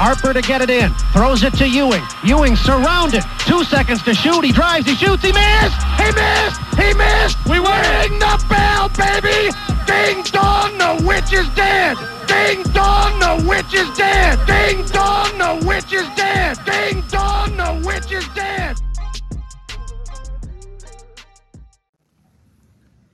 [0.00, 0.92] Harper to get it in.
[1.12, 2.02] Throws it to Ewing.
[2.24, 3.22] Ewing surrounded.
[3.40, 4.44] Two seconds to shoot.
[4.44, 4.86] He drives.
[4.86, 5.22] He shoots.
[5.22, 5.80] He missed.
[6.02, 6.60] He missed.
[6.80, 7.38] He missed.
[7.50, 9.50] We ring the bell, baby.
[9.86, 11.96] Ding dong, the witch is dead.
[12.26, 14.34] Ding dong, the witch is dead.
[14.46, 16.58] Ding dong, the witch is dead.
[16.66, 18.76] Ding dong, the witch is dead.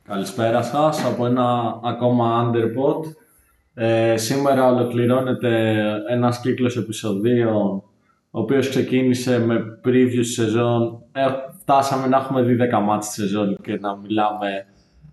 [0.02, 3.00] Καλησπέρα σας από ένα ακόμα Underpod.
[3.79, 5.75] Ε, σήμερα ολοκληρώνεται
[6.09, 7.83] ένας κύκλος επεισοδίων
[8.31, 11.01] ο οποίος ξεκίνησε με preview σεζόν.
[11.11, 11.21] Ε,
[11.61, 14.65] φτάσαμε να έχουμε δει 10 μάτς τη σεζόν και να μιλάμε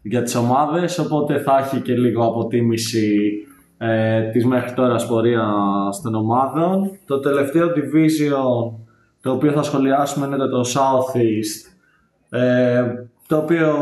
[0.03, 3.31] για τις ομάδες, οπότε θα έχει και λίγο αποτίμηση
[3.79, 6.99] ε, της μέχρι τώρα πορείας των ομάδων.
[7.07, 8.75] Το τελευταίο division
[9.21, 11.75] το οποίο θα σχολιάσουμε είναι το Southeast,
[12.39, 12.83] ε,
[13.27, 13.75] το οποίο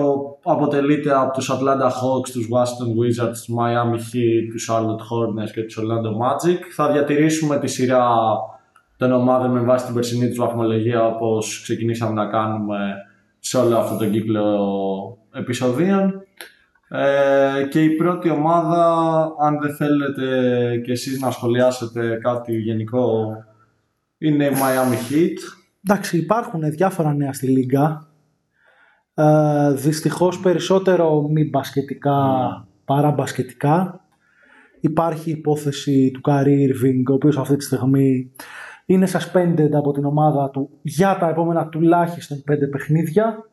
[0.43, 5.63] αποτελείται από τους Atlanta Hawks, τους Washington Wizards, τους Miami Heat, τους Charlotte Hornets και
[5.63, 6.59] τους Orlando Magic.
[6.75, 8.07] Θα διατηρήσουμε τη σειρά
[8.97, 12.95] των ομάδων με βάση την περσινή τους βαθμολογία όπως ξεκινήσαμε να κάνουμε
[13.39, 16.23] σε όλο αυτό τον κύκλο επεισοδίων.
[16.89, 20.27] Ε, και η πρώτη ομάδα, αν δεν θέλετε
[20.85, 23.37] και εσείς να σχολιάσετε κάτι γενικό,
[24.19, 25.39] είναι η Miami Heat.
[25.87, 28.12] Εντάξει, υπάρχουν διάφορα νέα στη Λίγκα.
[29.15, 32.17] Ε, δυστυχώς περισσότερο μη μπασκετικά
[32.85, 34.01] παρά μπασκετικά.
[34.81, 38.31] Υπάρχει υπόθεση του Καρί Irving, ο οποίος αυτή τη στιγμή
[38.87, 43.45] είναι suspended από την ομάδα του για τα επόμενα τουλάχιστον πέντε παιχνίδια.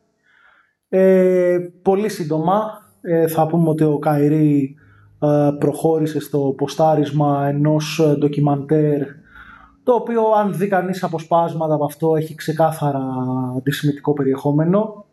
[0.88, 4.76] Ε, πολύ σύντομα ε, θα πούμε ότι ο Καϊρή
[5.20, 9.02] ε, προχώρησε στο ποστάρισμα ενός ντοκιμαντέρ
[9.82, 13.02] το οποίο αν δει κανείς αποσπάσματα από αυτό έχει ξεκάθαρα
[13.56, 15.04] αντισημιτικό περιεχόμενο.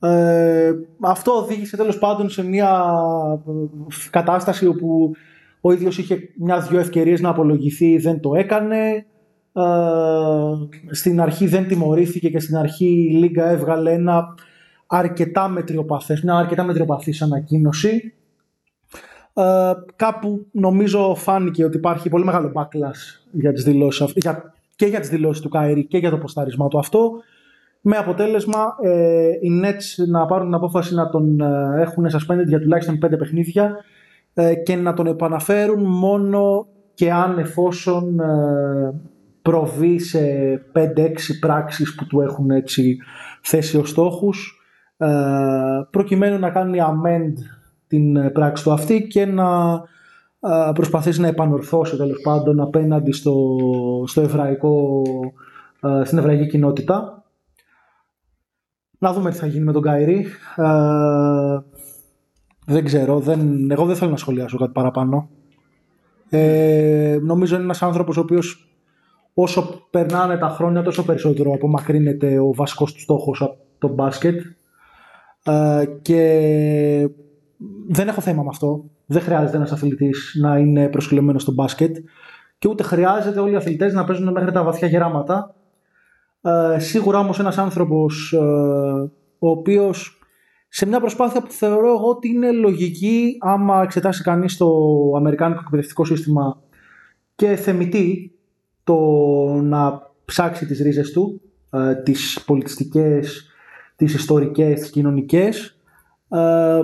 [0.00, 2.92] Ε, αυτό οδήγησε τέλος πάντων σε μια
[4.10, 5.12] κατάσταση όπου
[5.60, 9.06] ο ίδιος είχε μια-δυο ευκαιρίες να απολογηθεί, δεν το έκανε.
[9.52, 9.62] Ε,
[10.90, 14.34] στην αρχή δεν τιμωρήθηκε και στην αρχή η Λίγκα έβγαλε ένα
[14.86, 18.14] αρκετά μετριοπαθές, μια αρκετά μετριοπαθής ανακοίνωση.
[19.34, 25.00] Ε, κάπου νομίζω φάνηκε ότι υπάρχει πολύ μεγάλο backlash για τις δηλώσεις, για, και για
[25.00, 27.12] τις δηλώσεις του Κάιρη και για το ποστάρισμά του αυτό
[27.80, 32.60] με αποτέλεσμα ε, οι Nets να πάρουν την απόφαση να τον ε, έχουν suspended για
[32.60, 33.76] τουλάχιστον πέντε παιχνίδια
[34.34, 39.00] ε, και να τον επαναφέρουν μόνο και αν εφόσον ε,
[39.42, 40.20] προβεί σε
[40.74, 40.82] 5-6
[41.40, 42.98] πράξεις που του έχουν έτσι
[43.42, 44.60] θέσει ως στόχους
[44.96, 45.08] ε,
[45.90, 47.32] προκειμένου να κάνει amend
[47.86, 49.72] την πράξη του αυτή και να
[50.40, 53.56] ε, προσπαθήσει να επανορθώσει τέλος πάντων απέναντι στο,
[54.06, 55.02] στο εβραϊκό,
[55.82, 57.19] ε, στην εβραϊκή κοινότητα.
[59.02, 60.26] Να δούμε τι θα γίνει με τον Καϊρή.
[62.66, 65.28] δεν ξέρω, δεν, εγώ δεν θέλω να σχολιάσω κάτι παραπάνω.
[66.28, 68.70] Ε, νομίζω είναι ένας άνθρωπος ο οποίος
[69.34, 74.40] όσο περνάνε τα χρόνια τόσο περισσότερο απομακρύνεται ο βασικός του στόχος από το μπάσκετ
[75.44, 77.08] ε, και
[77.88, 78.84] δεν έχω θέμα με αυτό.
[79.06, 81.96] Δεν χρειάζεται ένας αθλητής να είναι προσκλημένο στο μπάσκετ
[82.58, 85.54] και ούτε χρειάζεται όλοι οι αθλητές να παίζουν μέχρι τα βαθιά γεράματα.
[86.42, 88.38] Ε, σίγουρα όμως ένας άνθρωπος ε,
[89.38, 90.20] ο οποίος
[90.68, 94.68] σε μια προσπάθεια που θεωρώ εγώ ότι είναι λογική άμα εξετάσει κανείς το
[95.16, 96.62] αμερικάνικο εκπαιδευτικό σύστημα
[97.34, 98.38] και θεμητή
[98.84, 98.96] το
[99.62, 101.40] να ψάξει τις ρίζες του,
[101.70, 103.50] ε, τις πολιτιστικές,
[103.96, 105.78] τις ιστορικές, τις κοινωνικές.
[106.28, 106.80] Ε,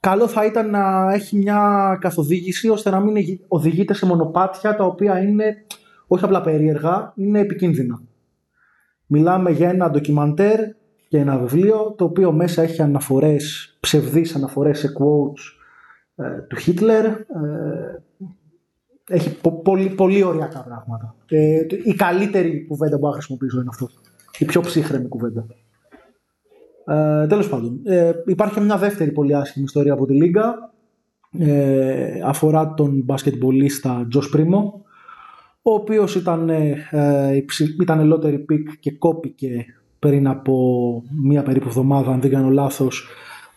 [0.00, 5.22] καλό θα ήταν να έχει μια καθοδήγηση ώστε να μην οδηγείται σε μονοπάτια τα οποία
[5.22, 5.64] είναι
[6.06, 8.02] όχι απλά περίεργα, είναι επικίνδυνα.
[9.06, 10.60] Μιλάμε για ένα ντοκιμαντέρ
[11.08, 15.42] και ένα βιβλίο το οποίο μέσα έχει αναφορές, ψευδείς αναφορές σε quotes
[16.24, 17.04] ε, του Χίτλερ.
[17.04, 17.18] Ε,
[19.08, 21.16] έχει πολύ, πολύ οριακά πράγματα.
[21.28, 23.88] Ε, η καλύτερη κουβέντα που θα χρησιμοποιήσω είναι αυτό.
[24.38, 25.46] Η πιο ψύχρεμη κουβέντα.
[26.86, 30.72] Ε, τέλος πάντων, ε, υπάρχει μια δεύτερη πολύ άσχημη ιστορία από τη Λίγκα.
[31.38, 34.84] Ε, αφορά τον μπασκετμπολίστα Τζος Πρίμο,
[35.66, 37.44] ο οποίος ήταν, ε,
[37.80, 39.64] ήταν lottery pick και κόπηκε
[39.98, 43.08] πριν από μία περίπου εβδομάδα, αν δεν κάνω λάθος,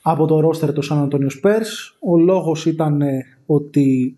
[0.01, 1.97] από το ρόστερ του Σαν Αντώνιο Σπέρς.
[1.99, 3.01] Ο λόγος ήταν
[3.45, 4.15] ότι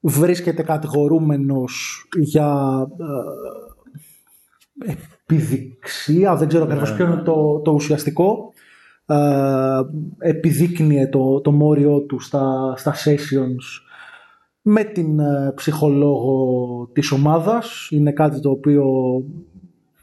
[0.00, 2.80] βρίσκεται κατηγορούμενος για
[4.86, 8.52] ε, επιδειξία, δεν ξέρω ακριβώς ποιο είναι το, το ουσιαστικό,
[9.06, 9.16] ε,
[10.18, 13.85] επιδείκνυε το, το μόριό του στα, στα sessions
[14.68, 17.88] με την ε, ψυχολόγο της ομάδας.
[17.90, 18.84] Είναι κάτι το οποίο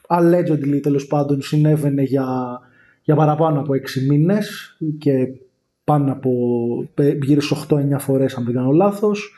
[0.08, 2.60] allegedly τέλος πάντων συνέβαινε για,
[3.04, 5.28] για παραπάνω από 6 μήνες και
[5.84, 6.32] πάνω από
[7.22, 9.34] γύρω στις 8-9 φορές αν δεν κάνω λάθος.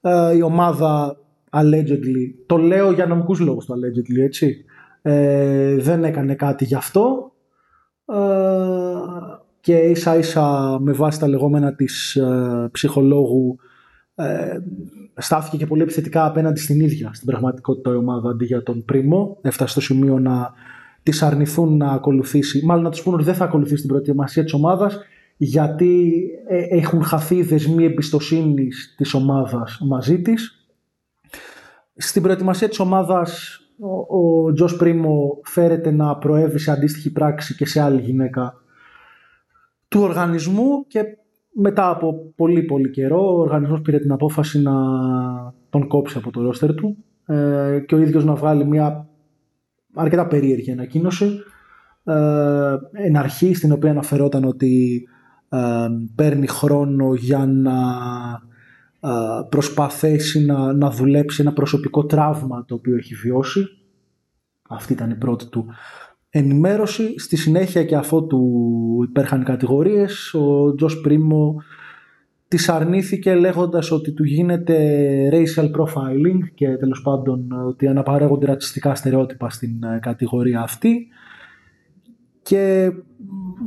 [0.00, 1.16] Ε, η ομάδα
[1.50, 2.44] allegedly.
[2.46, 4.64] Το λέω για νομικούς λόγους το allegedly, έτσι.
[5.02, 7.32] Ε, δεν έκανε κάτι γι' αυτό.
[8.06, 8.16] Ε,
[9.60, 13.58] και ίσα ίσα με βάση τα λεγόμενα της ε, ψυχολόγου
[14.14, 14.58] ε,
[15.16, 19.38] στάθηκε και πολύ επιθετικά απέναντι στην ίδια στην πραγματικότητα η ομάδα αντί για τον Πρίμο.
[19.42, 20.52] Έφτασε στο σημείο να
[21.02, 24.52] τη αρνηθούν να ακολουθήσει, μάλλον να τους πούνε ότι δεν θα ακολουθήσει την προετοιμασία της
[24.52, 24.98] ομάδας
[25.36, 30.68] γιατί ε, έχουν χαθεί οι δεσμοί εμπιστοσύνης της ομάδας μαζί της.
[31.96, 37.66] Στην προετοιμασία της ομάδας ο, ο Τζος Πρίμο φέρεται να προέβει σε αντίστοιχη πράξη και
[37.66, 38.54] σε άλλη γυναίκα
[39.88, 41.04] του οργανισμού και
[41.54, 44.72] μετά από πολύ πολύ καιρό ο οργανισμός πήρε την απόφαση να
[45.70, 46.96] τον κόψει από το ρόστερ του
[47.26, 49.08] ε, και ο ίδιος να βγάλει μια
[49.94, 51.38] αρκετά περίεργη ανακοίνωση
[52.04, 55.04] ε, εν αρχή στην οποία αναφερόταν ότι
[55.48, 57.72] ε, παίρνει χρόνο για να
[59.00, 63.66] ε, προσπαθήσει να, να δουλέψει ένα προσωπικό τραύμα το οποίο έχει βιώσει.
[64.68, 65.66] Αυτή ήταν η πρώτη του
[66.36, 67.18] ενημέρωση.
[67.18, 68.42] Στη συνέχεια και αφού του
[69.08, 71.62] υπέρχαν κατηγορίες, ο Τζος Πρίμο
[72.48, 74.76] τις αρνήθηκε λέγοντας ότι του γίνεται
[75.32, 81.06] racial profiling και τέλος πάντων ότι αναπαράγονται ρατσιστικά στερεότυπα στην ε, κατηγορία αυτή
[82.42, 82.92] και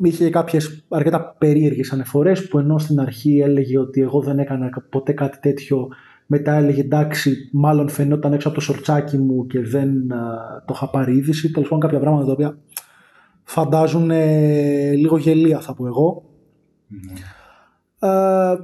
[0.01, 5.11] είχε κάποιες αρκετά περίεργες ανεφορές που ενώ στην αρχή έλεγε ότι εγώ δεν έκανα ποτέ
[5.11, 5.87] κάτι τέτοιο
[6.27, 10.07] μετά έλεγε εντάξει μάλλον φαινόταν έξω από το σορτσάκι μου και δεν
[10.65, 11.51] το είχα πάρει είδηση.
[11.51, 12.57] Τέλος πάντων κάποια πράγματα τα οποία
[13.44, 14.12] φαντάζουν
[14.95, 16.24] λίγο γελία θα πω εγώ.
[18.00, 18.56] Ε,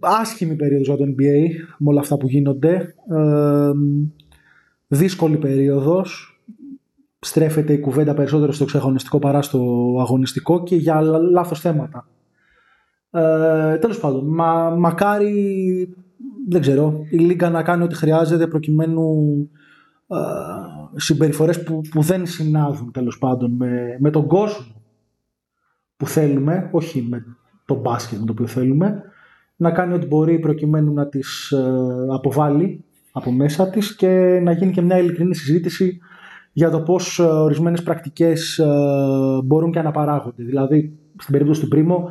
[0.00, 2.94] άσχημη περίοδος για το NBA με όλα αυτά που γίνονται.
[3.10, 3.70] Ε,
[4.86, 6.38] δύσκολη περίοδος.
[7.18, 9.58] Στρέφεται η κουβέντα περισσότερο στο εξαγωνιστικό παρά στο
[10.00, 11.00] αγωνιστικό και για
[11.30, 12.08] λάθος θέματα.
[13.10, 15.94] Ε, τέλος πάντων, μα, μακάρι,
[16.48, 19.36] δεν ξέρω, η Λίγκα να κάνει ό,τι χρειάζεται προκειμένου
[20.06, 20.16] ε,
[20.96, 24.82] συμπεριφορές που, που δεν συνάδουν τέλος πάντων με, με τον κόσμο
[25.96, 27.24] που θέλουμε, όχι με
[27.64, 29.02] το μπάσκετ με το οποίο θέλουμε,
[29.56, 31.62] να κάνει ό,τι μπορεί προκειμένου να τις ε,
[32.12, 35.98] αποβάλει από μέσα της και να γίνει και μια ειλικρινή συζήτηση
[36.52, 38.66] για το πώς ε, ορισμένες πρακτικές ε,
[39.44, 40.42] μπορούν και να παράγονται.
[40.42, 42.10] Δηλαδή, στην περίπτωση του Πρίμο,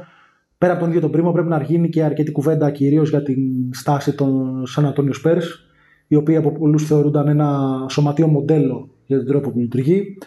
[0.63, 3.73] πέρα από τον ίδιο τον Πρίμο πρέπει να γίνει και αρκετή κουβέντα κυρίως για την
[3.73, 5.65] στάση των Σαν Αντώνιο Σπέρς,
[6.07, 10.17] οι οποίοι από πολλούς θεωρούνταν ένα σωματείο μοντέλο για τον τρόπο που λειτουργεί.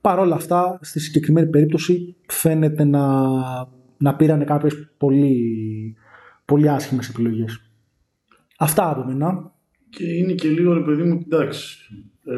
[0.00, 3.28] Παρ' όλα αυτά, στη συγκεκριμένη περίπτωση φαίνεται να,
[3.96, 5.96] να πήραν κάποιες πολύ,
[6.44, 7.70] πολύ άσχημες επιλογές.
[8.58, 9.52] Αυτά από μένα.
[9.90, 11.78] Και είναι και λίγο, ρε παιδί μου, εντάξει,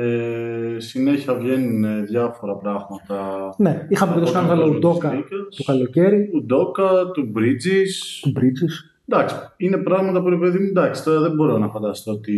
[0.00, 3.48] ε, συνέχεια βγαίνουν ε, διάφορα πράγματα.
[3.58, 5.24] Ναι, είχαμε και το σκάνδαλο Ουντόκα
[5.56, 6.30] το καλοκαίρι.
[6.34, 8.20] Ουντόκα, του Bridges.
[8.22, 8.90] Του Bridges.
[9.08, 12.36] Εντάξει, είναι πράγματα που ρε παιδί μου, εντάξει, τώρα δεν μπορώ να φανταστώ ότι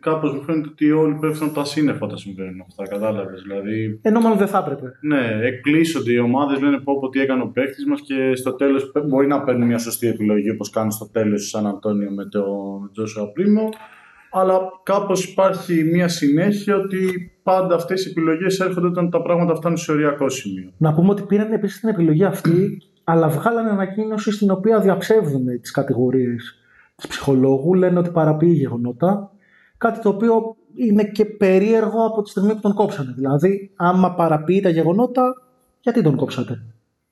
[0.00, 3.98] κάπως μου φαίνεται ότι όλοι πέφτουν από τα σύννεφα όταν συμβαίνουν αυτά, κατάλαβες, δηλαδή...
[4.02, 4.98] Ενώ μάλλον δεν θα έπρεπε.
[5.00, 8.92] Ναι, εκπλήσονται οι ομάδες, λένε πω πω τι έκανε ο παίχτης μας και στο τέλος
[9.08, 13.32] μπορεί να παίρνουν μια σωστή επιλογή όπως κάνει στο τέλος Σαν Αντώνιο με τον Τζόσουα
[13.32, 13.68] Πρίμο
[14.34, 19.78] αλλά κάπως υπάρχει μια συνέχεια ότι πάντα αυτές οι επιλογές έρχονται όταν τα πράγματα φτάνουν
[19.78, 20.70] σε οριακό σημείο.
[20.76, 25.70] Να πούμε ότι πήραν επίσης την επιλογή αυτή, αλλά βγάλανε ανακοίνωση στην οποία διαψεύδουν τις
[25.70, 26.58] κατηγορίες
[26.96, 29.30] της ψυχολόγου, λένε ότι παραποιεί γεγονότα,
[29.78, 33.12] κάτι το οποίο είναι και περίεργο από τη στιγμή που τον κόψανε.
[33.16, 35.42] Δηλαδή, άμα παραποιεί τα γεγονότα,
[35.80, 36.62] γιατί τον κόψατε;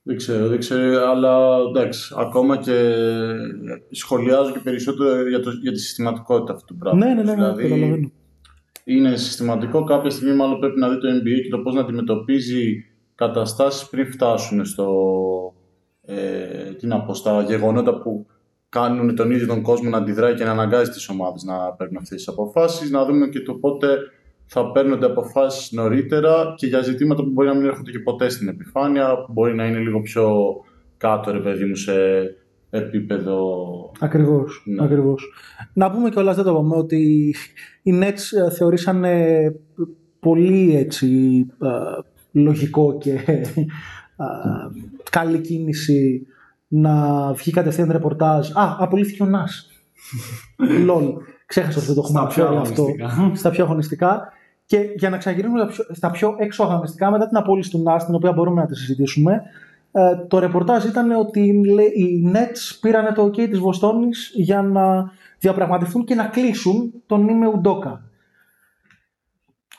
[0.04, 2.94] Δεν ξέρω, δεν ξέρω, αλλά εντάξει, ακόμα και
[3.90, 7.14] σχολιάζω και περισσότερο για, το, για τη συστηματικότητα αυτού του πράγματος.
[7.14, 8.12] Ναι, ναι, ναι, ναι δηλαδή,
[8.84, 12.84] είναι συστηματικό, κάποια στιγμή μάλλον πρέπει να δει το NBA και το πώς να αντιμετωπίζει
[13.14, 14.88] καταστάσεις πριν φτάσουν στο,
[16.02, 18.26] ε, τι να πω, στα γεγονότα που
[18.68, 22.16] κάνουν τον ίδιο τον κόσμο να αντιδράει και να αναγκάζει τις ομάδες να παίρνουν αυτές
[22.16, 23.98] τις αποφάσεις, να δούμε και το πότε
[24.54, 28.48] θα παίρνονται αποφάσεις νωρίτερα και για ζητήματα που μπορεί να μην έρχονται και ποτέ στην
[28.48, 30.54] επιφάνεια, που μπορεί να είναι λίγο πιο
[30.96, 31.92] κάτω, ρε παιδί μου, σε
[32.70, 33.38] επίπεδο.
[34.00, 34.62] Ακριβώς.
[34.66, 34.84] Ναι.
[34.84, 35.32] Ακριβώς.
[35.72, 37.34] Να πούμε κιόλας, δεν το είπαμε, ότι
[37.82, 39.04] οι Nets ε, θεωρήσαν
[40.20, 41.06] πολύ έτσι
[41.62, 41.68] ε,
[42.32, 43.42] λογικό και ε,
[45.10, 46.26] καλή κίνηση
[46.68, 46.94] να
[47.32, 48.50] βγει κατευθείαν ρεπορτάζ.
[48.50, 49.70] Α, απολύθηκε ο Νας.
[50.86, 51.04] Λολ.
[51.46, 52.20] Ξέχασα ότι δεν το έχουμε
[52.60, 52.88] αυτό.
[53.32, 54.32] Στα πιο αγωνιστικά.
[54.72, 58.32] Και για να ξαναγυρίσουμε στα πιο έξω αγωνιστικά, μετά την απόλυση του ΝΑΣ, την οποία
[58.32, 59.42] μπορούμε να τη συζητήσουμε,
[59.92, 61.40] ε, το ρεπορτάζ ήταν ότι
[61.94, 67.46] οι Nets πήραν το OK της Βοστόνης για να διαπραγματευτούν και να κλείσουν τον Νίμε
[67.46, 68.02] Ουντόκα.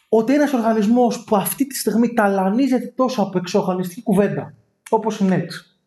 [0.10, 4.54] Ότι ένας οργανισμός που αυτή τη στιγμή ταλανίζεται τόσο από εξωγανιστική κουβέντα,
[4.90, 5.78] όπως οι Nets,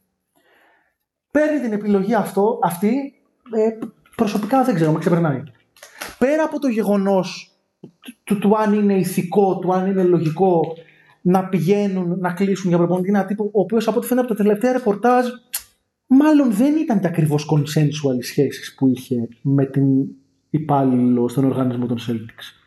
[1.31, 3.15] παίρνει την επιλογή αυτό, αυτή,
[3.53, 3.79] ε,
[4.17, 5.43] προσωπικά δεν ξέρω, με ξεπερνάει.
[6.19, 7.56] πέρα από το γεγονός
[8.25, 10.61] του, του αν είναι ηθικό, του αν είναι λογικό
[11.21, 14.43] να πηγαίνουν να κλείσουν για προπονητή ένα τύπο, ο οποίος από ό,τι φαίνεται από τα
[14.43, 15.27] τελευταία ρεπορτάζ,
[16.07, 19.85] μάλλον δεν ήταν και ακριβώς consensual οι σχέσεις που είχε με την
[20.51, 22.63] υπάλληλο στον οργανισμό των Celtics.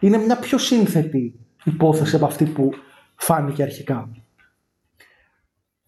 [0.00, 1.34] Είναι μια πιο σύνθετη
[1.64, 2.70] υπόθεση από αυτή που
[3.14, 4.08] φάνηκε αρχικά.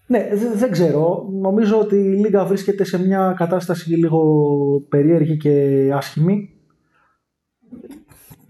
[0.06, 1.28] Ναι, δε- δεν ξέρω.
[1.40, 4.20] Νομίζω ότι η Λίγκα βρίσκεται σε μια κατάσταση λίγο
[4.88, 6.51] περίεργη και άσχημη.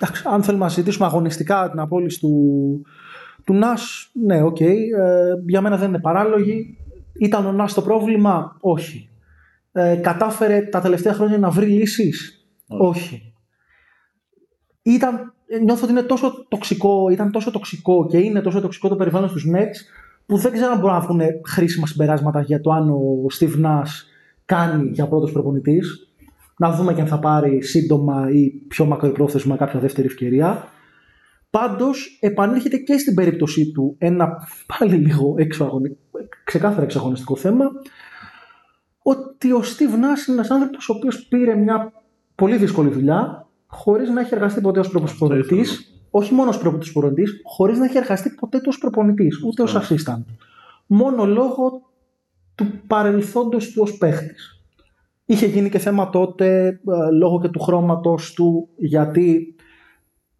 [0.02, 2.82] Εντάξει, αν θέλουμε να συζητήσουμε αγωνιστικά την απόλυση του,
[3.44, 4.60] του Νας, ναι, οκ.
[4.60, 4.88] Ε,
[5.46, 6.78] για μένα δεν είναι παράλογη.
[7.20, 9.10] Ήταν ο Νας το πρόβλημα, όχι.
[9.72, 13.34] Ε, κατάφερε τα τελευταία χρόνια να βρει λύσεις, όχι.
[14.82, 19.28] Ήταν, νιώθω ότι είναι τόσο τοξικό, ήταν τόσο τοξικό και είναι τόσο τοξικό το περιβάλλον
[19.28, 19.76] στους Nets
[20.26, 23.90] που δεν ξέρω αν μπορούν να βγουν χρήσιμα συμπεράσματα για το αν ο Steve Nash
[24.44, 26.11] κάνει για πρώτος προπονητής.
[26.62, 30.68] Να δούμε και αν θα πάρει σύντομα ή πιο μακροπρόθεσμα κάποια δεύτερη ευκαιρία.
[31.50, 35.96] Πάντως επανέρχεται και στην περίπτωσή του ένα πάλι λίγο εξωαγωνι...
[36.44, 37.64] ξεκάθαρα εξαγωνιστικό θέμα
[39.02, 41.92] ότι ο Steve Nash είναι ένας άνθρωπος ο οποίος πήρε μια
[42.34, 47.78] πολύ δύσκολη δουλειά χωρίς να έχει εργαστεί ποτέ ως προπονητής όχι μόνο ως προπονητής, χωρίς
[47.78, 50.24] να έχει εργαστεί ποτέ του ως προπονητής, ούτε ως assistant.
[50.86, 51.90] Μόνο λόγω
[52.54, 54.61] του παρελθόντος του ως παίχτης.
[55.32, 59.54] Είχε γίνει και θέμα τότε ε, λόγω και του χρώματος του γιατί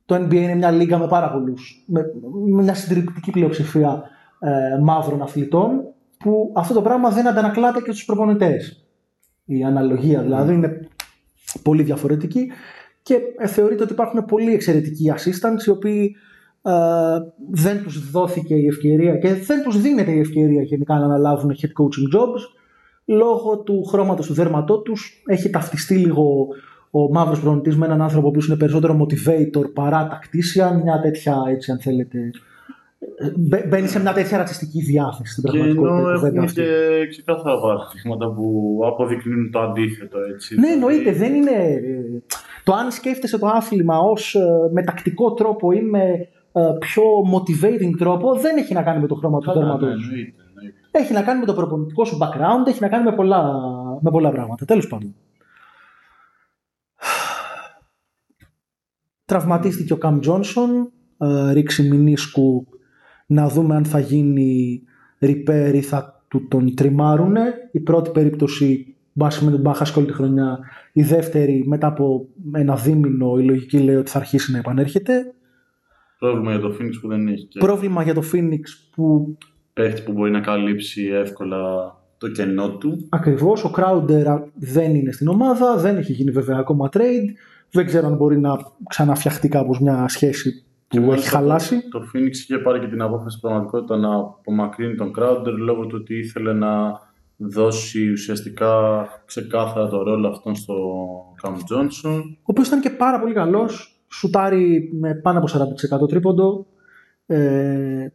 [0.05, 2.01] το NBA είναι μια λίγα με πάρα πολλούς, με,
[2.55, 4.03] με μια συντριπτική πλειοψηφία
[4.39, 5.85] ε, μαύρων αθλητών
[6.19, 8.87] που αυτό το πράγμα δεν αντανακλάται και στους προπονητές.
[9.45, 10.89] Η αναλογία δηλαδή είναι
[11.63, 12.51] πολύ διαφορετική
[13.03, 16.17] και ε, θεωρείται ότι υπάρχουν πολύ εξαιρετικοί assistants οι οποίοι
[16.63, 16.73] ε,
[17.51, 21.83] δεν τους δόθηκε η ευκαιρία και δεν τους δίνεται η ευκαιρία γενικά να αναλάβουν head
[21.83, 22.61] coaching jobs
[23.17, 26.47] λόγω του χρώματος του δέρματός τους έχει ταυτιστεί λίγο
[26.91, 31.71] ο μαύρος προπονητής με έναν άνθρωπο που είναι περισσότερο motivator παρά tactician μια τέτοια έτσι
[31.71, 32.19] αν θέλετε
[33.37, 36.61] μπε- μπαίνει σε μια τέτοια ρατσιστική διάθεση στην Και πραγματικότητα η ενώ κουβέντα έχουμε αυτή.
[36.63, 40.19] και ξεκάθαρα παραδείγματα που αποδεικνύουν το αντίθετο.
[40.35, 40.61] Έτσι.
[40.61, 41.13] Ναι, εννοείται.
[41.13, 41.51] Δεν είναι.
[41.51, 42.23] ε,
[42.65, 44.37] Το αν σκέφτεσαι το άθλημα ως
[44.73, 46.03] με τακτικό τρόπο ή με
[46.53, 47.03] ε, πιο
[47.35, 49.89] motivating τρόπο δεν έχει να κάνει με το χρώμα του Καλά, ναι, δέρματος.
[49.89, 50.42] εννοείται, εννοείται.
[50.95, 53.43] Έχει να κάνει με το προπονητικό σου background, έχει να κάνει με πολλά,
[54.01, 54.65] με πολλά πράγματα.
[54.65, 55.15] Τέλος πάντων.
[59.25, 62.67] Τραυματίστηκε ο Καμ Τζόνσον, ε, ρίξει μηνίσκου
[63.27, 64.83] να δούμε αν θα γίνει
[65.21, 67.53] repair ή θα του τον τριμάρουνε.
[67.73, 70.59] Η πρώτη περίπτωση βάσει με τον Μπάχα όλη τη χρονιά.
[70.93, 75.35] Η δεύτερη μετά από ένα δίμηνο η λογική λέει ότι θα αρχίσει να επανέρχεται.
[76.19, 78.61] Πρόβλημα για το Phoenix που δεν έχει και Πρόβλημα για το Phoenix
[78.95, 79.37] που
[79.73, 83.07] παίχτης που μπορεί να καλύψει εύκολα το κενό του.
[83.09, 87.29] ακριβώς ο Crowder δεν είναι στην ομάδα, δεν έχει γίνει βέβαια ακόμα trade.
[87.71, 88.57] Δεν ξέρω αν μπορεί να
[88.89, 91.89] ξαναφτιαχτεί κάπως μια σχέση που έχει μάλιστα χαλάσει.
[91.89, 95.87] Το, το Phoenix είχε πάρει και την απόφαση στην πραγματικότητα να απομακρύνει τον Crowder λόγω
[95.87, 97.01] του ότι ήθελε να
[97.37, 100.75] δώσει ουσιαστικά ξεκάθαρα το ρόλο αυτόν στο
[101.43, 102.21] Cam Johnson.
[102.39, 105.49] ο οποίος ήταν και πάρα πολύ καλός, σουτάρει με πάνω από
[106.05, 106.67] 40% τρίποντο,
[107.27, 108.07] ε,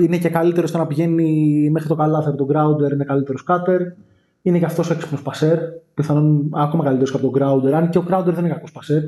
[0.00, 3.80] είναι και καλύτερος στο να πηγαίνει μέχρι το καλάθι από τον Grounder, είναι καλύτερος κάτερ,
[4.42, 5.58] είναι και αυτός έξυπνος πασέρ,
[5.94, 9.02] πιθανόν ακόμα καλύτερος από τον Grounder, αν και ο Grounder δεν είναι κακός πασέρ.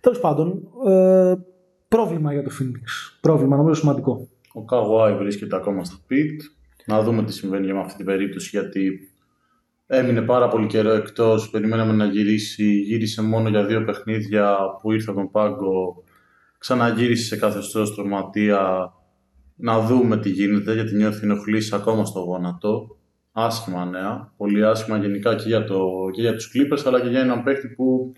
[0.00, 1.34] Τέλος πάντων, ε,
[1.88, 4.28] πρόβλημα για το Phoenix, πρόβλημα νομίζω σημαντικό.
[4.54, 6.36] Ο Kawhi βρίσκεται ακόμα στο pit.
[6.86, 9.10] Να δούμε τι συμβαίνει με αυτή την περίπτωση γιατί
[9.86, 15.10] έμεινε πάρα πολύ καιρό εκτός, περιμέναμε να γυρίσει, γύρισε μόνο για δύο παιχνίδια που ήρθε
[15.10, 16.02] από τον πάγκο,
[16.60, 18.92] ξαναγύρισε σε καθεστώς τροματία,
[19.56, 22.98] να δούμε τι γίνεται γιατί νιώθει ενοχλήσει ακόμα στο γόνατο.
[23.32, 27.20] Άσχημα νέα, πολύ άσχημα γενικά και για, το, και για τους Clippers αλλά και για
[27.20, 28.12] έναν παίχτη που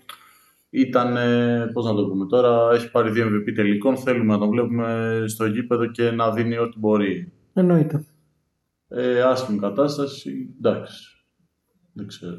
[0.69, 4.49] ήταν, ε, πώς να το πούμε τώρα, έχει πάρει δύο MVP τελικών, θέλουμε να τον
[4.49, 7.31] βλέπουμε στο γήπεδο και να δίνει ό,τι μπορεί.
[7.53, 8.05] Εννοείται.
[8.87, 11.25] Ε, άσχημη κατάσταση, εντάξει,
[11.93, 12.37] δεν ξέρω.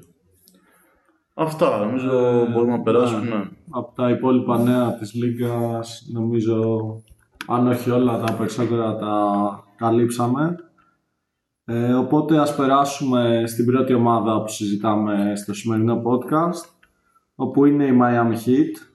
[1.34, 2.82] Αυτά, νομίζω Ε, μπορούμε να ναι.
[2.82, 3.50] περάσουμε.
[3.70, 6.86] Από τα υπόλοιπα νέα της Λίγκας, νομίζω,
[7.46, 10.56] αν όχι όλα, τα περισσότερα τα καλύψαμε.
[11.64, 16.70] Ε, οπότε ας περάσουμε στην πρώτη ομάδα που συζητάμε στο σημερινό podcast,
[17.34, 18.86] όπου είναι η Miami Heat,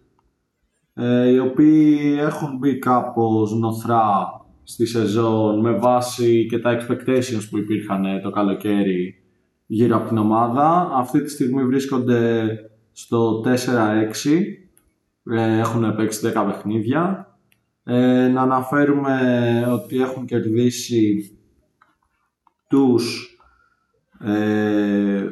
[0.93, 4.27] ε, οι οποίοι έχουν μπει κάπως νοθρά
[4.63, 9.18] στη σεζόν με βάση και τα expectations που υπήρχαν ε, το καλοκαίρι
[9.71, 10.89] γύρω από την ομάδα.
[10.93, 12.47] Αυτή τη στιγμή βρίσκονται
[12.91, 13.49] στο 4-6.
[15.31, 17.33] Ε, έχουν παίξει 10 παιχνίδια.
[17.83, 19.17] Ε, να αναφέρουμε
[19.71, 21.37] ότι έχουν κερδίσει
[22.67, 23.37] τους,
[24.19, 25.25] ε,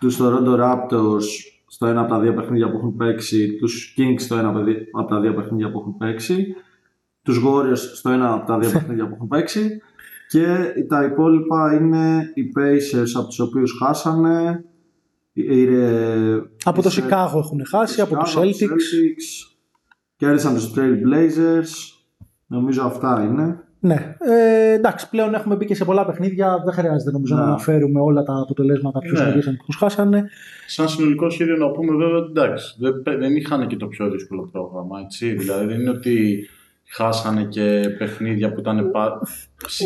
[0.00, 1.22] τους Toronto Raptors
[1.66, 4.48] στο στο ένα από τα δύο παιχνίδια που έχουν παίξει, τους Kings στο ένα
[4.92, 6.54] από τα δύο παιχνίδια που έχουν παίξει,
[7.22, 9.80] τους Warriors στο ένα από τα δύο παιχνίδια που έχουν παίξει
[10.34, 14.64] και τα υπόλοιπα είναι οι Pacers από τους οποίους χάσανε,
[16.64, 19.54] από το Σικάγο έχουν χάσει, από τους Celtics.
[20.16, 21.70] Κέρδισαν τους Trailblazers.
[22.46, 23.58] Νομίζω αυτά είναι.
[23.80, 24.16] Ναι.
[24.18, 26.62] Ε, εντάξει, πλέον έχουμε μπει και σε πολλά παιχνίδια.
[26.64, 27.46] Δεν χρειάζεται νομίζω να ναι.
[27.46, 29.32] αναφέρουμε όλα τα αποτελέσματα ποιου ναι.
[29.32, 30.24] και ποιου χάσανε.
[30.66, 35.00] Σαν συνολικό σχέδιο να πούμε βέβαια εντάξει, δεν, δεν είχαν και το πιο δύσκολο πρόγραμμα.
[35.04, 35.34] Έτσι.
[35.34, 36.48] Δηλαδή δεν είναι ότι
[36.94, 39.20] χάσανε και παιχνίδια που ήταν πα...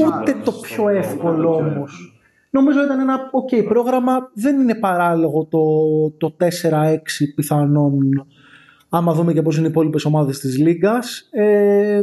[0.07, 2.23] Ούτε το πιο εύκολο όμως.
[2.51, 4.31] Νομίζω ήταν ένα ok πρόγραμμα.
[4.35, 5.61] Δεν είναι παράλογο το,
[6.19, 6.97] το 4-6
[7.35, 8.27] πιθανόν
[8.89, 11.29] άμα δούμε και πώς είναι οι υπόλοιπες ομάδες της Λίγκας.
[11.31, 12.03] Ε,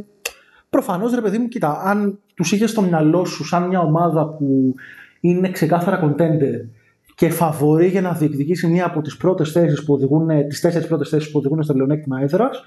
[0.69, 4.75] προφανώς ρε παιδί μου, κοίτα, αν τους είχες στο μυαλό σου σαν μια ομάδα που
[5.19, 6.67] είναι ξεκάθαρα contender
[7.15, 11.09] και φαβορεί για να διεκδικήσει μία από τις πρώτες θέσεις που οδηγούν, τις τέσσερις πρώτες
[11.09, 12.63] θέσεις που οδηγούν στο λεωνέκτημα έδρας,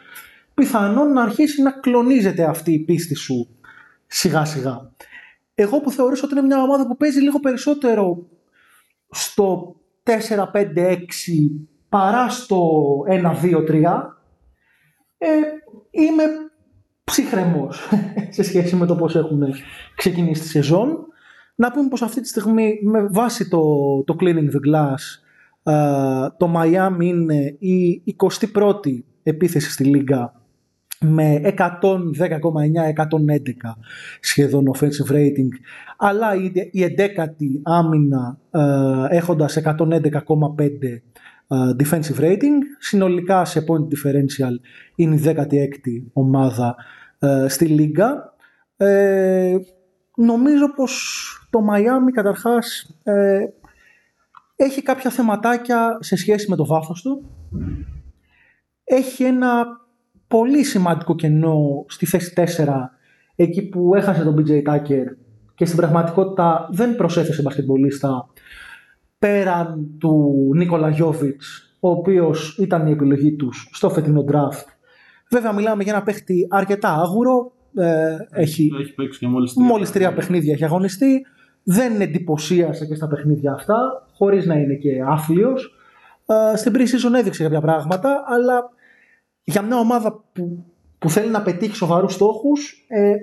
[0.59, 3.49] πιθανόν να αρχίσει να κλονίζεται αυτή η πίστη σου
[4.07, 4.93] σιγά σιγά.
[5.55, 8.27] Εγώ που θεωρήσω ότι είναι μια ομάδα που παίζει λίγο περισσότερο
[9.11, 10.97] στο 4-5-6
[11.89, 12.71] παρά στο
[13.09, 13.83] 1-2-3
[15.19, 15.29] ε,
[15.91, 16.25] είμαι
[17.05, 17.89] ψυχρεμός
[18.37, 19.43] σε σχέση με το πώς έχουν
[19.97, 21.07] ξεκινήσει τη σεζόν.
[21.55, 23.63] Να πούμε πως αυτή τη στιγμή με βάση το,
[24.05, 25.23] το Cleaning the Glass
[25.63, 28.03] ε, το Miami είναι η
[28.53, 30.39] 21η επίθεση στη Λίγκα
[31.01, 31.55] με 110,9-111
[34.21, 35.49] σχεδόν offensive rating
[35.97, 39.73] αλλά η 11η άμυνα ε, έχοντας 111,5
[41.51, 42.59] defensive rating.
[42.79, 44.55] Συνολικά σε point differential
[44.95, 46.77] είναι η 16η ομάδα
[47.47, 48.35] στη Λίγκα.
[48.77, 49.57] Ε,
[50.17, 53.45] νομίζω πως το Miami καταρχάς ε,
[54.57, 57.31] έχει κάποια θεματάκια σε σχέση με το βάθος του.
[58.85, 59.67] Έχει ένα
[60.29, 62.67] πολύ σημαντικό κενό στη θέση 4
[63.37, 65.05] εκεί που έχασε τον BJ Tucker
[65.55, 68.29] και στην πραγματικότητα δεν προσέθεσε μπασκετμπολίστα
[69.19, 74.67] πέραν του Νίκολα Γιώβιτς, ο οποίος ήταν η επιλογή τους στο φετινό draft.
[75.31, 79.93] Βέβαια μιλάμε για ένα παίχτη αρκετά άγουρο, ε, έχει, έχει παίξει και μόλις τρία, μόλις
[79.93, 81.27] τρία παιχνίδια έχει αγωνιστεί,
[81.63, 85.75] δεν εντυπωσίασε και στα παιχνίδια αυτά, χωρίς να είναι και άθλιος.
[86.27, 88.71] Ε, στην pre-season έδειξε κάποια πράγματα, αλλά
[89.49, 90.65] για μια ομάδα που,
[90.99, 93.15] που θέλει να πετύχει σοβαρούς στόχους, ε,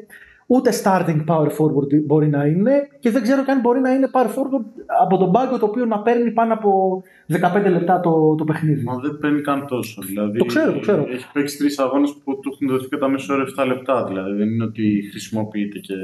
[0.48, 4.28] ούτε starting power forward μπορεί να είναι και δεν ξέρω καν μπορεί να είναι power
[4.28, 4.66] forward
[5.02, 8.84] από τον πάγκο το οποίο να παίρνει πάνω από 15 λεπτά το, το παιχνίδι.
[8.84, 10.02] Μα δεν παίρνει καν τόσο.
[10.02, 11.06] Δηλαδή, το ξέρω, το ξέρω.
[11.10, 14.06] Έχει παίξει τρεις αγώνες που του έχουν δοθεί κατά μέσο όρο 7 λεπτά.
[14.06, 15.96] Δηλαδή δεν είναι ότι χρησιμοποιείται και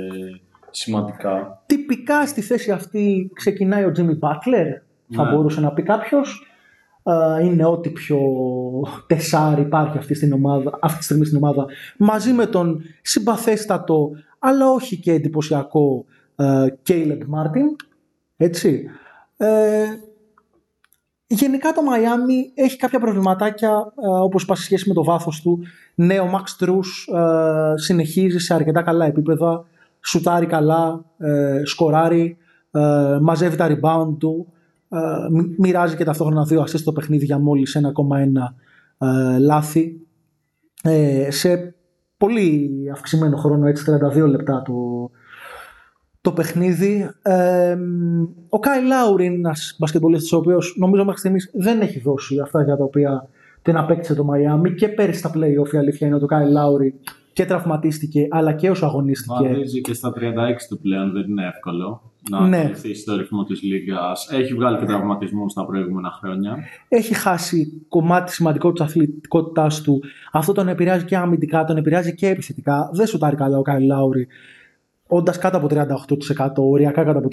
[0.69, 1.63] σημαντικά.
[1.65, 4.67] Τυπικά στη θέση αυτή ξεκινάει ο Jimmy Butler.
[5.13, 5.31] Θα ναι.
[5.31, 6.50] μπορούσε να πει κάποιος.
[7.43, 8.19] Είναι ό,τι πιο
[9.07, 11.65] τεσάρι υπάρχει αυτή, στην ομάδα, αυτή τη στιγμή στην ομάδα
[11.97, 16.05] μαζί με τον συμπαθέστατο αλλά όχι και εντυπωσιακό
[16.87, 17.75] Caleb Martin.
[18.37, 18.85] Έτσι.
[19.37, 19.85] Ε,
[21.27, 25.59] γενικά το Miami έχει κάποια προβληματάκια ε, όπως είπα σε σχέση με το βάθος του.
[25.95, 29.65] Ναι, ο Max Truss ε, συνεχίζει σε αρκετά καλά επίπεδα,
[30.01, 32.37] σουτάρει καλά, ε, σκοράρει,
[32.71, 34.60] ε, μαζεύει τα rebound του, ε,
[35.57, 37.77] μοιράζει και ταυτόχρονα δύο assist στο παιχνίδι για μόλις
[38.97, 40.01] 1,1 ε, λάθη.
[40.83, 41.75] Ε, σε
[42.17, 45.09] πολύ αυξημένο χρόνο, έτσι 32 λεπτά το,
[46.21, 47.09] το παιχνίδι.
[47.21, 47.77] Ε,
[48.49, 52.63] ο Κάι Λάουρι είναι ένας μπασκετμπολίστης ο οποίος νομίζω μέχρι στιγμής δεν έχει δώσει αυτά
[52.63, 53.29] για τα οποία
[53.61, 56.99] την απέκτησε το Μαϊάμι και πέρυσι στα playoff η αλήθεια είναι ότι ο Κάι Λάουρι
[57.33, 59.47] και τραυματίστηκε αλλά και όσο αγωνίστηκε.
[59.47, 60.19] Βαδίζει και στα 36
[60.69, 62.57] του πλέον, δεν είναι εύκολο να ναι.
[62.57, 64.27] ακολουθήσει το ρυθμό της Λίγκας.
[64.31, 66.57] Έχει βγάλει και τραυματισμούς στα προηγούμενα χρόνια.
[66.87, 70.03] Έχει χάσει κομμάτι σημαντικό της αθλητικότητάς του.
[70.31, 72.89] Αυτό τον επηρεάζει και αμυντικά, τον επηρεάζει και επιθετικά.
[72.93, 74.27] Δεν σου τάρει καλά ο Κάι Λάουρι.
[75.07, 77.27] Όντας κάτω από 38%, οριακά κάτω από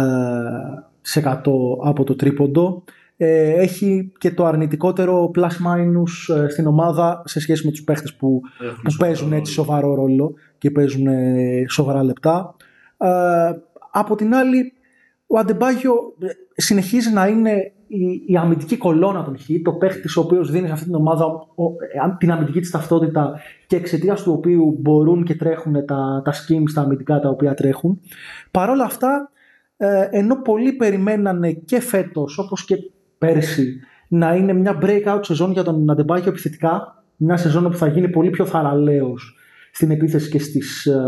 [1.83, 2.83] από το τρίποντο.
[3.19, 8.15] Ε, έχει και το αρνητικότερο plus minus ε, στην ομάδα σε σχέση με τους παίχτες
[8.15, 8.41] που,
[8.83, 12.55] που παίζουν έτσι σοβαρό ρόλο και παίζουν ε, σοβαρά λεπτά.
[13.91, 14.73] από την άλλη,
[15.27, 15.93] ο Αντεμπάγιο
[16.55, 20.73] συνεχίζει να είναι η, η αμυντική κολόνα των Χ, το παίχτης ο οποίος δίνει σε
[20.73, 21.25] αυτή την ομάδα
[22.17, 26.81] την αμυντική της ταυτότητα και εξαιτίας του οποίου μπορούν και τρέχουν τα, τα schemes, τα
[26.81, 28.01] αμυντικά τα οποία τρέχουν.
[28.51, 29.31] Παρ' όλα αυτά,
[30.09, 32.75] ενώ πολλοί περιμένανε και φέτος, όπως και
[33.17, 37.03] πέρσι να είναι μια breakout σεζόν για τον Αντεμπάγιο επιθετικά.
[37.15, 39.35] Μια σεζόν που θα γίνει πολύ πιο θαραλέος
[39.71, 40.99] στην επίθεση και στις ε,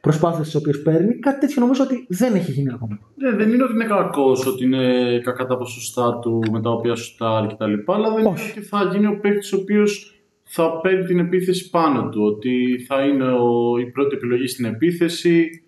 [0.00, 1.18] προσπάθειες τις οποίες παίρνει.
[1.18, 2.98] Κάτι τέτοιο νομίζω ότι δεν έχει γίνει ακόμα.
[3.16, 6.94] Ναι, δεν είναι ότι είναι κακός, ότι είναι κακά τα ποσοστά του με τα οποία
[6.94, 7.92] σουτάρει κτλ.
[7.92, 8.42] Αλλά δεν Όχι.
[8.42, 12.22] είναι ότι θα γίνει ο παίκτης ο οποίος θα παίρνει την επίθεση πάνω του.
[12.22, 15.62] Ότι θα είναι ο, η πρώτη επιλογή στην επίθεση.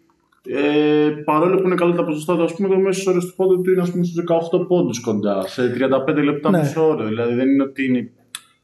[0.46, 3.61] Ε, παρόλο που είναι καλά τα ποσοστά του, ας πούμε, το μέσος όρος του πόντου
[3.61, 5.46] του είναι ας πούμε, στους 18 πόντους κοντά.
[5.46, 6.59] Σε 35 λεπτά Ναι.
[6.59, 7.05] μέσο όρο.
[7.07, 8.11] Δηλαδή δεν είναι ότι, είναι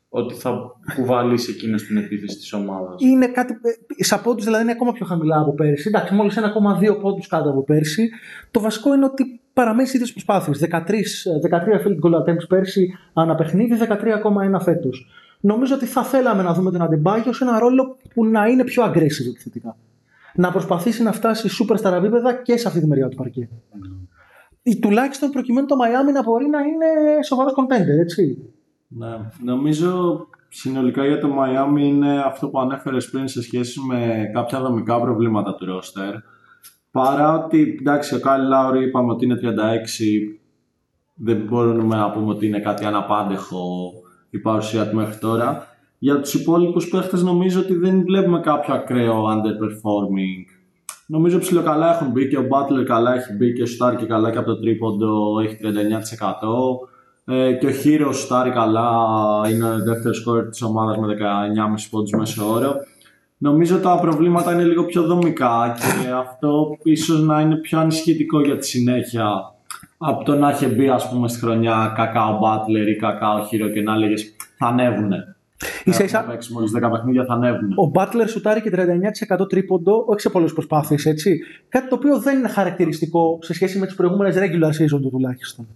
[0.08, 2.94] ότι θα κουβαλήσει εκείνο την επίθεση της ομάδας.
[3.02, 3.52] Είναι κάτι.
[3.98, 5.88] ε, Στα πόντους δηλαδή είναι ακόμα πιο χαμηλά από πέρσι.
[5.88, 8.10] Εντάξει, μόλις 1,2 πόντους κάτω από πέρσι.
[8.50, 10.58] Το βασικό είναι ότι παραμένει στις ίδιες προσπάθειες.
[10.58, 15.06] 13, ε, 13 field goal attempts πέρσι ανά παιχνίδι, 13,1 φέτος.
[15.40, 18.84] Νομίζω ότι θα θέλαμε να δούμε τον Αντεμπάγιο σε ένα ρόλο που να είναι πιο
[18.84, 19.76] aggressive επιθετικά.
[20.38, 23.48] Να προσπαθήσει να φτάσει σούπερ στα επίπεδα και σε αυτή τη μεριά του παρκέ.
[24.62, 26.86] Ή τουλάχιστον προκειμένου το Miami να μπορεί να είναι
[27.24, 28.52] σοβαρός contender, έτσι.
[28.88, 29.16] Ναι.
[29.44, 35.00] Νομίζω συνολικά για το Miami είναι αυτό που ανέφερες πριν σε σχέση με κάποια δομικά
[35.00, 36.14] προβλήματα του ρόστερ.
[36.90, 39.46] Παρά ότι εντάξει, ο Κάλι Λάουρι είπαμε ότι είναι 36,
[41.14, 43.92] δεν μπορούμε να πούμε ότι είναι κάτι αναπάντεχο
[44.30, 45.67] η παρουσία του μέχρι τώρα.
[45.98, 50.56] Για τους υπόλοιπους παίχτες νομίζω ότι δεν βλέπουμε κάποιο ακραίο underperforming.
[51.06, 54.30] Νομίζω ψηλοκαλά έχουν μπει και ο Butler καλά έχει μπει και ο Στάρ και καλά
[54.30, 57.34] και από το τρίποντο έχει 39%.
[57.34, 58.90] Ε, και ο Hero Στάρ καλά
[59.50, 62.74] είναι ο δεύτερος σκόρ της ομάδας με 19,5 πόντους μέσω όρο.
[63.38, 68.56] Νομίζω τα προβλήματα είναι λίγο πιο δομικά και αυτό ίσως να είναι πιο ανισχυτικό για
[68.56, 69.54] τη συνέχεια
[69.98, 73.38] από το να είχε μπει ας πούμε στη χρονιά κακά ο Butler ή κακά ο
[73.38, 75.36] Hero και να έλεγες θα ανέβουνε.
[75.84, 77.74] Ίσα Έχουν ίσα, παίξει μόλις 10 παιχνίδια θα ανέβουνε.
[77.74, 78.70] Ο Butler σουτάρει και
[79.40, 81.40] 39% τρίποντο, όχι σε πολλές προσπάθειες, έτσι.
[81.68, 85.68] Κάτι το οποίο δεν είναι χαρακτηριστικό σε σχέση με τις προηγούμενες regular season του τουλάχιστον.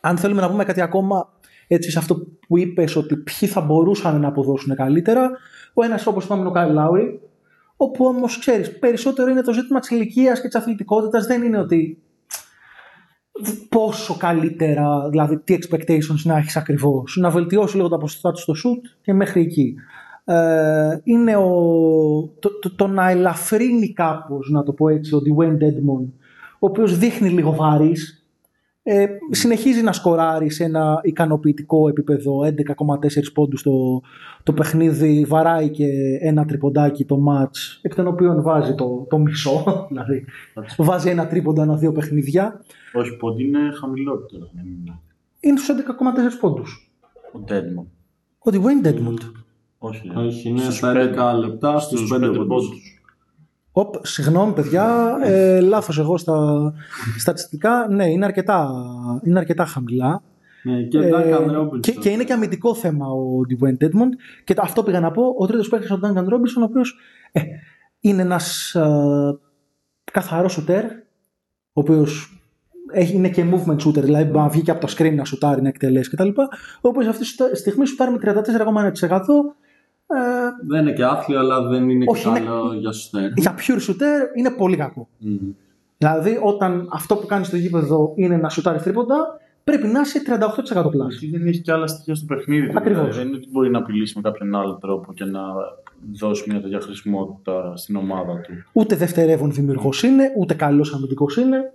[0.00, 1.32] Αν θέλουμε να πούμε κάτι ακόμα
[1.66, 5.30] έτσι σε αυτό που είπες ότι ποιοι θα μπορούσαν να αποδώσουν καλύτερα,
[5.74, 7.20] ο ένας όπως είπαμε είναι ο Κάιλ Λάουρι,
[7.76, 12.02] όπου όμως ξέρεις, περισσότερο είναι το ζήτημα της ηλικίας και της αθλητικότητας, δεν είναι ότι
[13.68, 17.16] πόσο καλύτερα, δηλαδή τι expectations να έχεις ακριβώς.
[17.20, 19.74] Να βελτιώσει λίγο τα ποσοστά του στο shoot και μέχρι εκεί.
[20.24, 21.50] Ε, είναι ο,
[22.38, 26.04] το, το, το να ελαφρύνει κάπως, να το πω έτσι, ο Dwayne Dedmon,
[26.58, 28.23] ο οποίος δείχνει λίγο βαρύς,
[28.86, 34.02] ε, συνεχίζει να σκοράρει σε ένα ικανοποιητικό επίπεδο 11,4 πόντους το,
[34.42, 35.86] το παιχνίδι, βαράει και
[36.20, 40.24] ένα τριποντάκι το match, εκ των οποίων βάζει το, το μισό, δηλαδή
[40.76, 42.60] βάζει ένα τρίποντα ανά δύο παιχνίδια.
[42.92, 44.50] Όχι, πόντι είναι χαμηλότερο.
[44.52, 44.98] δεν είναι.
[45.40, 45.76] είναι στους
[46.36, 46.90] 11,4 πόντους.
[47.32, 47.86] Ο Deadmon.
[48.38, 49.32] Ο Dwayne Dedmond.
[49.78, 51.14] Όχι, Όχι, είναι Στους στα πέντε.
[51.18, 52.93] 11 λεπτά στους Στους 5 πέντε πόντους.
[53.74, 53.96] Πόντους.
[53.98, 56.72] Οπ, συγγνώμη παιδιά, ε, λάθος εγώ στα
[57.18, 57.86] στατιστικά.
[57.90, 58.70] Ναι, είναι αρκετά,
[59.24, 60.22] είναι αρκετά χαμηλά.
[60.62, 61.80] Ναι, και Ε, Duncan Robinson.
[61.80, 64.12] και, και είναι και αμυντικό θέμα ο Dwayne Dedmond.
[64.44, 65.22] Και το- αυτό πήγα να πω.
[65.38, 66.96] Ο τρίτος παίκτης ο Duncan Robinson, ο οποίος
[67.32, 67.40] ε,
[68.00, 69.38] είναι ένας ε,
[70.12, 72.38] καθαρός σουτέρ, ο οποίος
[72.92, 75.62] έχει, είναι και movement shooter, δηλαδή μπορεί να βγει και από το screen να σουτάρει,
[75.62, 76.28] να εκτελέσει κτλ.
[76.80, 79.18] Ο οποίος αυτή τη στιγμή σουτάρει με 34,1%.
[80.14, 83.30] Ε, Δεν είναι και άθλιο, αλλά δεν είναι Όχι, και είναι- καλό για σουτέρ.
[83.36, 85.08] για pure shooter είναι πολύ κακό.
[85.18, 85.36] Μμμ.
[85.98, 89.16] Δηλαδή, όταν αυτό που κάνεις στο γήπεδο είναι να σουτάρεις τρίποντα,
[89.64, 91.26] πρέπει να είσαι 38% πλάσι.
[91.26, 92.66] Γιατί δεν έχει και άλλα στοιχεία στο παιχνίδι.
[92.68, 93.00] του, Ακριβώς.
[93.00, 93.18] δηλαδή.
[93.18, 95.40] Δεν είναι ότι μπορεί να απειλήσει με κάποιον άλλο τρόπο και να
[96.12, 98.52] δώσει μια τέτοια χρησιμότητα στην ομάδα του.
[98.72, 101.72] Ούτε δευτερεύον δημιουργός είναι, ούτε καλός αμυντικός είναι.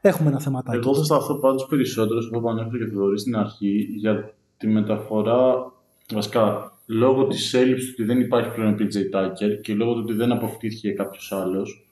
[0.00, 0.76] Έχουμε ένα θεματάκι.
[0.76, 4.66] Εγώ θα σταθώ πάντως περισσότερο σε αυτό που ανέφερε και Θοδωρή στην αρχή για τη
[4.68, 5.72] μεταφορά.
[6.14, 10.00] Βασικά, λόγω της έλλειψης του ότι δεν υπάρχει πλέον ο PJ Tucker και λόγω του
[10.02, 11.88] ότι δεν αποκτήθηκε κάποιος άλλος,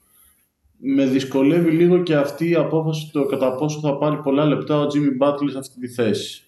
[0.79, 4.87] με δυσκολεύει λίγο και αυτή η απόφαση το κατά πόσο θα πάρει πολλά λεπτά ο
[4.87, 6.43] Jimmy Butler σε αυτή τη θέση.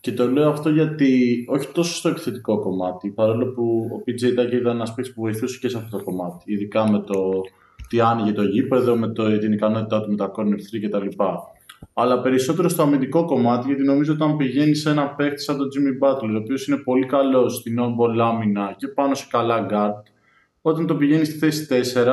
[0.00, 4.52] Και το λέω αυτό γιατί, όχι τόσο στο επιθετικό κομμάτι, παρόλο που ο PJ Tucker
[4.52, 6.52] ήταν ένας παίκτης που βοηθούσε και σε αυτό το κομμάτι.
[6.52, 7.40] Ειδικά με το
[7.88, 11.22] τι άνοιγε το γήπεδο, με το, την ικανότητά του με τα corner 3 κτλ.
[11.92, 16.06] Αλλά περισσότερο στο αμυντικό κομμάτι, γιατί νομίζω όταν πηγαίνει σε ένα παίκτη σαν τον Jimmy
[16.06, 20.02] Butler, ο οποίος είναι πολύ καλός στην on-ball άμυνα και πάνω σε καλά guard,
[20.62, 22.06] όταν το πηγαίνει στη θέση 4,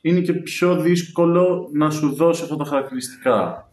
[0.00, 3.68] είναι και πιο δύσκολο να σου δώσει αυτά τα χαρακτηριστικά.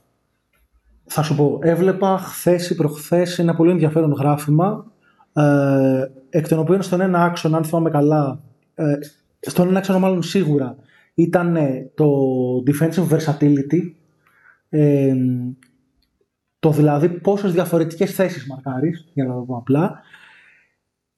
[1.06, 4.92] Θα σου πω, έβλεπα χθες ή προχθές ένα πολύ ενδιαφέρον γράφημα,
[5.34, 8.42] ε, εκ των οποίων στον ένα άξονα, αν θυμάμαι καλά,
[8.76, 8.94] ε,
[9.40, 10.76] στον ένα άξονα μάλλον σίγουρα,
[11.14, 12.06] ήταν ε, το
[12.68, 13.94] defensive versatility,
[14.74, 15.16] ε,
[16.60, 20.02] το δηλαδή πόσες διαφορετικές θέσεις μαρκάρεις, για να το πω απλά.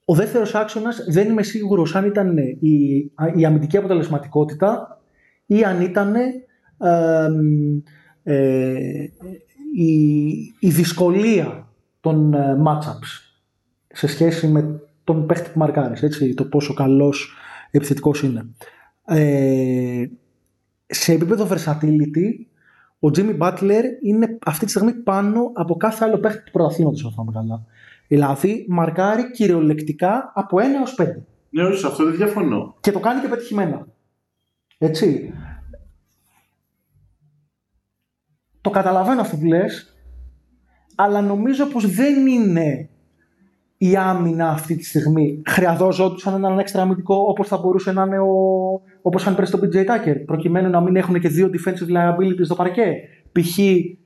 [0.04, 2.96] Ο δεύτερος άξονας δεν είμαι σίγουρος αν ήταν ε, η,
[3.36, 5.00] η αμυντική αποτελεσματικότητα
[5.46, 6.44] ή αν ήταν ε,
[8.22, 9.08] ε,
[9.74, 11.68] η, η δυσκολία
[12.00, 13.24] των ε, matchups
[13.88, 17.34] σε σχέση με τον παίχτη που μαρκάρεις, έτσι, το πόσο καλός
[17.70, 18.54] επιθετικός είναι.
[19.04, 20.04] Ε,
[20.86, 22.46] σε επίπεδο versatility,
[23.04, 27.10] ο Jimmy Butler είναι αυτή τη στιγμή πάνω από κάθε άλλο παίχτη του πρωταθλήματος, αν
[27.10, 27.64] θυμάμαι καλά.
[28.08, 31.06] Δηλαδή, μαρκάρει κυριολεκτικά από 1 έως 5.
[31.50, 32.76] Ναι, όχι, σε αυτό δεν διαφωνώ.
[32.80, 33.86] Και το κάνει και πετυχημένα.
[34.78, 35.32] Έτσι.
[38.60, 39.96] Το καταλαβαίνω αυτό που λες,
[40.94, 41.20] αλλά
[41.72, 42.88] πως δεν είναι
[43.88, 45.42] η άμυνα αυτή τη στιγμή.
[45.46, 48.32] Χρειαζόντουσαν έναν έξτρα αμυντικό όπως θα μπορούσε να είναι ο...
[49.02, 52.54] όπως είχαν πέρυσι το PJ Tucker, προκειμένου να μην έχουν και δύο defensive liabilities στο
[52.54, 52.94] παρκέ.
[53.32, 53.58] Π.χ.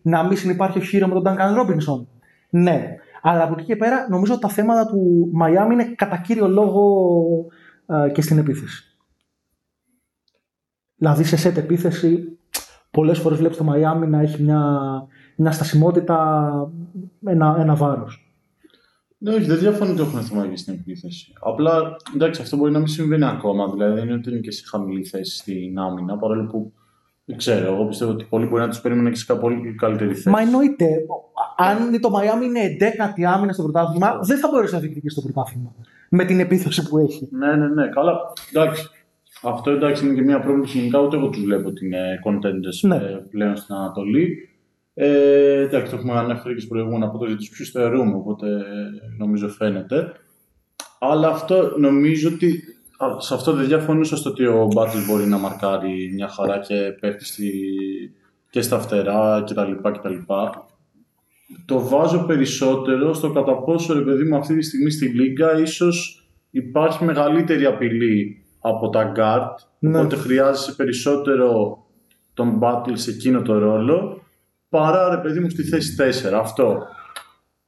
[0.03, 2.07] να μην συνεπάρχει ο Χείρο με τον Duncan Robinson.
[2.51, 2.97] Ναι.
[3.23, 7.07] Αλλά από εκεί και πέρα νομίζω ότι τα θέματα του Μαϊάμι είναι κατά κύριο λόγο
[7.87, 8.97] ε, και στην επίθεση.
[10.97, 12.39] Δηλαδή σε set επίθεση
[12.91, 14.63] πολλές φορές βλέπεις το Μαϊάμι να έχει μια,
[15.37, 16.51] μια στασιμότητα,
[17.25, 18.28] ένα, ένα βάρος.
[19.21, 21.33] Ναι, όχι, δεν διαφωνώ ότι έχουν θέμα στην επίθεση.
[21.41, 23.69] Απλά εντάξει, αυτό μπορεί να μην συμβαίνει ακόμα.
[23.73, 26.73] Δηλαδή δεν είναι ότι είναι και σε χαμηλή θέση στην άμυνα, παρόλο που
[27.25, 27.75] δεν ξέρω.
[27.75, 30.29] Εγώ πιστεύω ότι πολλοί μπορεί να τους περίμεναν και σε πολύ καλύτερη θέση.
[30.29, 30.87] Μα εννοείται.
[31.57, 35.75] Αν το Μαϊάμι είναι 11η άμυνα στο πρωτάθλημα, δεν θα μπορέσει να διεκδικήσει το πρωτάθλημα.
[36.11, 37.29] Με την επίθεση που έχει.
[37.31, 37.89] Ναι, ναι, ναι.
[37.89, 38.19] Καλά.
[38.53, 38.89] Εντάξει.
[39.43, 42.97] Αυτό εντάξει είναι και μια πρόβληση γενικά, ούτε εγώ τους βλέπω ότι είναι contenders Ναι.
[42.97, 44.49] ε, πλέον στην Ανατολή.
[45.01, 48.47] Ε, εντάξει, το έχουμε αναφέρει και στο προηγούμενο από το για τους ποιου θεωρούμε, οπότε
[48.47, 50.13] ε, νομίζω φαίνεται.
[50.99, 52.63] Αλλά αυτό νομίζω ότι
[52.99, 56.75] α, σε αυτό δεν διαφωνούσα στο ότι ο Μπάτλ μπορεί να μαρκάρει μια χαρά και
[57.01, 57.53] πέφτει στη,
[58.51, 59.73] και στα φτερά κτλ.
[59.91, 60.15] κτλ.
[61.67, 66.29] Το βάζω περισσότερο στο κατά πόσο ρε παιδί μου αυτή τη στιγμή στη Λίγκα ίσως
[66.51, 69.99] υπάρχει μεγαλύτερη απειλή από τα guard Ναι.
[69.99, 71.79] οπότε χρειάζεσαι περισσότερο
[72.35, 74.23] τον Butler σε εκείνο το ρόλο
[74.69, 75.95] παρά ρε παιδί μου στη θέση
[76.29, 76.83] 4 αυτό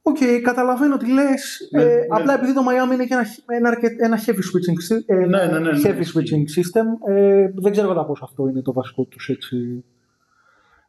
[0.03, 1.69] Οκ, καταλαβαίνω τι λες.
[1.71, 1.91] Ναι, ε, ναι.
[2.09, 5.25] Απλά επειδή το Miami είναι και ένα, ένα, αρκε- ένα heavy switching, sy- ε, Ναι,
[5.25, 5.79] ναι, ναι, ναι.
[5.83, 9.83] heavy switching system, ε, δεν ξέρω κατά πόσο αυτό είναι το βασικό τους έτσι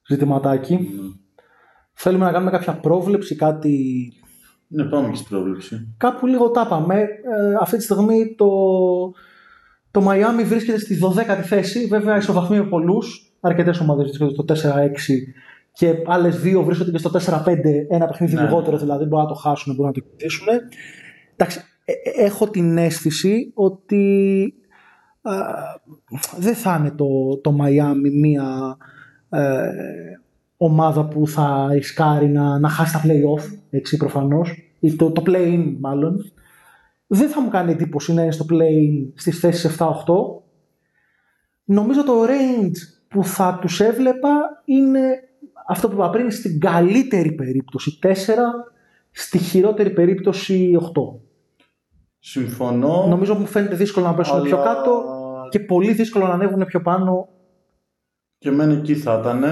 [0.08, 0.88] ζητηματάκι.
[1.92, 4.12] Θέλουμε να κάνουμε κάποια πρόβλεψη, κάτι.
[4.66, 7.00] ναι πάμε και στην πρόβλεψη Κάπου λίγο τα πάμε.
[7.00, 7.08] Ε,
[7.60, 8.48] αυτή τη στιγμή το,
[9.90, 11.86] το Miami βρίσκεται στη 12η θέση.
[11.86, 13.32] Βέβαια, ισοβαθμεί με πολλούς.
[13.40, 15.34] Αρκετές ομάδες βρίσκονται στο 4-6
[15.72, 17.86] και άλλες δύο βρίσκονται και στο 4-5.
[17.88, 18.42] Ένα παιχνίδι Ναι.
[18.42, 19.04] λιγότερο δηλαδή.
[19.04, 20.46] Μπορεί να το χάσουν, μπορεί να το κερδίσουν.
[21.36, 24.54] Εντάξει, ε, ε, έχω την αίσθηση ότι
[25.22, 25.32] α,
[26.38, 28.76] δεν θα είναι το, το Miami μία
[29.28, 29.70] ε,
[30.56, 35.76] ομάδα που θα ρισκάρει να, να χάσει τα play-off, έτσι προφανώς, ή το, το play-in
[35.80, 36.32] μάλλον.
[37.06, 39.88] Δεν θα μου κάνει εντύπωση να είναι στο play-in στις θέσεις 7-8.
[41.64, 45.00] Νομίζω το range που θα τους έβλεπα είναι
[45.68, 48.08] αυτό που είπα πριν, στην καλύτερη περίπτωση 4,
[49.10, 50.82] στη χειρότερη περίπτωση 8.
[52.18, 55.04] συμφωνώ Νομίζω μου φαίνεται δύσκολο να πέσουν αλλά πιο κάτω
[55.50, 57.28] και πολύ δύσκολο να ανέβουν πιο πάνω.
[58.38, 59.44] και εμένα εκεί θα ήταν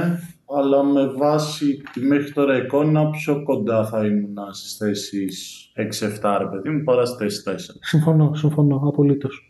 [0.59, 5.66] αλλά με βάση τη μέχρι τώρα εικόνα πιο κοντά θα ήμουν στις θέσεις
[6.23, 9.44] 6-7 ρε παιδί μου παρά στις θέσεις 4 Συμφωνώ, συμφωνώ, απολύτως.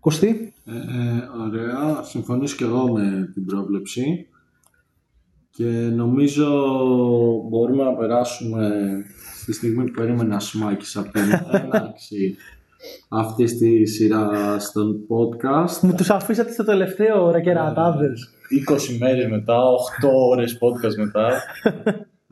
[0.00, 4.28] Κωστή, Ε, ε, ωραία, συμφωνήσω και εγώ με την πρόβλεψη
[5.56, 5.64] και
[5.94, 6.46] νομίζω
[7.48, 8.70] μπορούμε να περάσουμε
[9.40, 12.36] στη στιγμή που περίμενε να σμάκεις από την έναρξη
[13.22, 15.78] αυτή τη σειρά στον podcast.
[15.82, 18.30] μου τους αφήσατε στο τελευταίο ρε κερατάδες.
[18.94, 19.58] 20 μέρες μετά,
[20.02, 21.28] 8 ώρες podcast μετά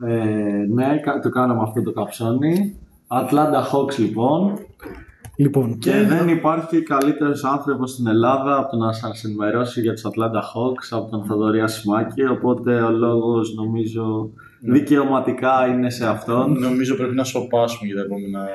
[0.07, 2.79] Ε, ναι, κα- το κάναμε αυτό το καψόνι.
[3.07, 4.57] Atlanta Hawks λοιπόν.
[5.35, 10.03] Λοιπόν, Και δεν υπάρχει καλύτερος άνθρωπος στην Ελλάδα από το να σας ενημερώσει για τους
[10.05, 16.59] Atlanta Hawks από τον Θοδωρή Ασημάκη, οπότε ο λόγος νομίζω δικαιωματικά είναι σε αυτόν.
[16.59, 18.47] Νομίζω πρέπει να σωπάσουμε για τα επόμενα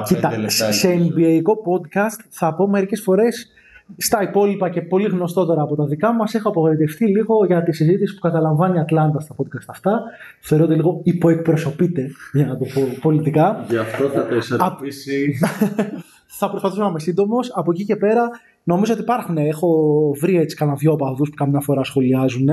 [0.00, 0.72] 15 κοίτα, λεπτά.
[0.72, 3.52] σε NBA podcast θα πω μερικές φορές
[3.96, 8.14] στα υπόλοιπα και πολύ γνωστότερα από τα δικά μας έχω απογοητευτεί λίγο για τη συζήτηση
[8.14, 10.02] που καταλαμβάνει η Ατλάντα στα podcast αυτά.
[10.40, 13.64] Θεωρώ ότι λίγο υποεκπροσωπείται, για να το πω πολιτικά.
[13.68, 15.34] Γι' αυτό θα το ισορροπήσει.
[16.34, 17.50] θα προσπαθήσω να είμαι σύντομος.
[17.54, 18.30] Από εκεί και πέρα,
[18.62, 19.36] νομίζω ότι υπάρχουν.
[19.36, 19.68] Έχω
[20.20, 22.48] βρει έτσι κανένα δυο οπαδούς που καμιά φορά σχολιάζουν.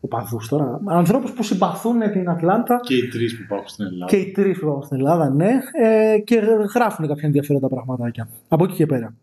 [0.00, 0.80] Οπαδού τώρα.
[0.84, 4.10] Ανθρώπους που συμπαθούν την Ατλάντα Και οι τρεις που υπάρχουν στην Ελλάδα.
[4.10, 5.50] και οι τρεις που υπάρχουν στην Ελλάδα, ναι.
[5.72, 6.42] Ε, και
[6.74, 8.28] γράφουν κάποια ενδιαφέροντα πραγματάκια.
[8.48, 9.14] Από εκεί και πέρα.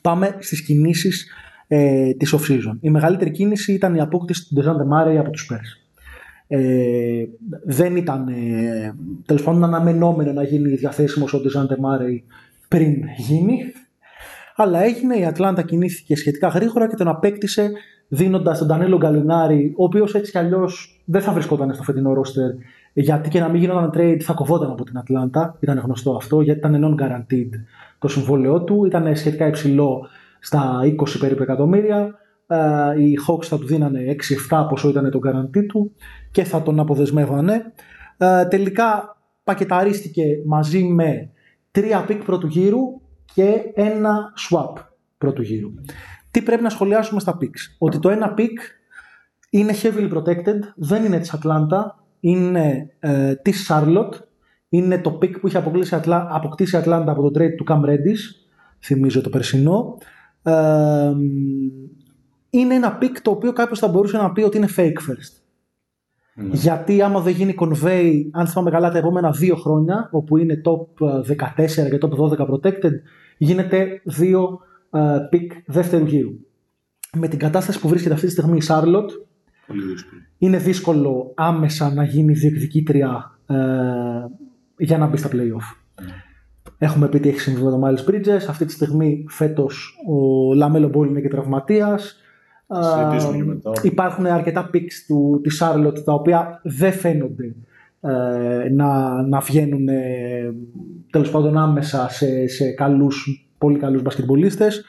[0.00, 1.30] Πάμε στις κινήσεις
[1.66, 2.76] ε, της off-season.
[2.80, 5.80] Η μεγαλύτερη κίνηση ήταν η απόκτηση του Dejounte Murray από τους Spurs.
[6.46, 7.24] Ε,
[7.64, 8.94] δεν ήταν ε,
[9.26, 12.24] τέλος πάντων αναμενόμενο να γίνει διαθέσιμος ο Dejounte Murray
[12.72, 13.58] πριν γίνει.
[14.56, 17.70] Αλλά έγινε, η Ατλάντα κινήθηκε σχετικά γρήγορα και τον απέκτησε
[18.08, 22.50] δίνοντας τον Ντανίλο Γκαλινάρι, ο οποίος έτσι κι αλλιώς δεν θα βρισκόταν στο φετινό ρόστερ
[22.92, 26.58] γιατί και να μην γινόταν trade θα κοβόταν από την Ατλάντα, ήταν γνωστό αυτό, γιατί
[26.58, 27.50] ήταν non-guaranteed
[27.98, 30.06] το συμβόλαιό του, ήταν σχετικά υψηλό
[30.40, 32.14] στα 20 περίπου εκατομμύρια,
[32.46, 32.56] ε,
[33.02, 34.16] οι Hawks θα του δίνανε
[34.50, 35.92] 6-7 πόσο ήταν το guarantee του
[36.30, 37.72] και θα τον αποδεσμεύανε.
[38.16, 41.31] Ε, τελικά πακεταρίστηκε μαζί με
[41.72, 42.80] τρία pick πρώτου γύρου
[43.34, 44.82] και ένα swap
[45.18, 45.70] πρώτου γύρου.
[46.30, 48.56] Τι πρέπει να σχολιάσουμε στα picks; Ότι το ένα pick
[49.50, 54.12] είναι heavily protected, δεν είναι της Ατλάντα, είναι ε, της Charlotte,
[54.68, 57.88] είναι το pick που είχε αποκτήσει, Ατλά, αποκτήσει η Ατλάντα από το trade του Cam
[57.88, 58.46] Reddish,
[58.80, 59.98] θυμίζω το περσινό.
[60.42, 61.12] Ε,
[62.50, 65.41] είναι ένα pick το οποίο κάποιος θα μπορούσε να πει ότι είναι fake first.
[66.34, 66.54] Ναι.
[66.54, 71.06] Γιατί άμα δεν γίνει convey, αν θυμάμαι καλά, τα επόμενα δύο χρόνια, όπου είναι top
[71.06, 71.20] 14
[71.66, 72.92] και top 12 protected,
[73.38, 76.32] γίνεται δύο uh, pick δεύτερου γύρου.
[77.16, 79.10] Με την κατάσταση που βρίσκεται αυτή τη στιγμή η Charlotte,
[80.38, 83.54] είναι δύσκολο άμεσα να γίνει διεκδικήτρια ε,
[84.76, 86.00] για να μπει στα playoff.
[86.00, 86.02] Mm.
[86.78, 88.46] Έχουμε πει τι έχει συμβεί με τον Miles Bridges.
[88.48, 91.28] Αυτή τη στιγμή φέτος ο Λαμέλο Μπόλ είναι και
[92.66, 93.72] τραυματίας.
[93.82, 97.54] Υπάρχουν αρκετά picks του, της Charlotte τα οποία δεν φαίνονται
[98.00, 100.54] ε, να, να βγαίνουν ε,
[101.10, 104.84] τέλος πάντων άμεσα σε, σε καλούς, πολύ καλούς μπασκετμπολίστες.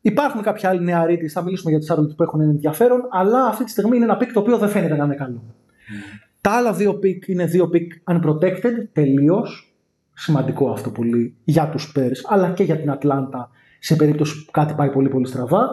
[0.00, 3.70] Υπάρχουν κάποια άλλοι νεαροί θα μιλήσουμε για τις Charlotte που έχουν ενδιαφέρον, αλλά αυτή τη
[3.70, 5.42] στιγμή είναι ένα pick το οποίο δεν φαίνεται να είναι καλό.
[5.44, 6.26] Mm.
[6.40, 9.70] Τα άλλα δύο pick είναι δύο pick unprotected, τελείως.
[10.18, 14.74] Σημαντικό αυτό πολύ για τους Spurs, αλλά και για την Ατλάντα σε περίπτωση που κάτι
[14.74, 15.68] πάει πολύ πολύ στραβά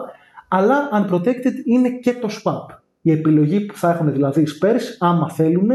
[0.54, 2.76] αλλά unprotected είναι και το swap.
[3.00, 5.68] Η επιλογή που θα έχουν δηλαδή οι Spurs, άμα θέλουν,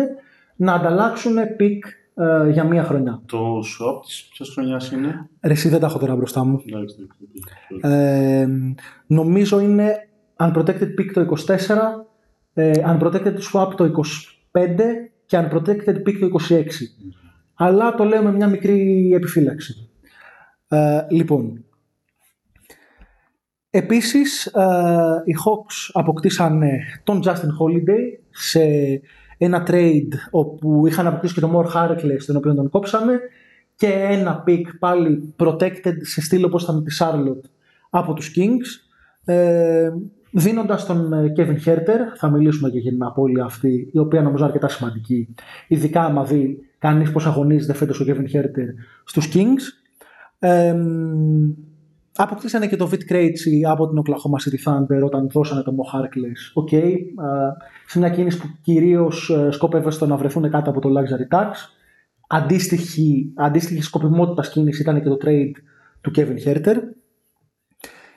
[0.56, 1.80] να ανταλλάξουν pick
[2.14, 3.22] ε, για μία χρονιά.
[3.26, 6.62] Το swap της ποιας χρονιάς είναι; Ρε, εσύ δεν τα έχω τώρα μπροστά μου.
[7.82, 8.48] Ε,
[9.08, 11.76] νομίζω είναι unprotected pick το 24,
[12.54, 13.90] ε, unprotected swap το 25
[15.26, 16.64] και unprotected pick το 26.
[17.54, 19.90] Αλλά το λέω με μια μικρή επιφύλαξη.
[20.68, 21.64] Ε, λοιπόν,
[23.70, 24.64] Επίσης, ε,
[25.26, 26.64] οι Hawks αποκτήσαν
[27.04, 27.30] τον Justin
[27.60, 28.62] Holiday σε
[29.38, 33.20] ένα trade όπου είχαν αποκτήσει και τον More Harkless, τον οποίο τον κόψαμε,
[33.76, 37.50] και ένα pick πάλι protected σε στήλο όπως ήταν της Charlotte
[37.90, 38.90] από τους Kings,
[39.26, 39.90] ε,
[40.32, 44.46] δίνοντας τον ε, Kevin Herter, θα μιλήσουμε και για την απώλεια αυτή, η οποία νομίζω
[44.46, 45.36] αρκετά σημαντική,
[45.68, 48.68] ειδικά άμα δει κανείς πώς αγωνίζεται φέτος ο Kevin Herter
[49.04, 49.64] στους Kings.
[50.40, 50.76] Ε,
[52.22, 56.52] Αποκτήσανε και το Vit Krejci από την Oklahoma City Thunder όταν δώσανε το Mo Harkless.
[56.54, 56.70] OK.
[56.72, 56.94] Okay.
[57.88, 61.52] σε μια κίνηση που κυρίως ε, σκόπευε στο να βρεθούν κάτω από το Luxury Tax.
[62.28, 65.52] Αντίστοιχη, αντίστοιχη σκοπιμότητας κίνηση ήταν και το trade
[66.02, 66.76] του Kevin Huerter.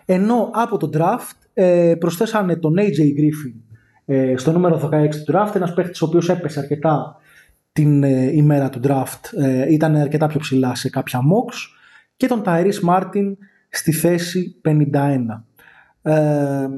[0.04, 5.54] Ενώ από το draft ε, προσθέσανε τον AJ Griffin ε, στο νούμερο 16 του draft,
[5.54, 7.16] ένας παίχτης ο οποίος έπεσε αρκετά
[7.72, 11.56] την ε, ημέρα του draft, ε, ήταν αρκετά πιο ψηλά σε κάποια mocks
[12.16, 13.34] και τον Tyrese Martin
[13.72, 15.44] στη θέση 51.
[16.02, 16.68] Ε,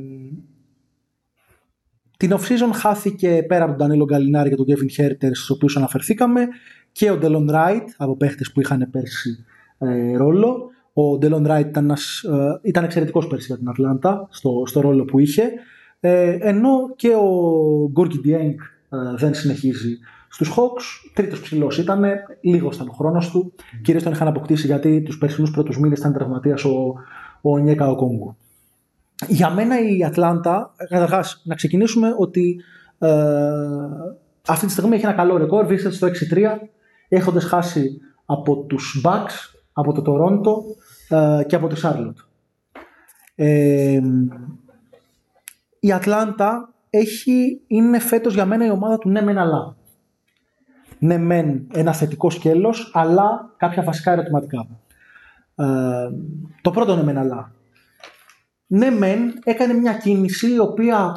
[2.16, 6.46] την off-season χάθηκε πέρα από τον Danilo Γκαλινάρι και τον Kevin Huerter στους οποίους αναφερθήκαμε
[6.92, 9.44] και ο Delon Wright από παίχτες που είχαν πέρσι
[9.78, 10.70] ε, ρόλο.
[10.92, 15.04] Ο Delon Wright ήταν, ένας, ε, ήταν εξαιρετικός πέρσι για την Ατλάντα στο, στο ρόλο
[15.04, 15.52] που είχε
[16.00, 18.58] ε, ενώ και ο Γκόργκι Ντιένγκ
[19.16, 22.04] δεν συνεχίζει Στους Hawks, τρίτος ψηλός ήταν,
[22.40, 23.54] λίγο ήταν ο χρόνος του.
[23.56, 23.80] Mm.
[23.82, 26.94] Κυρίως τον είχαν αποκτήσει γιατί τους περσινούς πρώτους μήνες ήταν τραυματίας ο,
[27.40, 28.36] ο Onyeka Okongwu.
[29.28, 32.60] Για μένα η Ατλάντα, καταρχάς να ξεκινήσουμε ότι
[32.98, 33.10] ε,
[34.46, 36.10] αυτή τη στιγμή έχει ένα καλό ρεκόρ, βρίσκεται στο 6-3,
[37.08, 40.52] έχοντας χάσει από τους Bucks, από το Toronto
[41.16, 42.24] ε, και από τη Charlotte.
[43.34, 44.00] Ε,
[45.80, 49.76] η Ατλάντα έχει, είναι φέτος για μένα η ομάδα του ναι μεν αλλά
[50.98, 54.66] ναι μεν ένα θετικό σκέλος, αλλά κάποια βασικά ερωτηματικά.
[55.54, 55.64] Ε,
[56.62, 57.52] το πρώτο ναι μεν αλλά.
[58.66, 61.16] Ναι μεν έκανε μια κίνηση η οποία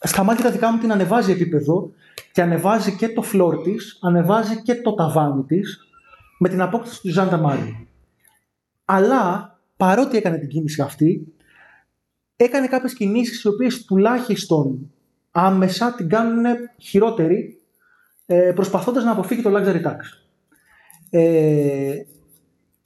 [0.00, 1.90] στα μάτια τα δικά μου την ανεβάζει επίπεδο
[2.32, 5.78] και ανεβάζει και το φλόρ της, ανεβάζει και το ταβάνι της
[6.38, 7.88] με την απόκτηση του Ζάντα Μάρι.
[8.84, 11.34] Αλλά παρότι έκανε την κίνηση αυτή,
[12.40, 14.90] έκανε κάποιες κινήσεις οι οποίες τουλάχιστον
[15.30, 16.44] άμεσα την κάνουν
[16.78, 17.60] χειρότερη
[18.26, 19.96] ε, προσπαθώντας να αποφύγει το luxury tax.
[21.10, 21.94] Ε,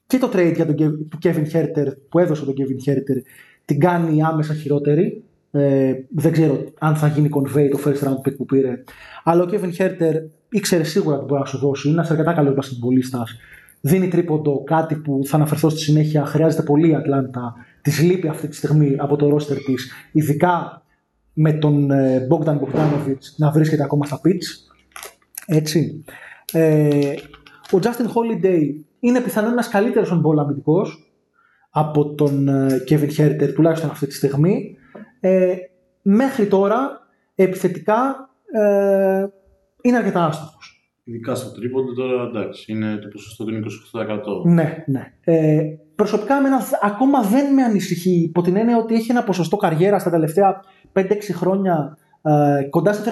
[0.06, 0.76] και το trade για τον,
[1.08, 3.22] του Kevin Huerter που έδωσε τον Kevin Huerter
[3.64, 5.24] την κάνει άμεσα χειρότερη.
[5.50, 8.82] Ε, δεν ξέρω αν θα γίνει convey το first round pick που πήρε.
[9.24, 10.14] Αλλά ο Kevin Huerter
[10.50, 11.88] ήξερε σίγουρα ότι μπορεί να σου δώσει.
[11.88, 13.26] Είναι ένας αρκετά καλός μπασκετμπολίστας.
[13.84, 16.24] Δίνει τρίποντο, κάτι που θα αναφερθώ στη συνέχεια.
[16.24, 17.54] Χρειάζεται πολύ η Ατλάντα.
[17.82, 19.92] Της λείπει αυτή τη στιγμή από το roster της.
[20.12, 20.82] Ειδικά
[21.32, 24.72] με τον ε, Bogdan Bogdanovic να βρίσκεται ακόμα στα pitch.
[25.46, 26.04] Έτσι.
[26.52, 27.14] Ε,
[27.72, 28.60] ο Justin Holiday
[29.00, 31.12] είναι πιθανόν ένας καλύτερος on αμυντικός
[31.70, 34.76] από τον ε, Kevin Herter, τουλάχιστον αυτή τη στιγμή.
[35.20, 35.54] Ε,
[36.02, 39.26] μέχρι τώρα, επιθετικά, ε,
[39.82, 40.71] είναι αρκετά άστοχος.
[41.04, 43.52] Ειδικά στο τρίποντο τώρα εντάξει, είναι το ποσοστό του
[44.44, 44.44] 28%.
[44.44, 45.12] Ναι, ναι.
[45.24, 45.62] Ε,
[45.94, 50.10] προσωπικά εμένα ακόμα δεν με ανησυχεί υπό την έννοια ότι έχει ένα ποσοστό καριέρα στα
[50.10, 50.60] τελευταία
[50.92, 53.10] 5-6 χρόνια ε, κοντά στο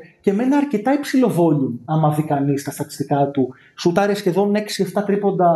[0.00, 3.54] 37% και με ένα αρκετά υψηλό volume, άμα δει κανείς τα στατιστικά του.
[3.78, 4.52] Σουτάρει σχεδόν
[4.94, 5.54] 6-7 τρίποντα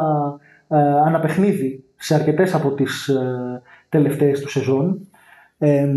[0.68, 5.08] ε, αναπαιχνίδι σε αρκετές από τις ε, τελευταίες του σεζόν.
[5.58, 5.88] Ε,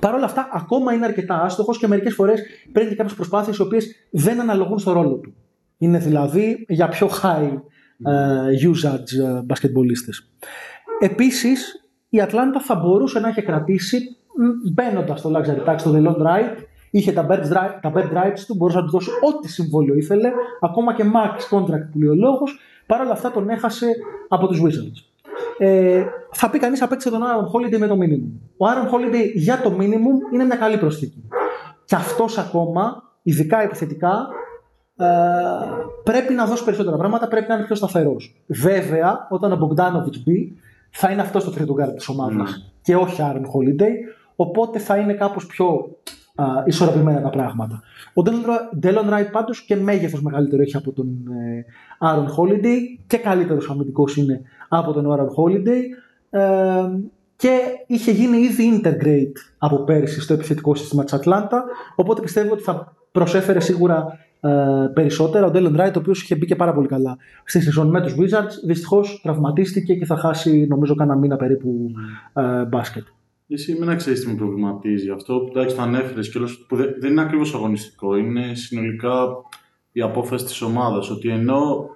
[0.00, 2.42] Παρ' όλα αυτά, ακόμα είναι αρκετά άστοχος και μερικές φορές
[2.72, 5.34] παίρνει και κάποιες προσπάθειες οι οποίες δεν αναλογούν στο ρόλο του.
[5.78, 10.30] Είναι δηλαδή για πιο high uh, usage μπασκετμπολίστες.
[11.00, 14.16] Επίσης, η Ατλάντα θα μπορούσε να έχει κρατήσει
[14.72, 16.56] μπαίνοντας στο luxury tax, στο Delon Wright,
[16.90, 17.42] είχε τα bird,
[17.80, 20.30] τα bird rights του, μπορούσε να του δώσει ό,τι συμβόλαιο ήθελε,
[20.60, 22.58] ακόμα και max contract που λέει ο λόγος.
[22.86, 23.86] Παρ' όλα αυτά τον έχασε
[24.28, 25.13] από τους Wizards
[25.58, 28.30] ε, θα πει κανείς απέκτησε τον Aaron Holiday με το minimum.
[28.56, 31.28] Ο Aaron Holiday για το minimum είναι μια καλή προσθήκη.
[31.84, 34.28] Και αυτός ακόμα, ειδικά επιθετικά,
[34.96, 35.06] ε,
[36.04, 38.44] πρέπει να δώσει περισσότερα πράγματα, πρέπει να είναι πιο σταθερός.
[38.46, 40.56] Βέβαια, όταν ο Bogdanovic μπει,
[40.90, 42.64] θα είναι αυτός το τρίτο γκάρι της ομάδας ναι.
[42.82, 43.92] και όχι Aaron Holiday.
[44.36, 45.96] Οπότε θα είναι κάπως πιο
[46.34, 47.82] α, ισορροπημένα τα πράγματα.
[48.14, 48.22] Ο
[48.78, 51.64] Ντέλον Ράιτ πάντως και μέγεθος μεγαλύτερο έχει από τον ε,
[51.98, 55.82] Άρον Holiday και καλύτερος αμυντικός είναι από τον Άρον Holiday.
[56.30, 56.42] Ε,
[57.36, 61.64] και είχε γίνει ήδη integrate από πέρυσι στο επιθετικό σύστημα της Ατλάντα.
[61.94, 64.50] Οπότε πιστεύω ότι θα προσέφερε σίγουρα ε,
[64.94, 65.46] περισσότερα.
[65.46, 68.14] Ο Ντέλον Ράιτ, ο οποίος είχε μπει και πάρα πολύ καλά στη σεζόν με τους
[68.18, 71.90] Wizards, δυστυχώς τραυματίστηκε και θα χάσει νομίζω κάνα μήνα περίπου
[72.32, 73.06] ε, μπάσκετ.
[73.54, 75.10] Εσύ εμένα ξέρεις τι με προβληματίζει.
[75.10, 76.38] Αυτό που το ανέφερες και
[76.68, 79.26] που δεν είναι ακριβώς αγωνιστικό, είναι συνολικά
[79.92, 81.10] η απόφαση της ομάδας.
[81.10, 81.88] Ότι ενώ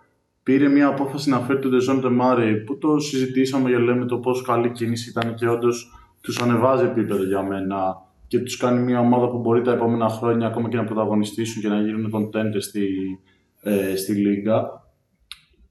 [0.42, 4.42] πήρε μια απόφαση να φέρει τον Ντεζάντε Μάρεϊ, που το συζητήσαμε για λέμε το πόσο
[4.42, 7.96] καλή κίνηση ήταν και όντως τους ανεβάζει επίπεδο για μένα
[8.26, 11.68] και τους κάνει μια ομάδα που μπορεί τα επόμενα χρόνια ακόμα και να πρωταγωνιστήσουν και
[11.68, 12.88] να γίνουν contenders στη,
[13.62, 14.86] ε, στη Λίγκα.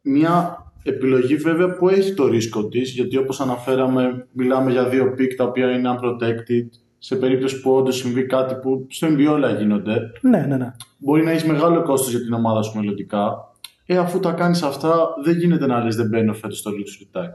[0.01, 5.35] Μια επιλογή βέβαια που έχει το ρίσκο της, γιατί όπως αναφέραμε, μιλάμε για δύο picks
[5.35, 6.79] τα οποία είναι unprotected.
[6.99, 9.97] Σε περίπτωση που όντως συμβεί κάτι που στο NBA όλα γίνονται.
[10.21, 10.71] Ναι, ναι, ναι.
[10.97, 13.51] Μπορεί να έχεις μεγάλο κόστος για την ομάδα σου μελλοντικά.
[13.85, 17.31] Ε, αφού τα κάνεις αυτά, δεν γίνεται να λες δεν μπαίνω φέτος στο luxury tax.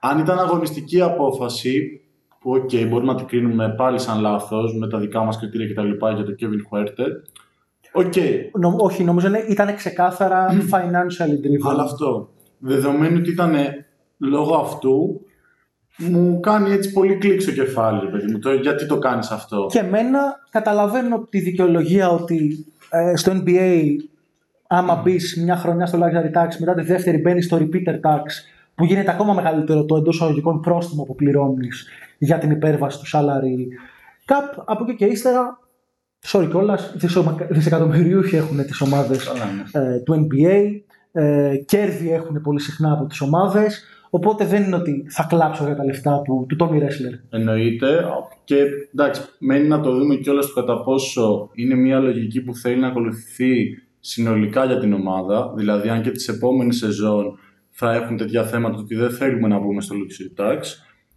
[0.00, 2.00] Αν ήταν αγωνιστική απόφαση,
[2.40, 5.66] που οκ, okay, μπορούμε να την κρίνουμε πάλι σαν λάθος με τα δικά μας κριτήρια
[5.72, 6.06] κτλ.
[6.14, 7.10] για το Kevin Huerter.
[8.04, 8.34] Okay.
[8.58, 11.70] No, όχι, νομίζω ήταν ξεκάθαρα financial driven.
[11.70, 12.28] Αλλά αυτό
[12.58, 13.54] δεδομένου ότι ήταν
[14.18, 15.20] λόγω αυτού,
[15.96, 18.38] μου κάνει έτσι πολύ κλικ στο κεφάλι, παιδί μου.
[18.38, 23.96] Το, γιατί το κάνεις αυτό; Και εμένα καταλαβαίνω τη δικαιολογία ότι ε, στο NBA
[24.66, 28.22] άμα μπεις μια χρονιά στο luxury tax, μετά τη δεύτερη μπαίνεις στο repeater tax,
[28.74, 31.86] που γίνεται ακόμα μεγαλύτερο το εντός αγωγικών πρόστιμο που πληρώνεις
[32.18, 33.66] για την υπέρβαση του salary
[34.26, 34.62] cap.
[34.64, 35.58] Από εκεί και ύστερα,
[36.26, 36.94] sorry κιόλας,
[37.48, 39.32] δισεκατομμυριούχοι έχουν τις ομάδες
[39.72, 39.80] ναι.
[39.80, 40.80] ε, του NBA
[41.16, 45.76] ε, κέρδη έχουν πολύ συχνά από τις ομάδες, οπότε δεν είναι ότι θα κλάψω για
[45.76, 47.12] τα λεφτά του, του Τόμι Ρέσλερ.
[47.30, 48.04] Εννοείται
[48.44, 48.56] και
[48.92, 52.86] εντάξει, μένει να το δούμε κιόλας το κατά πόσο είναι μια λογική που θέλει να
[52.86, 57.38] ακολουθηθεί συνολικά για την ομάδα, δηλαδή αν και τις επόμενες σεζόν
[57.70, 60.60] θα έχουν τέτοια θέματα ότι δεν θέλουμε να μπούμε στο Luxury Tax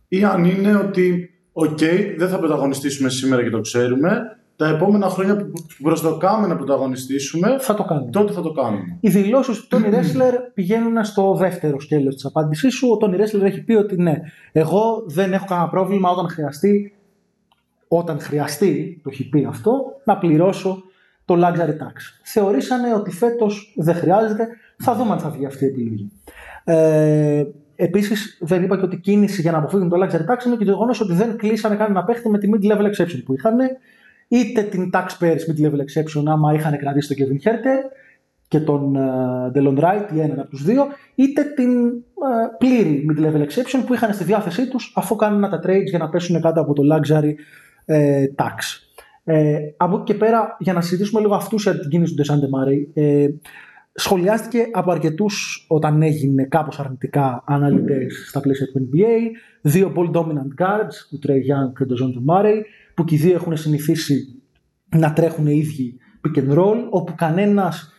[0.07, 1.79] ή αν είναι ότι οκ,
[2.17, 5.51] δεν θα πρωταγωνιστήσουμε σήμερα και το ξέρουμε, τα επόμενα χρόνια που
[5.83, 8.11] προσδοκάμε να πρωταγωνιστήσουμε, θα το κάνουμε.
[8.11, 8.97] τότε θα το κάνουμε.
[8.99, 12.89] Οι δηλώσεις του Τόνι Ρέσλερ πηγαίνουν στο δεύτερο σκέλος της απάντησής σου.
[12.91, 16.93] Ο Τόνι Ρέσλερ έχει πει ότι ναι, εγώ δεν έχω κανένα πρόβλημα όταν χρειαστεί,
[17.87, 19.71] όταν χρειαστεί, το έχει πει αυτό,
[20.03, 20.83] να πληρώσω
[21.25, 21.95] το luxury tax.
[22.23, 24.47] Θεωρήσανε ότι φέτος δεν χρειάζεται,
[24.77, 26.11] θα δούμε αν θα βγει αυτή η επιλογή.
[26.63, 27.43] Ε,
[27.81, 30.65] Επίσης, δεν είπα και ότι η κίνηση για να αποφύγουν το luxury tax είναι και
[30.65, 33.57] το γεγονός ότι δεν κλείσανε κανένα παίχτη με τη mid-level exception που είχαν
[34.29, 37.91] είτε την taxpayers mid-level exception άμα είχαν κρατήσει τον Kevin Herter
[38.47, 43.41] και τον uh, Delon Wright ή έναν από τους δύο, είτε την uh, πλήρη mid-level
[43.41, 46.73] exception που είχαν στη διάθεσή τους αφού κάνουν τα trades για να πέσουν κάτω από
[46.73, 47.33] το luxury
[47.85, 48.87] uh, tax.
[49.31, 52.45] Ε, από εκεί και πέρα, για να συζητήσουμε λίγο αυτούς για την κίνηση του Desante
[52.55, 53.27] Murray, ε,
[53.93, 59.19] σχολιάστηκε από αρκετούς όταν έγινε κάπως αρνητικά αναλυτές στα πλαίσια του NBA,
[59.61, 62.61] δύο ball dominant guards, του Trey Young και του Desante Murray,
[62.99, 64.41] που και οι δύο έχουν συνηθίσει
[64.95, 67.93] να τρέχουν οι ίδιοι pick and roll, όπου κανένας,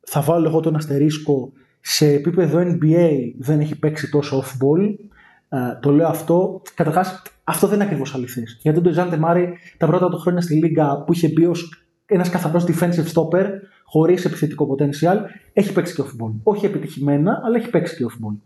[0.00, 4.88] θα βάλω εγώ τον αστερίσκο, σε επίπεδο NBA δεν έχει παίξει τόσο off-ball.
[4.88, 6.62] Uh, το λέω αυτό.
[6.74, 8.58] Καταρχάς, αυτό δεν είναι ακριβώς αληθές.
[8.62, 12.28] Γιατί τον Τζάντε Μάρι τα πρώτα του χρόνια στη Λίγκα που είχε μπει ως ένας
[12.28, 13.46] καθαρός defensive stopper,
[13.84, 15.16] χωρίς επιθετικό potential.
[15.52, 16.32] Έχει παίξει και off-ball.
[16.42, 18.36] Όχι επιτυχημένα, αλλά έχει παίξει και off-ball.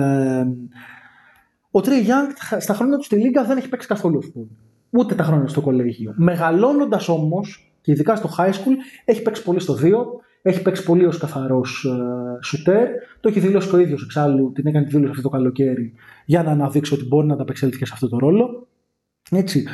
[0.00, 0.44] Ε,
[1.70, 2.28] ο Τρέι Γιάνγκ
[2.58, 4.65] στα χρόνια του στη Λίγκα δεν έχει παίξει καθόλου off-ball.
[4.96, 6.12] Ούτε τα χρόνια στο κολέγιο.
[6.16, 9.92] Μεγαλώνοντας όμως, και ειδικά στο high school, έχει παίξει πολύ στο 2,
[10.42, 11.86] έχει παίξει πολύ ως καθαρός
[12.42, 12.88] σουτέρ.
[13.20, 15.92] Το έχει δηλώσει και ο ίδιος εξάλλου, την έκανε τη δήλωση αυτό το καλοκαίρι
[16.24, 18.66] για να αναδείξει ότι μπορεί να ανταπεξέλθει και σε αυτό το ρόλο.
[19.30, 19.64] Έτσι.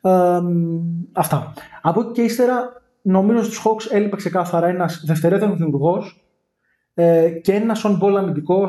[0.00, 0.40] Ε,
[1.12, 1.52] αυτά.
[1.82, 6.24] Από εκεί και ύστερα, νομίζω στους Hawks έλειπε ξεκάθαρα ένας δευτερεύον δημιουργός
[6.94, 8.68] ε, και ένας on ball αμυντικός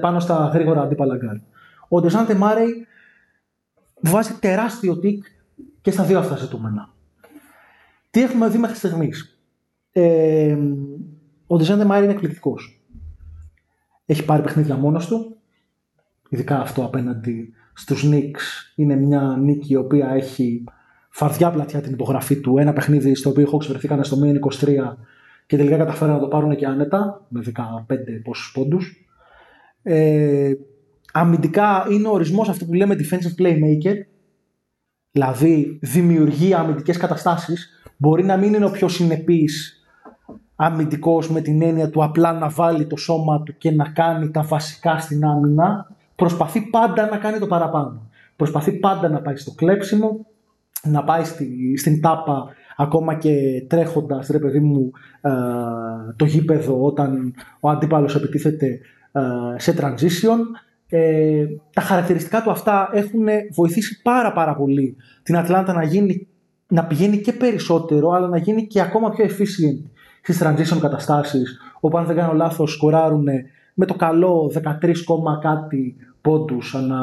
[0.00, 1.36] πάνω στα γρήγορα αντίπαλα γκάρ.
[1.88, 2.86] Ο Ντεζάντε Μάρεϊ
[4.06, 5.24] βάζει τεράστιο τικ
[5.80, 6.94] και στα δύο αυτά ζητούμενα.
[8.10, 9.40] Τι έχουμε δει μέχρι στιγμής;
[9.92, 10.56] Ε,
[11.46, 12.80] ο Ντεζάντε Μάρεϊ είναι εκπληκτικός.
[14.06, 15.36] Έχει πάρει παιχνίδια μόνος του.
[16.28, 20.64] Ειδικά αυτό απέναντι στους Knicks είναι μια νίκη η οποία έχει
[21.08, 22.58] φαρδιά πλατιά την υπογραφή του.
[22.58, 24.96] Ένα παιχνίδι στο οποίο οι Hawks βρεθήκαν στο μείον 23
[25.46, 27.62] και τελικά καταφέραν να το πάρουν και άνετα με 15
[28.24, 29.06] πόσους πόντους.
[29.82, 30.52] Ε,
[31.18, 33.96] αμυντικά είναι ο ορισμός αυτό που λέμε defensive playmaker
[35.10, 39.80] δηλαδή δημιουργεί αμυντικές καταστάσεις μπορεί να μην είναι ο πιο συνεπής
[40.56, 44.42] αμυντικός με την έννοια του απλά να βάλει το σώμα του και να κάνει τα
[44.42, 48.10] βασικά στην άμυνα προσπαθεί πάντα να κάνει το παραπάνω.
[48.36, 50.26] Προσπαθεί πάντα να πάει στο κλέψιμο,
[50.82, 52.46] να πάει στη, στην τάπα
[52.76, 54.90] ακόμα και τρέχοντας ρε παιδί μου
[55.20, 55.30] ε,
[56.16, 58.80] το γήπεδο όταν ο αντίπαλος επιτίθεται
[59.12, 59.20] ε,
[59.56, 60.38] σε transition.
[60.88, 66.26] Ε, τα χαρακτηριστικά του αυτά έχουν βοηθήσει πάρα πάρα πολύ την Ατλάντα να, γίνει,
[66.68, 69.90] να πηγαίνει και περισσότερο αλλά να γίνει και ακόμα πιο efficient
[70.22, 73.26] στις transition καταστάσεις όπου αν δεν κάνω λάθος σκοράρουν
[73.74, 74.92] με το καλό 13,
[75.40, 77.02] κάτι πόντους ανά,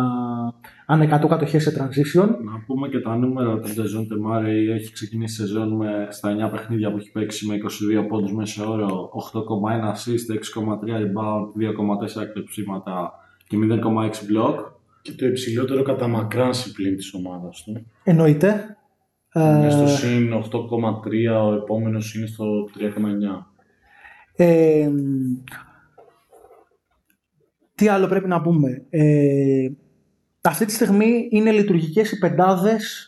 [0.85, 2.27] ανά 100 κατοχές σε transition.
[2.27, 4.71] Να πούμε και τα νούμερα του Ντεζάντε Μάρεϊ.
[4.71, 7.55] Έχει ξεκινήσει η σεζόν με, στα 9 παιχνίδια που έχει παίξει με
[8.03, 11.45] 22 πόντους μέσα όρο, 8,1 assist, 6,3 rebound,
[12.17, 13.13] 2,4 εκλεψίματα
[13.47, 14.71] και 0,6 block.
[15.01, 17.85] Και το υψηλότερο κατά μακράν συμπλήν της ομάδας του.
[18.03, 18.77] Εννοείται.
[19.35, 22.45] Είναι στο ε, συν 8,3, ο επόμενος είναι στο
[22.79, 22.89] 3,9.
[24.35, 24.89] Ε,
[27.75, 29.69] τι άλλο πρέπει να πούμε; Ε,
[30.41, 33.07] αυτή τη στιγμή είναι λειτουργικές οι πεντάδες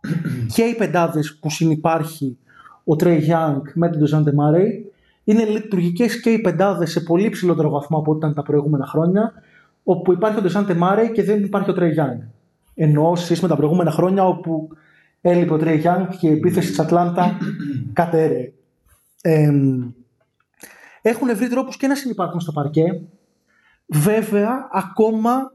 [0.54, 2.38] και οι πεντάδες που συνυπάρχει
[2.84, 4.85] ο Τρέι Γιάνγκ με τον Ντεζάντε Μάρεϊ.
[5.26, 9.32] Είναι λειτουργικές και οι πεντάδες σε πολύ ψηλότερο βαθμό από ό,τι ήταν τα προηγούμενα χρόνια
[9.84, 12.20] όπου υπάρχει ο Ντεζάντε Μάρεϊ και δεν υπάρχει ο Τρέι Γιάνγκ.
[12.74, 14.68] Ενώ σχέση με τα προηγούμενα χρόνια όπου
[15.20, 17.38] έλειπε ο Τρέι Γιάνγκ και η επίθεση της Ατλάντα
[17.92, 18.52] κατέρρεε.
[19.22, 19.50] Ε,
[21.02, 23.00] έχουν βρει τρόπους και να συνυπάρχουν στο παρκέ
[23.86, 25.52] Βέβαια, ακόμα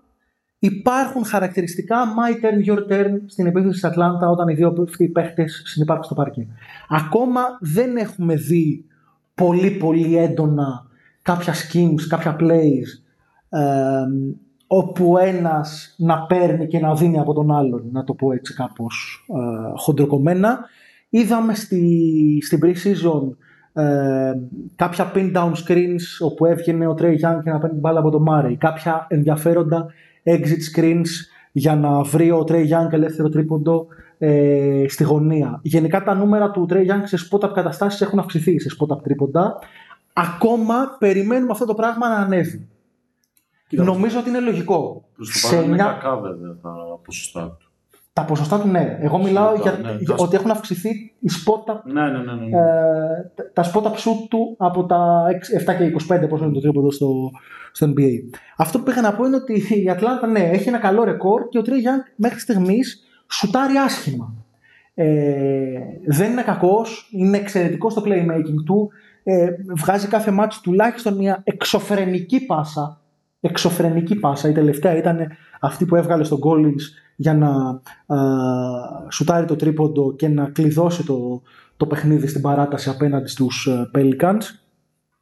[0.59, 5.09] υπάρχουν χαρακτηριστικά my turn, your turn στην επίθεση της Ατλάντα όταν οι δύο αυτοί οι
[5.09, 6.47] παίχτες συνυπάρχουν στο παρκέ.
[6.89, 8.85] Ακόμα δεν έχουμε δει
[9.45, 10.85] πολύ πολύ έντονα
[11.21, 12.87] κάποια schemes, κάποια plays
[13.49, 14.05] ε,
[14.67, 19.25] όπου ένας να παίρνει και να δίνει από τον άλλον, να το πω έτσι κάπως
[19.29, 20.59] ε, χοντροκομμένα.
[21.09, 23.35] Είδαμε στη, στην pre-season
[23.73, 24.33] ε,
[24.75, 28.09] κάποια pin down screens όπου έβγαινε ο Trey Young και να παίρνει την μπάλα από
[28.09, 28.55] τον Murray.
[28.57, 29.85] Κάποια ενδιαφέροντα
[30.23, 31.09] exit screens
[31.51, 33.87] για να βρει ο Trey Young ελεύθερο τρίποντο
[34.23, 35.59] ε, στη γωνία.
[35.61, 39.59] Γενικά τα νούμερα του Trey Young σε spot-up καταστάσεις έχουν αυξηθεί σε spot-up τρίποντα.
[40.13, 42.67] Ακόμα περιμένουμε αυτό το πράγμα να ανέβει.
[43.69, 45.05] Νομίζω ότι είναι λογικό.
[45.15, 46.73] Προς το παρόν είναι κακά βέβαια τα
[47.05, 47.69] ποσοστά του.
[48.13, 48.97] Τα ποσοστά του ναι.
[49.01, 52.57] Εγώ μιλάω για, ναι, ότι έχουν αυξηθεί οι σπότα, ναι, ναι, ναι, ναι.
[52.57, 55.25] Ε, τα σπότα ψού του από τα
[55.67, 57.31] 7 και 25 πόσο είναι το τρίποντο στο,
[57.71, 58.37] στο NBA.
[58.57, 61.57] Αυτό που πήγα να πω είναι ότι η Ατλάντα ναι, έχει ένα καλό ρεκόρ και
[61.57, 64.33] ο Τρέι Γιάνγκ μέχρι στιγμής σουτάρει άσχημα.
[64.93, 68.89] Ε, δεν είναι κακός, είναι εξαιρετικός στο playmaking του.
[69.23, 73.01] Ε, βγάζει κάθε ματς τουλάχιστον μια εξωφρενική πάσα.
[73.39, 74.49] Εξωφρενική πάσα.
[74.49, 75.27] Η τελευταία ήταν
[75.59, 76.81] αυτή που έβγαλε στον Collins
[77.15, 77.81] για να
[78.15, 78.17] α,
[79.11, 81.41] σουτάρει το τρίποντο και να κλειδώσει το,
[81.77, 84.41] το παιχνίδι στην παράταση απέναντι στους ε, Pelicans.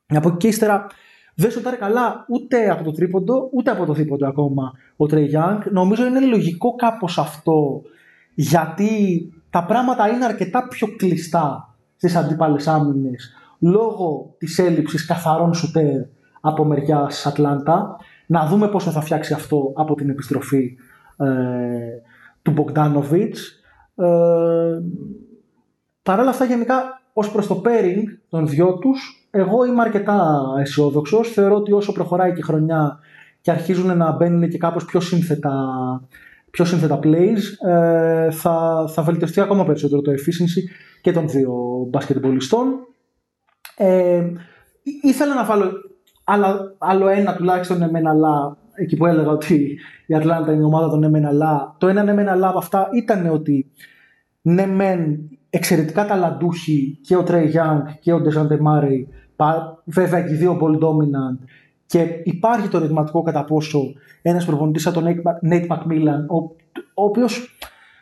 [0.08, 0.88] Από εκεί και ύστερα
[1.36, 5.60] δεν σουτάρει καλά ούτε από το τρίποντο ούτε από το τρίποντο ακόμα ο Trey Young.
[5.72, 7.82] Νομίζω είναι λογικό κάπως αυτό
[8.42, 16.02] γιατί τα πράγματα είναι αρκετά πιο κλειστά στις αντίπαλες άμυνες λόγω της έλλειψης καθαρών σουτέρ
[16.42, 17.98] από μεριάς Ατλάντα.
[18.28, 20.78] Να δούμε πόσο θα φτιάξει αυτό από την επιστροφή
[21.18, 21.28] ε,
[22.42, 23.62] του Μπογκδάνοβιτς.
[23.96, 24.06] Ε,
[26.04, 31.32] Παρ' όλα αυτά γενικά ως προς το pairing των δυο τους εγώ είμαι αρκετά αισιόδοξος.
[31.32, 33.00] Θεωρώ ότι όσο προχωράει και η χρονιά
[33.42, 35.54] και αρχίζουν να μπαίνουν και κάπως πιο σύνθετα
[36.52, 40.62] πιο σύνθετα plays, ε, θα, θα βελτιωθεί ακόμα περισσότερο το efficiency
[41.02, 41.54] και των δύο
[41.90, 42.68] μπασκετμπολιστών.
[43.78, 44.24] Ε,
[45.02, 45.72] ήθελα να βάλω
[46.24, 50.90] άλλο, άλλο ένα τουλάχιστον εμένα αλλά εκεί που έλεγα ότι η Ατλάντα είναι η ομάδα
[50.90, 53.72] των εμένα αλλά το ένα εμένα αλλά από αυτά ήταν ότι
[54.42, 59.08] ναι μεν εξαιρετικά ταλαντούχοι και ο Trey Young και ο Dejounte Murray
[59.86, 61.40] βέβαια και οι δύο ball dominant
[61.90, 65.06] και υπάρχει το ερωτηματικό κατά πόσο ένας προπονητής σαν τον
[65.50, 66.38] Nate McMillan ο,
[66.94, 67.58] ο οποίος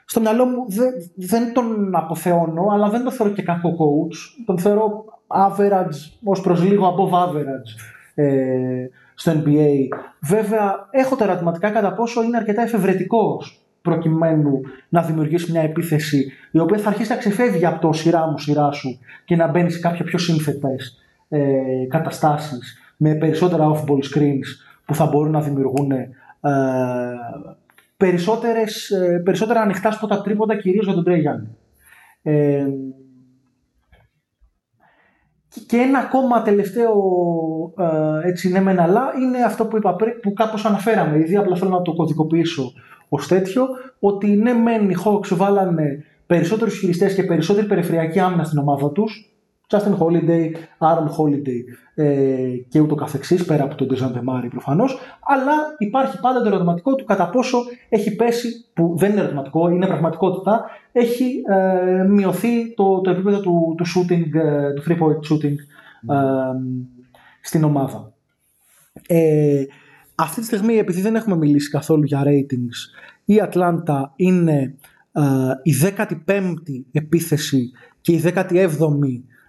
[0.06, 4.44] στο μυαλό μου δεν, δεν τον αποθεώνω αλλά δεν τον θεωρώ και κακό coach.
[4.46, 7.70] Τον θεωρώ average ως προς λίγο above average
[8.16, 15.52] ε, στο NBA βέβαια έχω τα ερωτηματικά κατά πόσο είναι αρκετά εφευρετικός προκειμένου να δημιουργήσει
[15.52, 19.36] μια επίθεση η οποία θα αρχίσει να ξεφεύγει από το σειρά μου, σειρά σου και
[19.36, 20.98] να μπαίνει σε κάποια πιο σύνθετες
[21.30, 21.42] ε,
[21.90, 24.48] καταστάσεις με περισσότερα off-ball screens
[24.86, 26.10] που θα μπορούν να δημιουργούν ε,
[27.98, 31.24] περισσότερες, ε, περισσότερα ανοιχτά σπότα τρίποτα κυρίως για τον Τρέι
[32.22, 32.68] Ε,
[35.68, 36.94] και ένα ακόμα τελευταίο
[37.78, 41.56] ε, έτσι ναι μεν αλλά είναι αυτό που είπα πριν που κάπως αναφέραμε ήδη απλά
[41.56, 42.72] θέλω να το κωδικοποιήσω
[43.10, 43.68] ως τέτοιο
[44.00, 49.37] ότι ναι μεν οι Hawks βάλανε περισσότερους χειριστές και περισσότερη περιφερειακή άμυνα στην ομάδα τους
[49.70, 51.62] Justin Holiday, Aaron Holiday
[51.96, 56.96] ε, και ούτω καθεξής, πέρα από τον Dejan Demari προφανώς, αλλά υπάρχει πάντα το ερωτηματικό
[56.96, 57.58] του κατά πόσο
[57.90, 63.76] έχει πέσει, που δεν είναι ερωτηματικό, είναι πραγματικότητα, έχει ε, μειωθεί το, το επίπεδο του,
[63.78, 65.56] του shooting, ε, του three point shooting
[66.10, 66.54] ε,
[67.42, 68.14] στην ομάδα.
[69.08, 69.64] Ε,
[70.16, 74.76] αυτή τη στιγμή, επειδή δεν έχουμε μιλήσει καθόλου για ratings, η Ατλάντα είναι
[75.64, 78.68] η 15η επίθεση και η 17η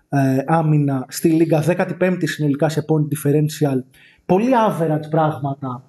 [0.09, 3.83] ε, άμυνα στη Λίγκα 15η συνολικά σε point differential.
[4.27, 5.83] Πολύ average πράγματα.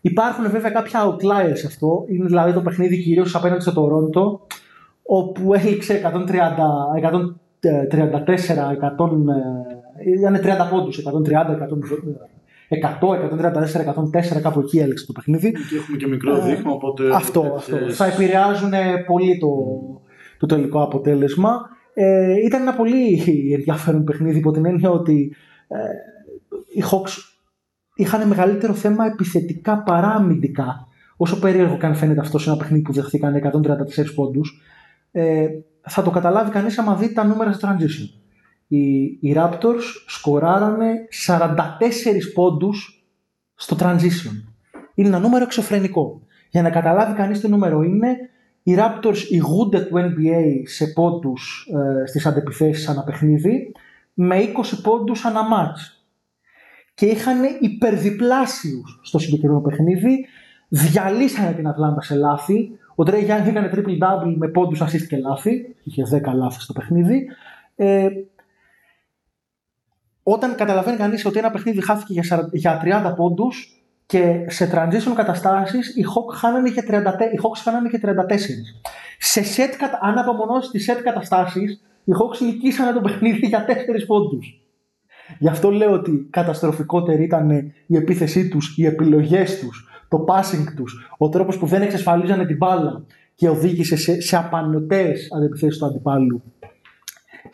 [0.00, 2.04] Υπάρχουν βέβαια κάποια outliers σε αυτό.
[2.08, 4.54] Είναι δηλαδή το παιχνίδι κυρίως απέναντι στο Toronto
[5.02, 6.12] όπου έληξε 130,
[7.02, 7.26] 134,
[7.68, 9.10] 100,
[10.18, 11.58] ήταν 30 πόντους, 130,
[12.68, 15.52] 100, 134, 104, κάπου εκεί έλεξε το παιχνίδι.
[15.52, 17.14] Και έχουμε και μικρό δείγμα, οπότε...
[17.14, 17.76] Αυτό, αυτό.
[17.90, 18.72] Θα επηρεάζουν
[19.06, 19.48] πολύ το,
[20.38, 21.75] το τελικό αποτέλεσμα.
[21.98, 23.22] Ε, ήταν ένα πολύ
[23.52, 25.34] ενδιαφέρον παιχνίδι υπό την έννοια ότι
[25.68, 25.76] ε,
[26.74, 27.10] οι Hawks
[27.94, 30.86] είχαν μεγαλύτερο θέμα επιθετικά παρά αμυντικά.
[31.16, 34.60] Όσο περίεργο καν φαίνεται αυτό σε ένα παιχνίδι που δεχτήκαν 134 πόντους,
[35.12, 35.46] ε,
[35.80, 38.20] θα το καταλάβει κανείς άμα δει τα νούμερα στο transition.
[38.66, 40.92] Οι, οι Raptors σκοράρανε
[41.26, 41.36] 44
[42.34, 43.06] πόντους
[43.54, 44.42] στο transition.
[44.94, 46.22] Είναι ένα νούμερο εξωφρενικό.
[46.50, 48.16] Για να καταλάβει κανείς τι νούμερο είναι,
[48.66, 51.68] οι Raptors ηγούνται του NBA σε πόντους
[52.02, 53.72] ε, στις αντεπιθέσεις ανά παιχνίδι
[54.14, 56.04] με 20 πόντους ανά μάτς.
[56.94, 60.26] Και είχαν υπερδιπλάσιους στο συγκεκριμένο παιχνίδι,
[60.68, 62.78] διαλύσανε την Ατλάντα σε λάθη.
[62.94, 67.26] Ο Trae Young έκανε triple-double με πόντους assist και λάθη, είχε 10 λάθη στο παιχνίδι.
[67.76, 68.08] Ε,
[70.22, 72.80] όταν καταλαβαίνει κανείς ότι ένα παιχνίδι χάθηκε για, για
[73.12, 73.75] 30 πόντους,
[74.06, 76.92] και σε transition καταστάσεις οι Hawks χάνανε και 34.
[77.32, 78.08] Οι Hawks χάνανε και 34.
[79.18, 83.70] Σε set, αν απομονώσεις τις set καταστάσεις, οι Hawks νικήσανε το παιχνίδι για 4
[84.06, 84.60] πόντους.
[85.38, 87.50] Γι' αυτό λέω ότι καταστροφικότερη ήταν
[87.86, 92.56] η επίθεσή τους, οι επιλογές τους, το passing τους, ο τρόπος που δεν εξασφαλίζανε την
[92.56, 93.04] μπάλα
[93.34, 96.42] και οδήγησε σε, σε απανοτές αντεπιθέσει του αντιπάλου.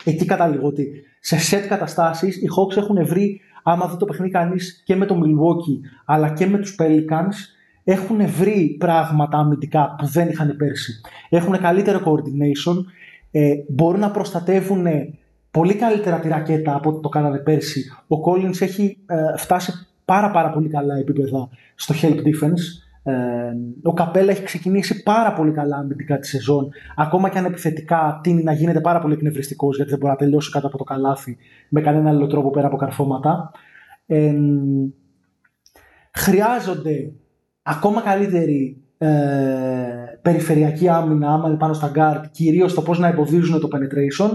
[0.03, 4.57] Εκεί καταλήγω ότι σε set καταστάσεις οι Hawks έχουν βρει άμα δει το παιχνίδι κανεί
[4.83, 7.35] και με το Milwaukee αλλά και με τους Pelicans,
[7.83, 11.01] έχουν βρει πράγματα αμυντικά που δεν είχαν πέρσι.
[11.29, 12.75] Έχουν καλύτερο coordination,
[13.31, 14.85] ε, μπορούν να προστατεύουν
[15.51, 17.91] πολύ καλύτερα τη ρακέτα από ό,τι το κάνανε πέρσι.
[18.07, 22.63] Ο Collins έχει ε, φτάσει πάρα πάρα πολύ καλά επίπεδα στο help defense.
[23.03, 23.13] Ε,
[23.83, 26.69] ο Καπέλα έχει ξεκινήσει πάρα πολύ καλά αμυντικά τη σεζόν.
[26.95, 30.51] Ακόμα και αν επιθετικά τίνει να γίνεται πάρα πολύ εκνευριστικός γιατί δεν μπορεί να τελειώσει
[30.51, 31.37] κάτω από το καλάθι
[31.69, 33.51] με κανένα άλλο τρόπο πέρα από καρφώματα.
[34.05, 34.33] Ε,
[36.11, 37.11] χρειάζονται
[37.61, 39.07] ακόμα καλύτερη ε,
[40.21, 44.29] περιφερειακή άμυνα άμα πάνω στα guard, κυρίως το πώς να εμποδίζουν το penetration,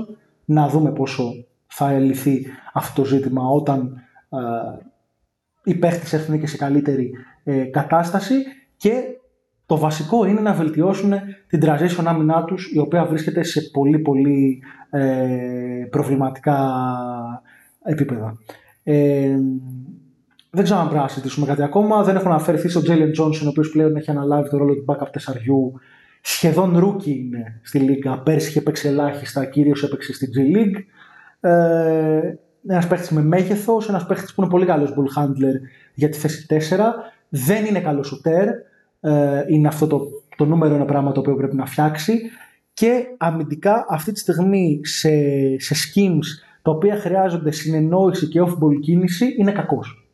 [0.45, 1.33] να δούμε πόσο
[1.67, 4.39] θα λυθεί αυτό το ζήτημα όταν ε,
[5.65, 7.13] οι παίχτες έρθουν και σε καλύτερη
[7.45, 8.35] ε, κατάσταση
[8.79, 9.03] και
[9.67, 11.13] το βασικό είναι να βελτιώσουν
[11.47, 16.59] την transition άμυνά τους η οποία βρίσκεται σε πολύ πολύ ε, προβληματικά
[17.85, 18.39] επίπεδα.
[18.83, 19.37] Ε,
[20.51, 22.03] δεν ξέρω αν πρέπει να συζητήσουμε κάτι ακόμα.
[22.03, 25.09] Δεν έχω αναφερθεί στον Τζέιλεν Τζόνσον, ο οποίος πλέον έχει αναλάβει το ρόλο του backup
[25.13, 25.73] τεσσαριού.
[26.21, 28.23] Σχεδόν rookie είναι στη Λίγκα.
[28.23, 30.83] Πέρσι είχε παίξει ελάχιστα, κυρίως έπαιξε στη G League.
[31.41, 32.35] Ε,
[32.67, 35.55] ένας παίχτης με μέγεθος, ένας παίχτης που είναι πολύ καλός ball handler
[35.95, 36.55] για τη θέση 4
[37.29, 38.49] δεν είναι καλό σουτέρ.
[39.01, 40.09] Ε, είναι αυτό το
[40.39, 42.21] το νούμερο ένα πράγμα το οποίο πρέπει να φτιάξει
[42.73, 45.11] και αμυντικά αυτή τη στιγμή σε,
[45.59, 46.27] σε schemes
[46.63, 50.09] τα οποία χρειάζονται συνεννόηση και off-ball κίνηση είναι κακός.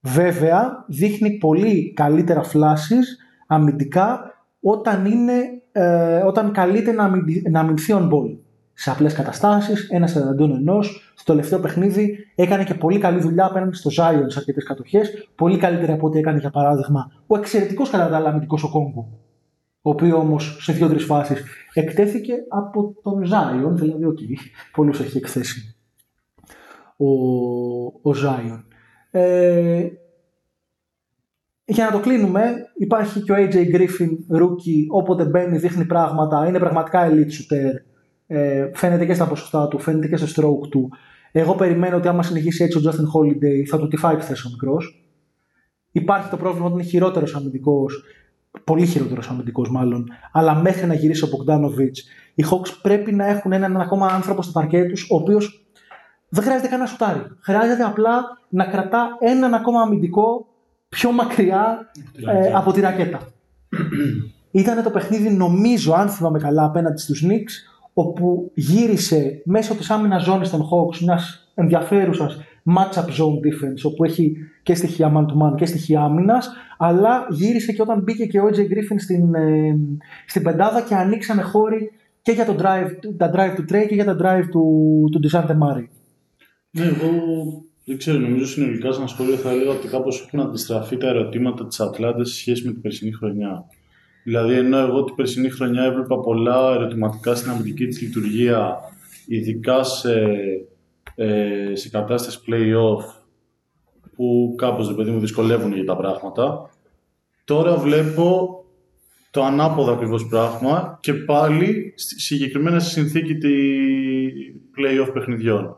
[0.00, 3.06] Βέβαια δείχνει πολύ καλύτερα flashes
[3.46, 5.42] αμυντικά όταν, είναι,
[5.72, 7.10] ε, όταν καλείται να,
[7.50, 8.36] να αμυνθεί on ball.
[8.80, 11.12] Σε απλές καταστάσεις, ένας εναντίον ενός.
[11.14, 15.28] Στο τελευταίο παιχνίδι έκανε και πολύ καλή δουλειά απέναντι στο Zion σε αρκετές κατοχές.
[15.34, 19.08] Πολύ καλύτερα από ό,τι έκανε για παράδειγμα ο εξαιρετικός κατά τα άλλα αμυντικός ο Κόγκο.
[19.82, 24.36] Ο οποίος όμως σε δύο-τρεις φάσεις εκτέθηκε από τον Zion, δηλαδή, οκ, okay,
[24.72, 25.76] πολλούς έχει εκθέσει
[26.96, 27.06] ο,
[27.84, 28.62] ο Zion.
[29.10, 29.86] Ε,
[31.64, 36.58] για να το κλείνουμε, υπάρχει και ο AJ Griffin, rookie, όποτε μπαίνει, δείχνει πράγματα, είναι
[36.58, 37.87] πραγματικά elite shooter.
[38.30, 40.90] Ε, φαίνεται και στα ποσοστά του, φαίνεται και στο stroke του.
[41.32, 45.04] Εγώ περιμένω ότι άμα συνεχίσει έτσι ο Justin Holiday θα του τυφάει τη ο μικρός.
[45.92, 48.04] Υπάρχει το πρόβλημα ότι είναι χειρότερος αμυντικός,
[48.64, 51.92] πολύ χειρότερος αμυντικός μάλλον, αλλά μέχρι να γυρίσει ο Bogdanovic,
[52.34, 55.66] οι Hawks πρέπει να έχουν έναν ακόμα άνθρωπο στο παρκέ τους, ο οποίος
[56.28, 57.22] δεν χρειάζεται καν να σουτάρει.
[57.40, 60.46] Χρειάζεται απλά να κρατά έναν ακόμα αμυντικό
[60.88, 61.90] πιο μακριά
[62.26, 63.20] ε, από τη ρακέτα.
[64.50, 67.52] Ήταν το παιχνίδι, νομίζω, αν θυμάμαι καλά, απέναντι στους Knicks,
[67.98, 72.38] όπου γύρισε μέσω της άμυνας ζώνης των Hawks μιας ενδιαφέρουσας
[72.76, 78.02] match-up zone defense, όπου έχει και στοιχεία man-to-man και στοιχεία άμυνας, αλλά γύρισε και όταν
[78.02, 79.78] μπήκε και ο AJ Griffin στην, ε,
[80.26, 81.90] στην πεντάδα και ανοίξανε χώροι
[82.22, 85.50] και για το drive, τα drive του Trey και για τα drive του, του Dejounte
[85.50, 85.86] Murray.
[86.70, 87.10] Ναι, εγώ
[87.84, 91.80] δεν ξέρω, νομίζω συνολικά σαν σχόλιο θα έλεγα ότι κάπως έχουν αντιστραφεί τα ερωτήματα της
[91.80, 93.64] Ατλάντα σε σχέση με την περσινή χρονιά.
[94.28, 98.76] Δηλαδή, ενώ εγώ την περσινή χρονιά έβλεπα πολλά ερωτηματικά στην αμυντική της λειτουργία,
[99.26, 100.14] ειδικά σε,
[101.14, 103.04] ε, σε κατάσταση play-off,
[104.16, 106.70] που κάπως, παιδί μου, δυσκολεύουν για τα πράγματα.
[107.44, 108.48] Τώρα βλέπω
[109.30, 113.54] το ανάποδο ακριβώς πράγμα και πάλι συγκεκριμένα στη συνθήκη των
[114.76, 115.76] play-off παιχνιδιών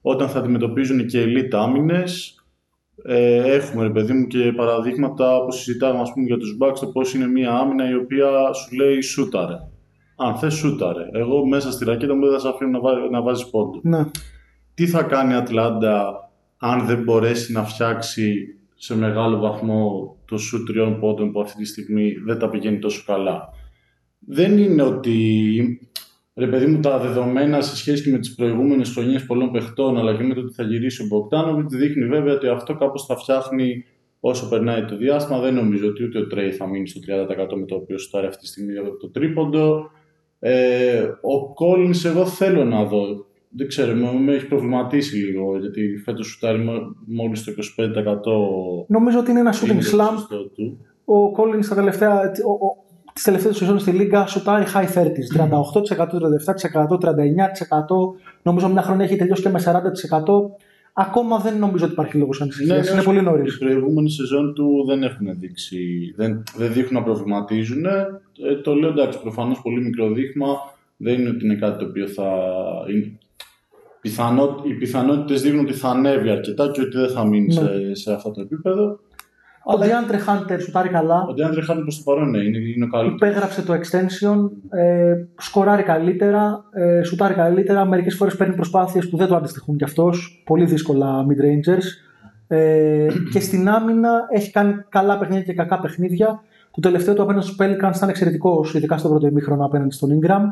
[0.00, 2.41] όταν θα αντιμετωπίζουν και elite άμυνες.
[3.04, 6.86] Ε, έχουμε, ρε παιδί μου, και παραδείγματα όπως συζητάμε ας πούμε, για τους Bucks, το
[6.86, 9.54] πώς είναι μια άμυνα η οποία σου λέει σούταρε.
[10.16, 11.08] Αν θες σούταρε.
[11.12, 13.80] Εγώ μέσα στη ρακέτα μου δεν θα σε αφήνω να, βά, να βάζεις πόντο.
[13.82, 14.04] Ναι.
[14.74, 20.64] Τι θα κάνει η Ατλάντα αν δεν μπορέσει να φτιάξει σε μεγάλο βαθμό το σου
[20.64, 23.48] τριών πόντων που αυτή τη στιγμή δεν τα πηγαίνει τόσο καλά;
[24.18, 25.78] Δεν είναι ότι
[26.34, 30.16] ρε παιδί μου, τα δεδομένα σε σχέση και με τις προηγούμενες χρονιές πολλών παιχτών, αλλά
[30.16, 33.84] και με το ότι θα γυρίσει ο Μποκτάνοβιτ, δείχνει βέβαια ότι αυτό κάπως θα φτιάχνει
[34.20, 35.40] όσο περνάει το διάστημα.
[35.40, 38.40] Δεν νομίζω ότι ούτε ο Τρέι θα μείνει στο 30% με το οποίο σουτάρει αυτή
[38.40, 39.90] τη στιγμή από το τρίποντο.
[40.38, 43.26] Ε, ο Κόλλινς, εγώ θέλω να δω.
[43.56, 46.64] Δεν ξέρω, με, έχει προβληματίσει λίγο γιατί φέτος σουτάρει
[47.06, 48.86] μόλις το 25%.
[48.86, 50.14] Νομίζω ότι είναι ένα shooting slam.
[51.04, 52.20] Ο Κόλλινς στα τελευταία.
[52.20, 52.82] Ο,
[53.12, 55.28] τις τελευταίες σεζόν στη Λίγκα σουτάρει high 30s.
[55.32, 56.18] 38%,
[56.88, 57.10] 37%, 39%.
[58.42, 60.22] Νομίζω μια χρονιά έχει τελειώσει και με 40%.
[60.94, 62.78] Ακόμα δεν νομίζω ότι υπάρχει λόγος ανησυχίας.
[62.78, 63.54] Ναι, ναι, είναι πολύ νωρίς.
[63.54, 67.84] Οι προηγούμενη σεζόν του δεν έχουν δείξει, δεν, δεν δείχνουν να προβληματίζουν.
[67.84, 68.06] Ε,
[68.62, 70.46] το λέω εντάξει, προφανώς πολύ μικρό δείγμα.
[70.96, 72.28] Δεν είναι ότι είναι κάτι το οποίο θα.
[74.00, 77.60] Πιθανό, οι πιθανότητες δείχνουν ότι θα ανέβει αρκετά και ότι δεν θα μείνει ναι.
[77.60, 79.00] σε, σε αυτό το επίπεδο.
[79.64, 81.26] Ο Ντιάντρε Χάντερ σουτάρει καλά.
[81.28, 83.10] Ο Ντιάντρε Χάντερ προς το παρόν ναι, είναι, είναι καλό.
[83.10, 87.84] Υπέγραψε το extension, ε, σκοράρει καλύτερα, ε, σουτάρει καλύτερα.
[87.84, 90.42] Μερικές φορές παίρνει προσπάθειες που δεν το αντιστοιχούν κι αυτός.
[90.46, 91.84] Πολύ δύσκολα mid-rangers.
[92.46, 96.40] Ε, και στην άμυνα έχει κάνει καλά παιχνίδια και κακά παιχνίδια.
[96.70, 100.42] Το τελευταίο του απέναντι στους Pelicans ήταν εξαιρετικό, ειδικά στο πρώτο ημίχρονο απέναντι στον Ingram.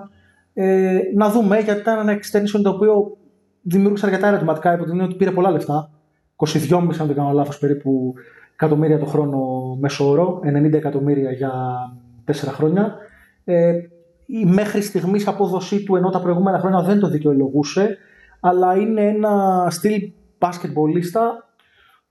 [0.55, 3.17] Ε, να δούμε, γιατί ήταν ένα extension το οποίο
[3.63, 5.91] δημιούργησε αρκετά ερωτηματικά υπό την έννοια ότι πήρε πολλά λεφτά.
[6.37, 8.15] 22,5 αν δεν κάνω λάθος περίπου
[8.61, 9.39] εκατομμύρια το χρόνο
[9.81, 11.53] μέσο όρο, 90 εκατομμύρια για
[12.27, 12.97] 4 χρόνια.
[13.45, 13.73] Ε,
[14.27, 17.99] η μέχρι στιγμής απόδοσή του ενώ τα προηγούμενα χρόνια δεν το δικαιολογούσε,
[18.41, 21.49] αλλά είναι ένα στυλ μπασκετμπολίστα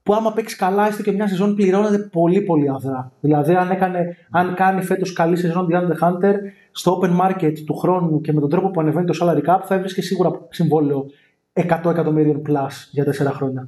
[0.03, 3.11] που άμα παίξει καλά έστω και μια σεζόν πληρώνεται πολύ πολύ αδρά.
[3.19, 6.33] Δηλαδή αν, έκανε, αν κάνει φέτος καλή σεζόν DeAndre Hunter
[6.71, 9.75] στο open market του χρόνου και με τον τρόπο που ανεβαίνει το salary cap θα
[9.75, 11.05] έβρισκε σίγουρα συμβόλαιο
[11.53, 13.67] 100 εκατομμύριων plus για 4 χρόνια.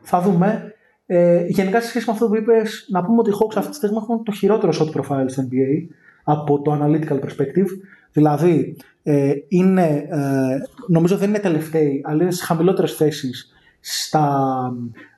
[0.00, 0.74] Θα δούμε.
[1.14, 3.76] Ε, γενικά, σε σχέση με αυτό που είπες, να πούμε ότι οι Hawks αυτή τη
[3.76, 5.94] στιγμή έχουν το χειρότερο shot profile στο NBA
[6.24, 7.68] από το analytical perspective.
[8.12, 14.72] Δηλαδή, ε, είναι, ε, νομίζω δεν είναι τελευταίοι, αλλά είναι στις χαμηλότερες θέσεις στα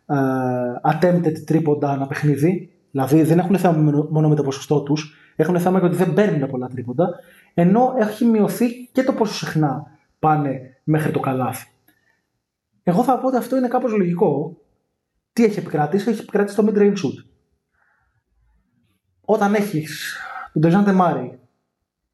[0.07, 0.14] ε,
[0.92, 2.70] attempted τρίποντα ένα παιχνίδι.
[2.90, 6.51] Δηλαδή, δεν έχουν θέμα μόνο με το ποσοστό τους, έχουν θέμα και ότι δεν παίρνουν
[6.51, 7.09] πολλά τρίποντα.
[7.55, 9.86] Ενώ έχει μειωθεί και το πόσο συχνά
[10.18, 11.66] πάνε μέχρι το καλάθι.
[12.82, 14.57] Εγώ θα πω ότι αυτό είναι κάπως λογικό,
[15.35, 17.24] τι έχει επικρατήσει, έχει επικρατήσει το mid-range shoot.
[19.20, 20.16] Όταν έχεις
[20.53, 21.39] τον Τεζάντε Μάρι.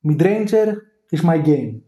[0.08, 0.66] Midranger
[1.10, 1.80] is my game.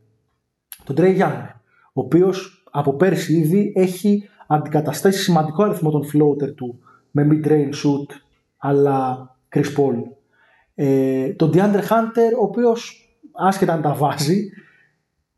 [0.85, 1.47] Τον Trey Young,
[1.93, 6.78] ο οποίος από πέρσι ήδη έχει αντικαταστήσει σημαντικό αριθμό των floater του
[7.11, 8.14] με mid-range shoot,
[8.57, 9.95] αλλά Chris Paul.
[10.74, 14.51] Ε, τον DeAndre Hunter, ο οποίος άσχετα αν τα βάζει,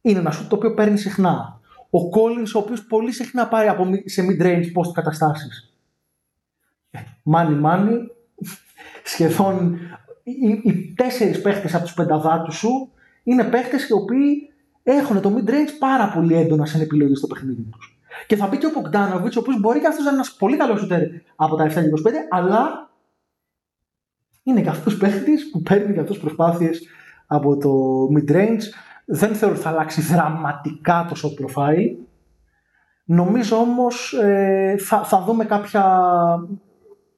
[0.01, 1.61] είναι ένα shoot το οποίο παίρνει συχνά.
[1.91, 5.74] Ο Collins, ο οποίος πολύ συχνά πάει από, μη- σε mid-range post καταστάσεις.
[7.23, 7.97] Μάνι μάνι,
[9.05, 9.79] σχεδόν
[10.23, 12.93] οι, οι τέσσερις παίχτες από τους πενταδάτους σου
[13.23, 14.49] είναι παίχτες οι οποίοι
[14.83, 17.99] έχουν το mid-range πάρα πολύ έντονα σαν επιλογή στο παιχνίδι τους.
[18.27, 20.57] Και θα μπει και ο Bogdanovic, ο οποίος μπορεί και αυτός να είναι ένας πολύ
[20.57, 21.01] καλός shooter
[21.37, 21.83] από τα 7 και 25,
[22.31, 22.91] αλλά
[24.43, 26.83] είναι και αυτός παίχτης που παίρνει και αυτός προσπάθειες
[27.27, 27.73] από το
[28.17, 28.63] mid-range.
[29.05, 31.97] Δεν θεωρώ ότι θα αλλάξει δραματικά το shot profile.
[33.05, 35.85] Νομίζω όμως ε, θα, θα δούμε κάποια,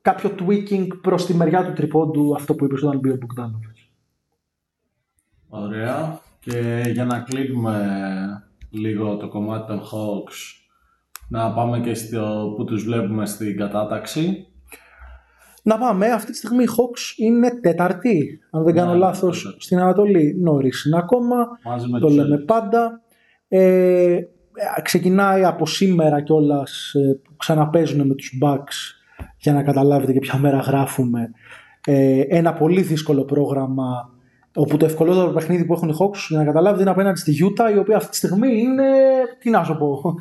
[0.07, 3.89] κάποιο tweaking προς τη μεριά του τριπώντου αυτό που είπες όταν μπει ο Bogdanovic.
[5.49, 6.21] Ωραία.
[6.41, 7.79] Και για να κλείνουμε
[8.71, 10.35] λίγο το κομμάτι των Hawks,
[11.29, 14.47] να πάμε και στο που τους βλέπουμε στην κατάταξη.
[15.63, 19.65] Να πάμε, αυτή τη στιγμή οι Hawks είναι τέταρτη, αν δεν Ναι, κάνω λάθος, τέταρτη.
[19.65, 20.37] στην Ανατολή.
[20.41, 22.47] Νωρίς είναι ακόμα, Μαζί με το τους λέμε Celtics.
[22.47, 23.01] πάντα.
[23.49, 24.21] Ε,
[24.83, 26.93] ξεκινάει από σήμερα κιόλας
[27.25, 28.96] που ξαναπαίζουν με τους Bucks
[29.39, 31.31] για να καταλάβετε και ποια μέρα γράφουμε.
[31.87, 34.11] Ε, ένα πολύ δύσκολο πρόγραμμα
[34.55, 37.75] όπου το ευκολότερο παιχνίδι που έχουν οι Hawks για να καταλάβετε είναι απέναντι στη Utah
[37.75, 38.85] η οποία αυτή τη στιγμή είναι,
[39.39, 40.15] τι να σου πω,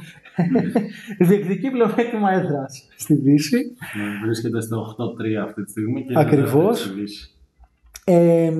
[1.28, 3.58] διεκδικεί πλεονέκτημα έδρας στη Δύση.
[3.58, 4.96] Ναι, Βρίσκεται στο
[5.39, 6.04] 8-3 αυτή τη στιγμή.
[6.04, 6.52] Και είναι Ακριβώς.
[6.52, 7.30] δεύτερη στη Δύση.
[8.04, 8.54] Ε,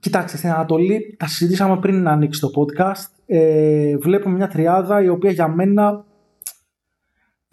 [0.00, 3.10] κοιτάξτε, στην Ανατολή, τα συζητήσαμε πριν να ανοίξει το podcast.
[3.26, 6.04] Ε, βλέπουμε μια τριάδα η οποία για μένα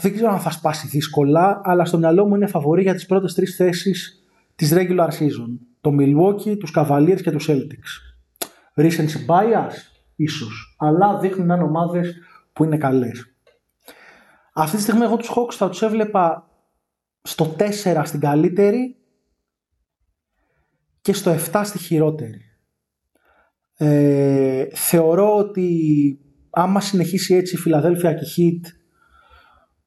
[0.02, 3.34] δεν ξέρω αν θα σπάσει δύσκολα, αλλά στο μυαλό μου είναι φαβορή για τις πρώτες
[3.34, 4.26] τρεις θέσεις
[4.56, 5.58] της regular season.
[5.82, 7.92] Το Milwaukee, τους Cavaliers και τους Celtics.
[8.76, 9.74] Recency bias,
[10.16, 12.16] ίσως, αλλά δείχνουν να είναι ομάδες
[12.54, 13.26] που είναι καλές.
[14.54, 16.50] Αυτή τη στιγμή εγώ τους Hawks θα τους έβλεπα
[17.22, 18.96] στο 4 στην καλύτερη
[21.02, 22.42] και στο 7 στη χειρότερη.
[23.78, 28.81] Ε, θεωρώ ότι άμα συνεχίσει έτσι η Φιλαδέλφια και η Heat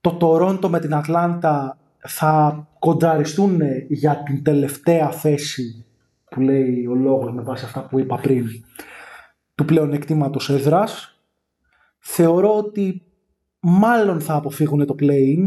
[0.04, 5.84] το Τορόντο με την Ατλάντα θα κοντραριστούν για την τελευταία θέση
[6.30, 8.46] που λέει ο λόγος με βάση αυτά που είπα πριν
[9.54, 11.20] του πλεονεκτήματος έδρας.
[11.98, 13.02] Θεωρώ ότι
[13.60, 15.46] μάλλον θα αποφύγουν το play-in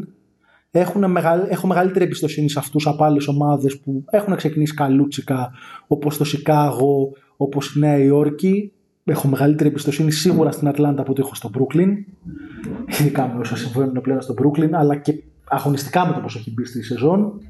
[0.71, 1.45] έχουν μεγαλ...
[1.49, 5.51] έχω μεγαλύτερη εμπιστοσύνη σε αυτούς από άλλες ομάδες που έχουν ξεκινήσει καλούτσικα
[5.87, 8.71] όπως το Σικάγο, όπως η Νέα Υόρκη.
[9.09, 11.89] Έχω μεγαλύτερη εμπιστοσύνη σίγουρα στην Ατλάντα από ότι έχω στο Brooklyn.
[12.99, 16.65] Ειδικά με όσα συμβαίνουν πλέον στο Brooklyn, αλλά και αγωνιστικά με το πώς έχει μπει
[16.65, 17.41] στη σεζόν.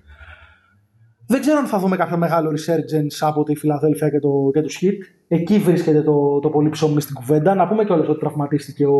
[1.28, 4.80] Δεν ξέρω αν θα δούμε κάποιο μεγάλο resurgence από τη Φιλαδέλφια και, το, και τους
[4.82, 4.97] Heat.
[5.28, 7.55] Εκεί βρίσκεται το, το πολύ ψωμί στην κουβέντα.
[7.55, 8.99] Να πούμε κιόλας ότι τραυματίστηκε ο,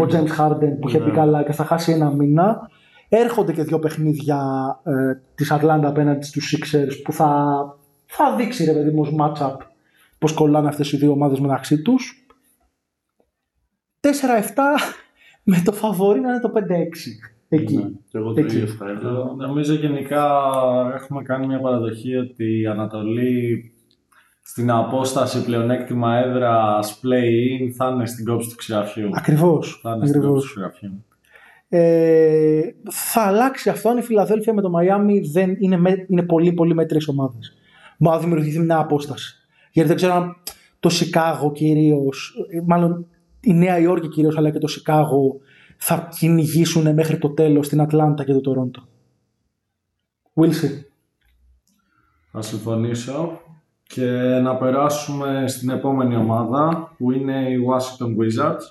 [0.00, 2.70] ο James Harden που είχε μπει καλά και θα χάσει ένα μήνα.
[3.08, 4.40] Έρχονται και δύο παιχνίδια
[4.84, 4.92] ε,
[5.34, 7.56] της Ατλάντα απέναντι στους Sixers που θα,
[8.06, 9.56] θα δείξει ρε παιδί μου ως matchup
[10.18, 12.26] πώς κολλάνε αυτές οι δύο ομάδες μεταξύ τους.
[14.00, 14.08] 4-7
[15.42, 16.60] με το φαβορί να είναι το 5-6.
[17.48, 17.76] Εκεί.
[17.76, 18.56] Ναι, και εγώ το Εκεί.
[18.56, 19.10] ίδιο θα έλεγα.
[19.36, 20.24] Νομίζω γενικά
[20.94, 23.70] έχουμε κάνει μια παραδοχή ότι η Ανατολή
[24.42, 29.08] στην απόσταση πλεονέκτημα έδρας play-in θα είναι στην κόψη του ξηραφιού.
[29.12, 29.80] Ακριβώς.
[29.82, 30.44] Θα είναι στην κόψη ακριβώς.
[30.44, 31.04] του ξηραφιού.
[31.68, 32.60] Ε,
[32.90, 36.74] θα αλλάξει αυτό αν η Φιλαδέλφια με το Μαϊάμι δεν είναι, με, είναι πολύ πολύ
[36.74, 37.52] μέτριες ομάδες.
[37.98, 39.45] Μα θα δημιουργηθεί μια απόσταση.
[39.76, 40.36] Γιατί δεν ξέρω αν
[40.80, 42.34] το Σικάγο κυρίως,
[42.66, 43.06] μάλλον
[43.40, 45.36] η Νέα Υόρκη κυρίως, αλλά και το Σικάγο
[45.76, 48.82] θα κυνηγήσουν μέχρι το τέλος την Ατλάντα και το Τορόντο.
[50.34, 50.84] We'll see.
[52.32, 53.40] Θα συμφωνήσω.
[53.82, 54.10] Και
[54.42, 58.64] να περάσουμε στην επόμενη ομάδα που είναι οι Washington Wizards.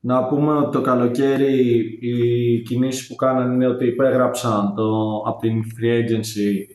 [0.00, 5.62] Να πούμε ότι το καλοκαίρι οι κινήσεις που κάνανε είναι ότι υπέγραψαν το, από την
[5.64, 6.74] Free Agency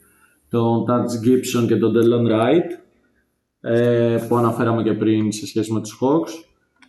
[0.49, 2.84] τον Touch Gibson και τον Delon Wright
[3.65, 6.45] ε, που αναφέραμε και πριν σε σχέση με τους Hawks.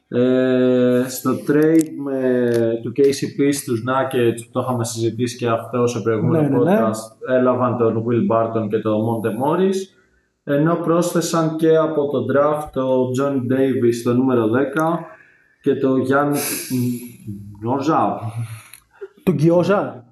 [0.09, 2.51] Ε, στο trade με,
[2.83, 6.81] του KCP στους Nuggets που το είχαμε συζητήσει και αυτό σε προηγούμενο Ναι, ναι, ναι.
[6.81, 9.75] podcast έλαβαν τον Will Barton και τον Monte Morris
[10.45, 14.49] ενώ πρόσθεσαν και από το draft το John Davis στο νούμερο 10
[15.63, 16.39] και το Γιάννη
[17.63, 18.19] Νόζα
[19.23, 20.05] Τον Γκιόζα.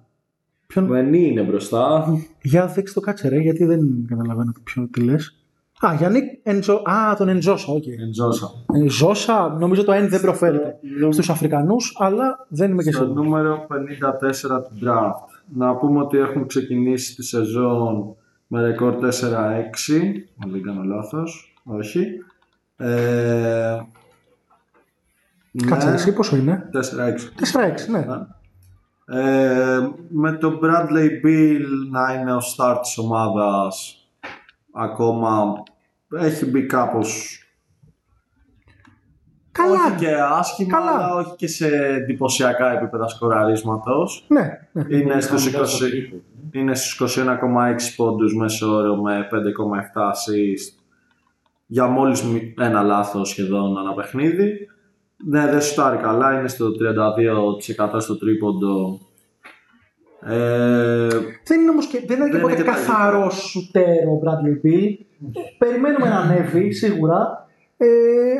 [0.67, 0.87] Ποιον...
[0.87, 2.07] που ενή είναι μπροστά
[2.43, 5.44] Για δείξτε το κάτσε ρε, γιατί δεν καταλαβαίνω ποιον τι λες.
[5.87, 6.83] Α, Γιάννη Εντζο...
[6.85, 7.87] Α, τον Εντζόσα, οκ.
[7.87, 8.51] Εντζόσα
[8.89, 10.79] Ζώσα, νομίζω το N δεν προφέρεται
[11.11, 13.25] στους Αφρικανούς, αλλά δεν είμαι και στο σίγουρος.
[13.25, 15.43] νούμερο 54 του draft.
[15.55, 18.17] Να πούμε ότι έχουν ξεκινήσει τη σεζόν
[18.47, 19.03] με ρεκόρ 4-6,
[20.45, 22.07] αν δεν κάνω λάθος, όχι.
[22.77, 23.79] Ε,
[25.67, 26.79] Κάτσε ναι, εσύ πόσο είναι; 4-6.
[26.79, 28.07] 4-6, ναι.
[29.21, 31.61] Ε, με τον Bradley Bill
[31.91, 33.99] να είναι ο start της ομάδας
[34.73, 35.63] ακόμα
[36.21, 37.39] έχει μπει κάπως
[39.53, 39.71] Καλά.
[39.73, 40.91] όχι και άσχημα Καλά.
[40.91, 44.97] αλλά όχι και σε εντυπωσιακά επίπεδα σκοραρίσματος Ναι, ναι.
[44.97, 46.23] είναι στους, Χαμηλά 20, στο τρίποντο.
[46.53, 50.79] είναι στους 21,6 πόντους μέσω όρο με 5,7 assist
[51.67, 54.69] για μόλις μη- ένα λάθος σχεδόν ένα παιχνίδι.
[55.27, 58.99] Ναι, δεν σουτάρει καλά, είναι στο 32% στο τρίποντο.
[60.27, 61.09] Ε,
[61.45, 64.67] Δεν είναι όμως και, δεν είναι και Δεν ποτέ είναι και καθαρός σουτέρ ο Bradley
[64.67, 64.91] Bill.
[65.59, 67.49] Περιμένουμε να ανέβει σίγουρα.
[67.77, 67.87] Ε,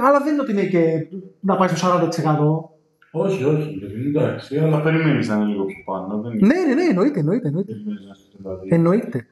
[0.07, 1.07] αλλά δεν είναι ότι είναι και
[1.41, 2.73] να πάει στο 40%.
[3.17, 4.59] Όχι, όχι, εντάξει.
[4.59, 6.21] Αλλά Αλλά περιμένεις να είναι λίγο πιο πάνω.
[6.23, 6.47] Δεν είναι.
[6.47, 7.49] Ναι, ναι, ναι, εννοείται, εννοείται.
[7.49, 7.73] εννοείται.
[7.73, 8.69] περιμένεις να είσαι στο δηλαδή.
[8.71, 9.27] εννοείται.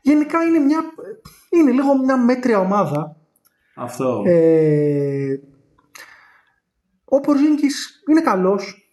[0.00, 0.80] Γενικά είναι μια,
[1.50, 3.16] είναι λίγο μια μέτρια ομάδα.
[3.74, 4.22] αυτό.
[4.26, 5.40] Ε,
[7.04, 8.83] ο Πορζίνκης είναι καλός.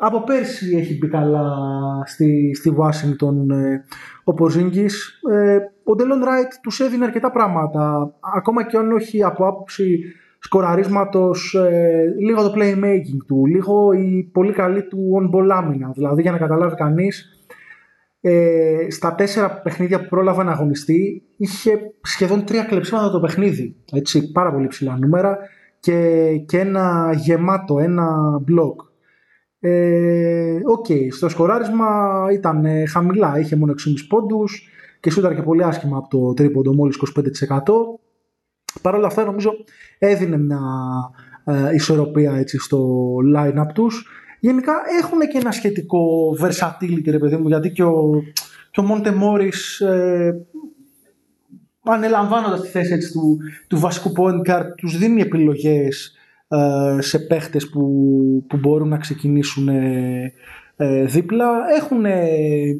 [0.00, 1.44] Από πέρσι έχει μπει καλά
[2.04, 3.78] στη, στη Washington ε,
[4.24, 5.20] ο Πορζίνκης.
[5.32, 8.14] Ε, ο Ντελόν Ράιτ τους έδινε αρκετά πράγματα.
[8.36, 9.98] Ακόμα και αν όχι από άποψη
[10.38, 15.90] σκοραρίσματος, ε, λίγο το playmaking του, λίγο η πολύ καλή του on-ball άμυνα.
[15.94, 17.38] Δηλαδή για να καταλάβει κανείς,
[18.20, 23.76] ε, στα τέσσερα παιχνίδια που πρόλαβε να αγωνιστεί είχε σχεδόν τρία κλεψίματα το παιχνίδι.
[23.92, 25.38] Έτσι, πάρα πολύ ψηλά νούμερα
[25.80, 28.80] και, και ένα γεμάτο, ένα μπλοκ.
[29.60, 31.86] Ε, Οκ, στο σκοράρισμα
[32.32, 34.68] ήταν ε, χαμηλά, είχε μόνο 6,5 πόντους
[35.00, 36.96] και σούταρ και πολύ άσχημα από το τρίποντο μόλις
[37.48, 37.58] 25%.
[38.82, 39.52] Παρ' όλα αυτά νομίζω
[39.98, 40.60] έδινε μια
[41.44, 44.06] ε, ισορροπία έτσι, στο line-up τους.
[44.40, 48.10] Γενικά έχουν και ένα σχετικό versatility ρε παιδί μου γιατί και ο,
[48.70, 50.46] και ο Μόντε Μόρις ε,
[51.84, 56.17] ανελαμβάνοντας τη θέση έτσι, του, του βασικού point guard τους δίνει επιλογές ε,
[56.98, 57.82] σε παίχτες που,
[58.48, 60.32] που μπορούν να ξεκινήσουν ε,
[60.76, 61.50] ε, δίπλα.
[61.80, 62.28] Έχουν ε,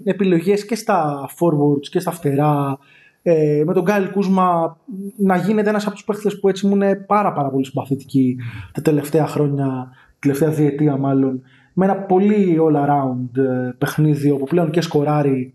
[0.05, 2.79] επιλογές και στα forwards και στα φτερά.
[3.23, 4.77] Ε, με τον Γκάιλ Κούσμα
[5.17, 8.37] να γίνεται ένας από τους παίχτες που έτσι μου είναι πάρα πάρα πολύ συμπαθητικοί
[8.73, 11.43] τα τελευταία χρόνια, τελευταία διετία μάλλον
[11.73, 15.55] με ένα πολύ all around ε, παιχνίδι όπου πλέον και σκοράρει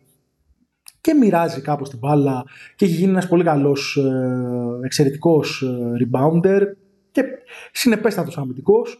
[1.02, 2.44] και μοιράζει κάπως την μπάλα
[2.76, 6.62] και έχει γίνει ένας πολύ καλός ε, εξαιρετικός ε, rebounder
[7.14, 7.24] και
[7.72, 9.00] συνεπέστατος αμυντικός.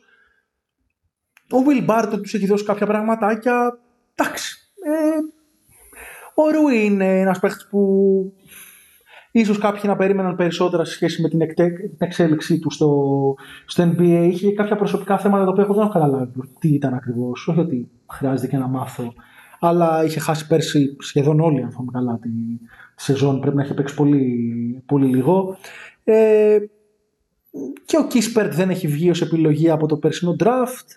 [1.52, 3.80] Ο Will Barton τους έχει δώσει κάποια πραγματάκια.
[4.16, 4.58] Εντάξει.
[4.84, 5.20] Ε,
[6.36, 7.80] ο Ρούι είναι ένας παίχτης που
[9.32, 12.90] ίσως κάποιοι να περίμεναν περισσότερα σε σχέση με την, εκτε- την εξέλιξή του στο,
[13.66, 14.28] στο NBA.
[14.32, 17.48] Είχε κάποια προσωπικά θέματα τα οποία εγώ δεν έχω καταλάβει τι ήταν ακριβώς.
[17.48, 19.14] Όχι ότι χρειάζεται και να μάθω.
[19.60, 22.30] Αλλά είχε χάσει πέρσι σχεδόν όλοι, αν θυμάμαι καλά, τη,
[22.96, 23.40] τη σεζόν.
[23.40, 25.58] Πρέπει να έχει παίξει πολύ, πολύ λίγο.
[26.04, 26.58] Ε,
[27.86, 30.88] και ο Κίσπερτ δεν έχει βγει ως επιλογή από το περσινό draft.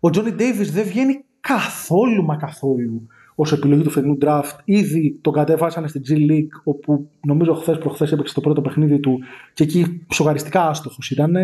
[0.00, 4.56] Ο Τζόνι Ντέιβις δεν βγαίνει καθόλου μα καθόλου ως επιλογή του φετινού draft.
[4.64, 9.18] Ήδη τον κατέβασαν στην G League όπου νομίζω χθες προχθές έπαιξε το πρώτο παιχνίδι του
[9.52, 11.34] και εκεί σογαριστικά άστοχος ήταν.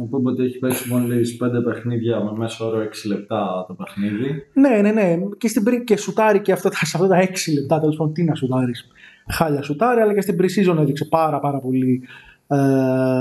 [0.00, 4.42] Οπότε έχει παίξει μόλις 5 παιχνίδια με μέσο όρο 6 λεπτά το παιχνίδι.
[4.52, 5.16] Ναι, ναι, ναι.
[5.38, 5.84] Και, στην πρι...
[5.84, 8.12] και σουτάρει και αυτά, τα- σε αυτά τα 6 λεπτά τέλος πάντων.
[8.12, 8.86] Τι να σουτάρεις.
[9.28, 12.02] Χάλια σουτάρει, αλλά και στην pre-season έδειξε πάρα, πάρα πολύ
[12.46, 12.56] ε,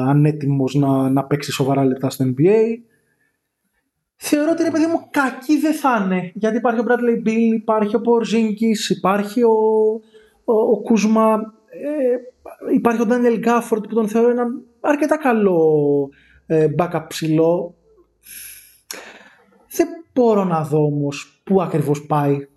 [0.09, 2.77] ανέτοιμος να, να παίξει σοβαρά λεπτά στο NBA.
[4.15, 6.31] Θεωρώ ότι ρε παιδί μου κακή δεν θα είναι.
[6.33, 9.51] Γιατί υπάρχει ο Bradley Bill, υπάρχει ο Porzingis, υπάρχει ο,
[10.43, 16.09] ο, ο Κούσμα, ε, υπάρχει ο Daniel Gafford που τον θεωρώ έναν αρκετά καλό
[16.45, 17.75] ε, backup ψηλό.
[19.75, 22.47] Δεν μπορώ να δω όμως πού ακριβώς πάει.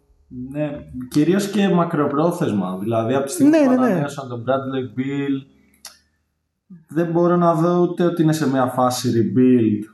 [0.50, 0.70] Ναι,
[1.10, 2.78] κυρίως και μακροπρόθεσμα.
[2.82, 3.86] Δηλαδή από τη στιγμή Ναι, που ναι, ναι.
[3.86, 5.55] ανανέωσαν τον Bradley Bill
[6.88, 9.84] δεν μπορώ να δω ούτε ότι είναι σε μια φάση rebuild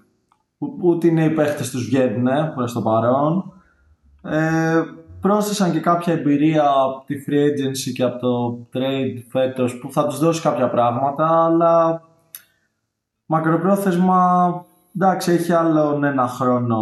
[0.59, 3.53] ου- ούτε είναι οι παίχτες τους βγαίνουν ε, προς το παρόν.
[4.23, 4.83] Ε,
[5.21, 10.07] πρόσθεσαν και κάποια εμπειρία από τη free agency και από το trade φέτος που θα
[10.07, 12.03] τους δώσει κάποια πράγματα αλλά
[13.27, 14.51] μακροπρόθεσμα
[14.97, 16.79] εντάξει έχει άλλον ένα χρόνο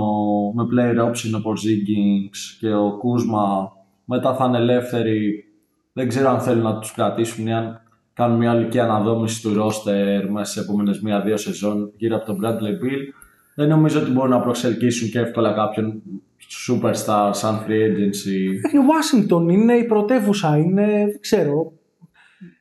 [0.55, 3.73] με player option ο Porzingis και ο Κούσμα
[4.05, 5.45] μετά θα είναι ελεύθεροι
[5.93, 7.81] δεν ξέρω αν θέλουν να τους κρατήσουν ή αν
[8.21, 12.85] κάνουν μια ολική αναδόμηση του roster μέσα σε επόμενες μία-δύο σεζόν γύρω από τον Bradley
[12.85, 13.03] Bill
[13.55, 16.03] δεν νομίζω ότι μπορούν να προσελκύσουν και εύκολα κάποιον
[16.67, 18.39] superstar σαν free agency
[18.73, 21.73] Η Washington είναι η πρωτεύουσα, είναι, δεν ξέρω.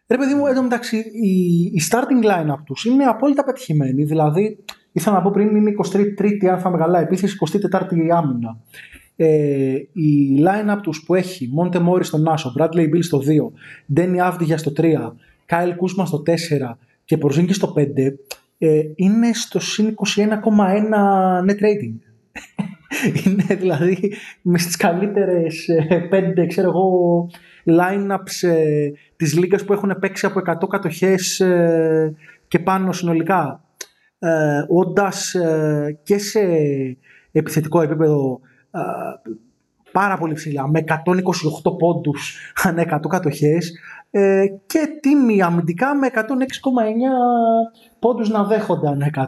[0.07, 4.03] Ρε παιδί μου, εδώ μεταξύ, η, η starting line-up τους είναι απόλυτα πετυχημένη.
[4.03, 7.37] Δηλαδή, ήθελα να πω πριν είναι 23η, αν θα καλά, επίθεση
[7.71, 8.57] 24η άμυνα.
[9.15, 13.21] ε, η line-up τους που έχει Monte Morris στο Νάσο, Bradley Bill στο
[13.95, 14.83] 2, Danny Avdija στο 3,
[15.49, 16.31] Kyle Kuzma στο 4
[17.05, 17.83] και Porzingis στο 5
[18.57, 20.25] ε, είναι στο συν 21,1
[21.47, 21.95] net rating.
[23.25, 27.29] είναι δηλαδή με στις καλύτερες ε, πέντε ξέρω εγώ
[27.65, 32.15] line-ups ε, της λίγας που έχουν παίξει από 100 κατοχές ε,
[32.47, 33.63] και πάνω συνολικά.
[34.19, 36.39] Ε, όντας ε, και σε
[37.31, 38.39] επιθετικό επίπεδο
[38.71, 38.79] ε,
[39.91, 43.79] πάρα πολύ ψηλά με 128 πόντους ανά 100 κατοχές
[44.11, 46.19] ε, και τίμη αμυντικά με 106,9
[47.99, 49.23] πόντους να δέχονται ανά 100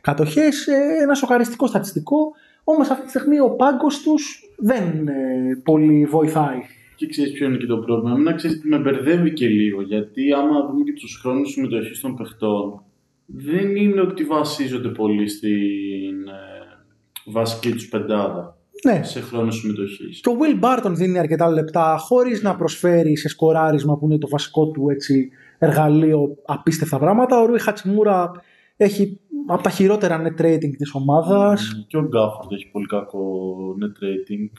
[0.00, 0.66] κατοχές.
[0.66, 2.32] Ε, ένα σοκαριστικό στατιστικό,
[2.64, 6.58] όμως αυτή τη στιγμή ο πάγκος τους δεν ε, πολύ βοηθάει.
[6.96, 9.82] Και ξέρεις ποιο είναι και το πρόβλημα; Εμένα ξέρεις με μπερδεύει και λίγο.
[9.82, 12.82] Γιατί άμα δούμε και τους χρόνους συμμετοχής των παιχτών,
[13.26, 16.82] δεν είναι ότι βασίζονται πολύ στην ε,
[17.26, 20.20] βασική τους πεντάδα Ναι, σε χρόνος συμμετοχής.
[20.20, 24.28] και ο Will Barton δίνει αρκετά λεπτά χωρίς να προσφέρει σε σκοράρισμα που είναι το
[24.28, 25.28] βασικό του έτσι,
[25.58, 27.40] εργαλείο απίστευτα πράγματα.
[27.40, 28.30] Ο Ρούι Χατσιμούρα
[28.76, 31.84] έχει από τα χειρότερα net rating της ομάδας.
[31.88, 33.22] Και ο Γκάφορντ έχει πολύ κακό
[33.82, 34.50] net rating.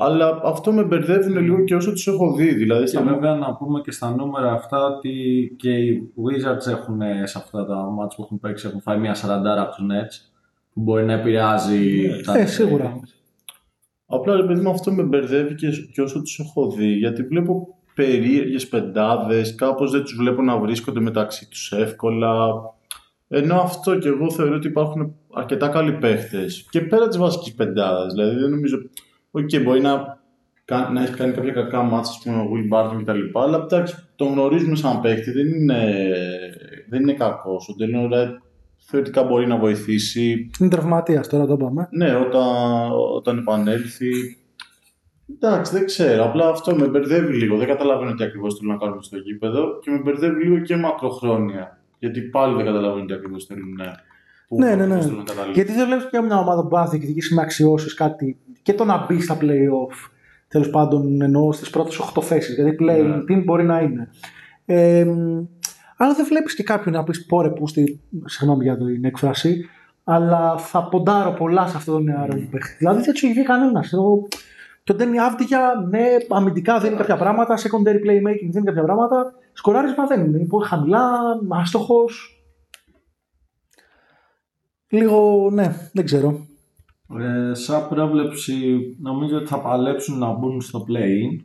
[0.00, 2.54] Αλλά αυτό με μπερδεύουν λίγο και όσο τους έχω δει.
[2.54, 5.10] Δηλαδή, Και στα βέβαια να πούμε και στα νούμερα αυτά ότι
[5.58, 9.14] και οι Wizards έχουν ε, σε αυτά τα ματς που έχουν παίξει έχουν φάει μια
[9.14, 9.18] 40
[9.58, 10.37] από τους Nets
[10.78, 13.00] που μπορεί να επηρεάζει τα Ε, σίγουρα.
[14.06, 17.78] Απλά ρε παιδί μου αυτό με μπερδεύει και, και όσο τους έχω δει γιατί βλέπω
[17.94, 22.46] περίεργες πεντάδες, κάπως δεν τους βλέπω να βρίσκονται μεταξύ τους εύκολα
[23.28, 28.12] ενώ αυτό και εγώ θεωρώ ότι υπάρχουν αρκετά καλοί παίχτες και πέρα της βασικής πεντάδας,
[28.12, 28.78] δηλαδή δεν νομίζω
[29.30, 30.18] Οκ, μπορεί να,
[30.64, 33.38] κα- να έχει κάνει κάποια κακά μάτσα, ας πούμε, ο Will Barton κτλ.
[33.38, 35.94] Αλλά εντάξει, τον γνωρίζουμε σαν παίχτη, δεν είναι,
[36.88, 37.68] δεν είναι κακός.
[37.68, 38.36] Ο Ντέλον Ράιτ
[38.90, 40.50] θεωρητικά μπορεί να βοηθήσει.
[40.60, 41.88] Είναι τραυματίας τώρα το είπαμε.
[41.90, 42.46] Ναι, όταν,
[43.16, 44.10] όταν επανέλθει.
[45.34, 46.24] Εντάξει, δεν ξέρω.
[46.24, 47.56] Απλά αυτό με μπερδεύει λίγο.
[47.56, 51.78] Δεν καταλαβαίνω τι ακριβώς θέλουν να κάνουν στο γήπεδο και με μπερδεύει λίγο και μακροχρόνια.
[51.98, 53.84] Γιατί πάλι δεν καταλαβαίνω τι ακριβώς θέλουν να
[54.48, 54.82] πού Ναι, ναι, ναι.
[54.82, 55.54] ακριβώς θέλουν να καταλήξουν.
[55.54, 58.84] Γιατί δεν βλέπεις πια μια ομάδα που πάει να διεκδικήσει με αξιώσεις κάτι και το
[58.84, 60.10] να μπει στα playoff.
[60.48, 62.54] Τέλος πάντων, εννοώ στις πρώτες 8 θέσεις.
[62.54, 63.16] Δηλαδή, play Ναι.
[63.28, 64.08] team μπορεί να είναι.
[64.66, 65.06] Ε,
[66.00, 68.00] αλλά δεν βλέπεις και κάποιον να πεις πόρε που στη.
[68.24, 69.64] Συγγνώμη για την έκφραση,
[70.04, 72.44] αλλά θα ποντάρω πολλά σε αυτόν τον νεαρό Ναι.
[72.46, 72.48] mm.
[72.50, 72.76] παίχτη.
[72.78, 73.88] Δηλαδή, δεν του έχει βγει κανένας.
[74.82, 79.32] Και ο Ντένι Αύτιγια, ναι, αμυντικά δίνει κάποια πράγματα, secondary playmaking δίνει κάποια πράγματα.
[79.52, 80.38] Σκοράρισμα δεν είναι.
[80.38, 81.10] Είναι πολύ χαμηλά,
[81.48, 82.42] άστοχος.
[84.88, 86.46] Λίγο, ναι, δεν ξέρω.
[87.18, 91.44] Ε, σαν πρόβλεψη νομίζω ότι θα παλέψουν να μπουν στο play-in.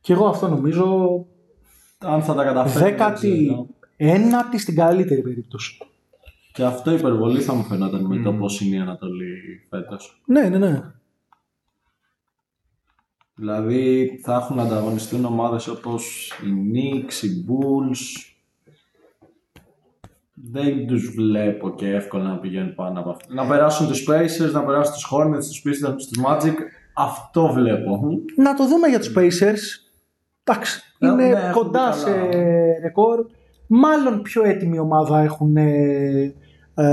[0.00, 1.08] Και εγώ αυτό νομίζω
[2.04, 2.82] Αν θα τα καταφέρουν.
[2.82, 3.66] δεν δέκατη ξέρω.
[3.96, 5.78] ένατη στην καλύτερη περίπτωση.
[6.52, 10.22] Και αυτό υπερβολή θα μου φαινόταν με το πώς είναι η Ανατολή φέτος.
[10.26, 10.82] Ναι, ναι, ναι.
[13.34, 18.24] Δηλαδή θα έχουν να ανταγωνιστούν ομάδες όπως οι Knicks, οι Bulls.
[20.34, 23.34] Δεν τους βλέπω και εύκολα να πηγαίνουν πάνω από αυτό.
[23.34, 26.54] Να περάσουν τους Pacers, να περάσουν τους Hornets, τους Pistons, τους Magic.
[26.94, 28.00] Αυτό βλέπω.
[28.36, 29.89] Να το δούμε για τους Pacers.
[30.50, 32.78] Εντάξει, Ε, είναι ναι, έχουν κοντά μπει σε καλά.
[32.82, 33.26] ρεκόρ.
[33.66, 36.34] Μάλλον πιο έτοιμη ομάδα έχουν ε,
[36.74, 36.84] ε,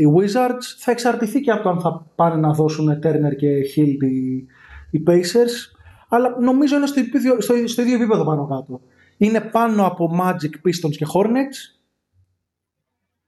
[0.00, 0.64] οι Wizards.
[0.78, 4.46] Θα εξαρτηθεί και από το αν θα πάνε να δώσουν Turner και Hill οι,
[4.90, 5.76] οι Pacers.
[6.08, 8.80] Αλλά νομίζω είναι στο ίδιο, στο, στο ίδιο επίπεδο πάνω κάτω.
[9.16, 11.78] Είναι πάνω από Magic, Pistons και Hornets.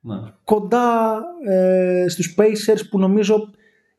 [0.04, 0.16] Ναι.
[0.44, 3.50] κοντά ε, στους Pacers που νομίζω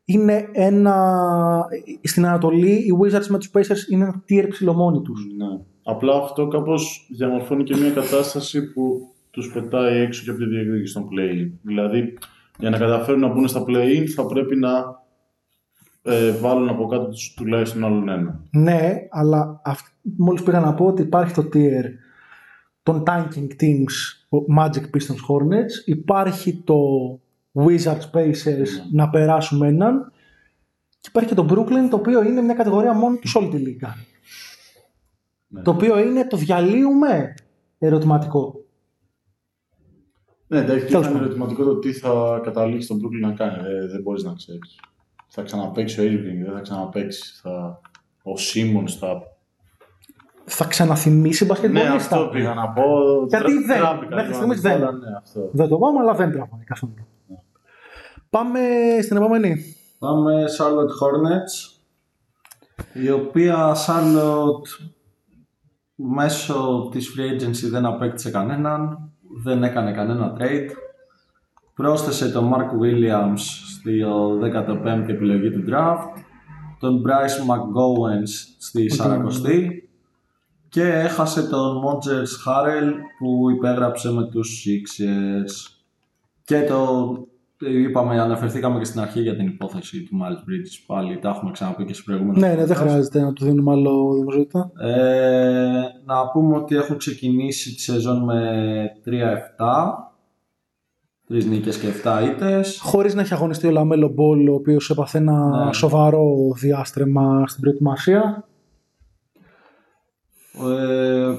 [0.05, 1.65] είναι ένα...
[2.03, 5.25] Στην Ανατολή οι Wizards με τους Pacers είναι ένα tier ψηλομόνοι τους.
[5.37, 5.63] Ναι.
[5.83, 10.93] Απλά αυτό κάπως διαμορφώνει και μια κατάσταση που τους πετάει έξω και από τη διεκδίκηση
[10.93, 12.17] των play Δηλαδή,
[12.59, 15.01] για να καταφέρουν να μπουν στα play-in θα πρέπει να
[16.01, 18.43] ε, βάλουν από κάτω τους τουλάχιστον άλλον ένα.
[18.51, 21.83] Ναι, αλλά αυ- μόλις πήγα να πω ότι υπάρχει το tier
[22.83, 23.95] των tanking teams
[24.29, 26.77] ο Magic Pistons Hornets υπάρχει το
[27.53, 30.11] Wizards Pacers να περάσουμε έναν
[30.99, 33.57] και υπάρχει και το Brooklyn το οποίο είναι μια κατηγορία μόνο τους σε όλη τη
[33.57, 33.95] λίγα.
[35.47, 35.61] Ναι.
[35.61, 37.33] Το οποίο είναι το διαλύουμε
[37.79, 38.55] ερωτηματικό.
[40.47, 41.25] Ναι, εντάξει, και Τέλος είναι πάντων.
[41.27, 43.57] ερωτηματικό το τι θα καταλήξει τον Brooklyn να κάνει.
[43.67, 44.79] Ε, δεν μπορείς να ξέρεις.
[45.27, 47.39] Θα ξαναπαίξει ο Irving, δεν θα ξαναπαίξει.
[47.41, 47.81] Θα...
[48.23, 49.21] Ο Simmons θα...
[50.45, 51.95] Θα ξαναθυμίσει Ναι, μπασκετμπολίστα.
[51.97, 52.83] αυτό πήγα να πω.
[53.27, 53.77] Γιατί Τρα- δεν.
[53.79, 54.87] τράπηκα Μέχρι λίγο στιγμής να το πω, δεν.
[54.87, 55.49] αλλά Ναι, αυτό.
[55.53, 56.93] Δεν το πάμε, αλλά δεν τραβάει καθόλου.
[58.33, 58.59] Πάμε
[59.01, 59.75] στην επόμενη.
[59.99, 61.77] Πάμε Charlotte Hornets,
[62.93, 64.89] η οποία Charlotte
[65.95, 69.11] μέσω της free agency δεν απέκτησε κανέναν,
[69.43, 70.69] δεν έκανε κανένα trade.
[71.73, 73.39] Πρόσθεσε τον Mark Williams
[73.73, 74.01] στη
[74.41, 76.21] 15η επιλογή του draft,
[76.79, 79.69] τον Bryce McGowens στη 40η
[80.69, 85.77] και έχασε τον Moses Harrell που υπέγραψε με τους Sixers.
[86.43, 87.15] Και το
[87.71, 91.85] είπαμε, αναφερθήκαμε και στην αρχή για την υπόθεση του Miles Bridges πάλι, τα έχουμε ξαναπεί
[91.85, 94.71] και σε προηγούμενο Ναι, ναι, δεν χρειάζεται να του δίνουμε άλλο δημοσιότητα.
[94.79, 99.09] ε, να πούμε ότι έχουν ξεκινήσει τη σεζόν με 3-7.
[101.27, 102.79] Τρεις νίκες και 7 ήττες.
[102.81, 105.73] Χωρίς να έχει αγωνιστεί ο Λαμέλο Μπόλ, ο οποίος έπαθε ένα Ναι.
[105.73, 108.47] σοβαρό διάστρεμα στην προετοιμασία.
[110.53, 111.35] Ε,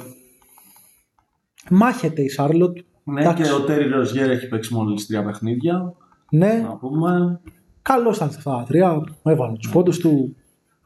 [1.70, 2.76] Μάχεται η Σάρλοτ.
[3.04, 3.42] ναι, Εντάξει.
[3.42, 5.94] και ο Τέρι Ροζιέρ έχει παίξει μόλις τρία παιχνίδια.
[6.30, 7.40] Ναι, Να πούμε.
[7.82, 9.02] καλό ήταν σε αυτά τα τρία.
[9.22, 10.36] Έβαλε τους πόντους του.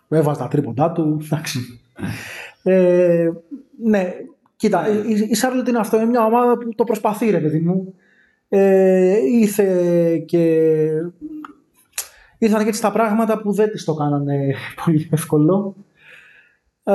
[0.08, 1.20] Έβαζε τα τρίποντά του.
[1.24, 1.80] Εντάξει.
[2.62, 3.28] Ε,
[3.84, 4.12] ναι,
[4.56, 5.96] κοίτα, η, η Σάρλοτ είναι αυτό.
[5.96, 7.94] Είναι μια ομάδα που το προσπαθεί, ρε παιδί μου.
[8.48, 10.88] Ε, ήρθε και.
[12.38, 14.54] Ήρθαν και έτσι τα πράγματα που δεν της το κάνανε
[14.84, 15.74] πολύ εύκολο.
[16.82, 16.92] Ε,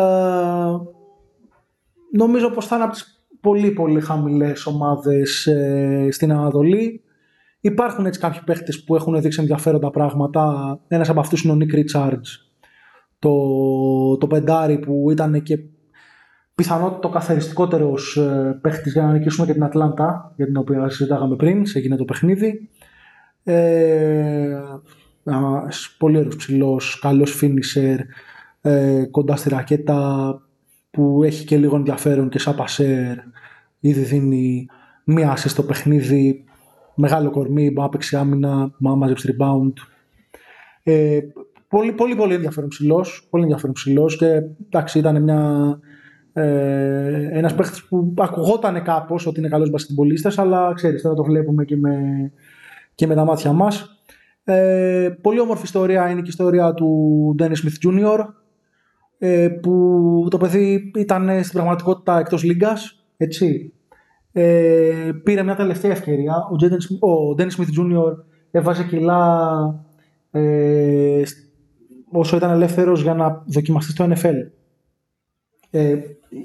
[2.12, 7.04] νομίζω πως θα είναι από τις πολύ πολύ χαμηλές ομάδες ε, στην Ανατολή.
[7.66, 10.80] Υπάρχουν έτσι κάποιοι παίχτες που έχουν δείξει ενδιαφέροντα πράγματα.
[10.88, 12.28] Ένας από αυτούς είναι ο Nick Richards.
[13.20, 15.60] Το, το πεντάρι που ήταν και
[16.56, 21.36] πιθανότητα ο καθοριστικότερος ε, παίχτης για να νικήσουμε και την Ατλάντα, για την οποία συζητάγαμε
[21.36, 22.70] πριν, σε εκείνο το παιχνίδι.
[23.44, 24.60] Ε,
[25.24, 27.98] ένας πολύ ωραίος ψηλός, καλός finisher,
[28.62, 30.42] ε, κοντά στη ρακέτα
[30.92, 33.18] που έχει και λίγο ενδιαφέρον και σαν πασέρ
[33.80, 34.68] ήδη δίνει
[35.04, 36.46] μία assist στο παιχνίδι
[36.96, 39.74] μεγάλο κορμί, μπορεί να παίξει άμυνα, μπορεί να μαζέψει rebound
[40.84, 41.20] ε,
[41.68, 45.80] πολύ, πολύ, πολύ ενδιαφέρον ψηλός πολύ ενδιαφέρον ψηλός και εντάξει ήταν μια
[46.34, 51.66] ε, ένας παίχτης που ακουγόταν κάπως ότι είναι καλός μπασκετμπολίστας αλλά ξέρεις τώρα το βλέπουμε
[51.66, 51.98] και με,
[52.96, 53.94] και με τα μάτια μας
[54.44, 58.20] ε, πολύ όμορφη ιστορία είναι και η ιστορία του Dennis Smith Jr.
[59.18, 63.74] Ε, που το παιδί ήταν στην πραγματικότητα εκτός λίγκας, έτσι.
[64.36, 66.36] Ε, πήρε μια τελευταία ευκαιρία.
[66.36, 68.14] Ο, Jaden Smith- ο Dennis Smith Jr.
[68.52, 69.60] έβαζε κιλά
[70.32, 71.38] ε, σ-
[72.12, 74.36] όσο ήταν ελεύθερος για να δοκιμαστεί στο NFL.
[75.70, 75.98] Ε,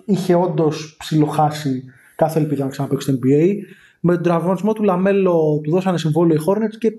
[0.05, 1.85] είχε όντως ψιλοχάσει
[2.17, 3.55] κάθε ελπίδα να ξαναπαίξει στο NBA.
[4.01, 6.93] Με τον τραυματισμό του Λαμέλο του δώσανε συμβόλαιο οι Hornets και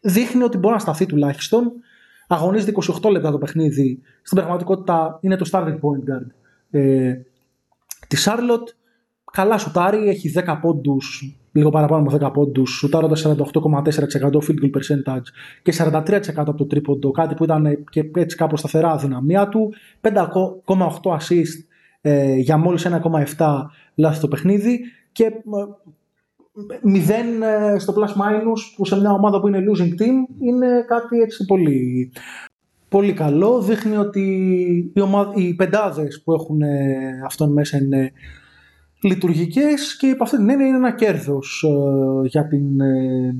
[0.00, 1.72] δείχνει ότι μπορεί να σταθεί τουλάχιστον.
[2.28, 2.72] Αγωνίζεται
[3.02, 4.00] 28 λεπτά το παιχνίδι.
[4.22, 6.26] Στην πραγματικότητα είναι το starting point guard
[6.70, 7.14] ε,
[8.08, 8.74] της Charlotte.
[9.32, 15.26] Καλά σουτάρει, έχει 10 πόντους, λίγο παραπάνω από 10 πόντους, σουτάροντας 48,4% field goal percentage
[15.62, 19.72] και 43% από το τρίποντο, κάτι που ήταν και έτσι κάπως σταθερά αδυναμία του.
[20.00, 21.64] 5,8 assist
[22.00, 22.88] ε, για μόλις
[23.36, 23.46] 1,7
[23.94, 24.80] λάθη το παιχνίδι
[25.12, 25.32] και ε,
[26.82, 31.20] μηδέν ε, στο plus minus που σε μια ομάδα που είναι losing team είναι κάτι
[31.20, 32.12] έτσι πολύ,
[32.88, 33.60] πολύ καλό.
[33.60, 34.20] Δείχνει ότι
[34.94, 35.32] οι, ομα...
[35.34, 38.12] οι πεντάδες που έχουν ε, αυτόν μέσα είναι
[39.02, 43.36] λειτουργικές και από αυτή την έννοια είναι ένα κέρδος ε, για την, ε,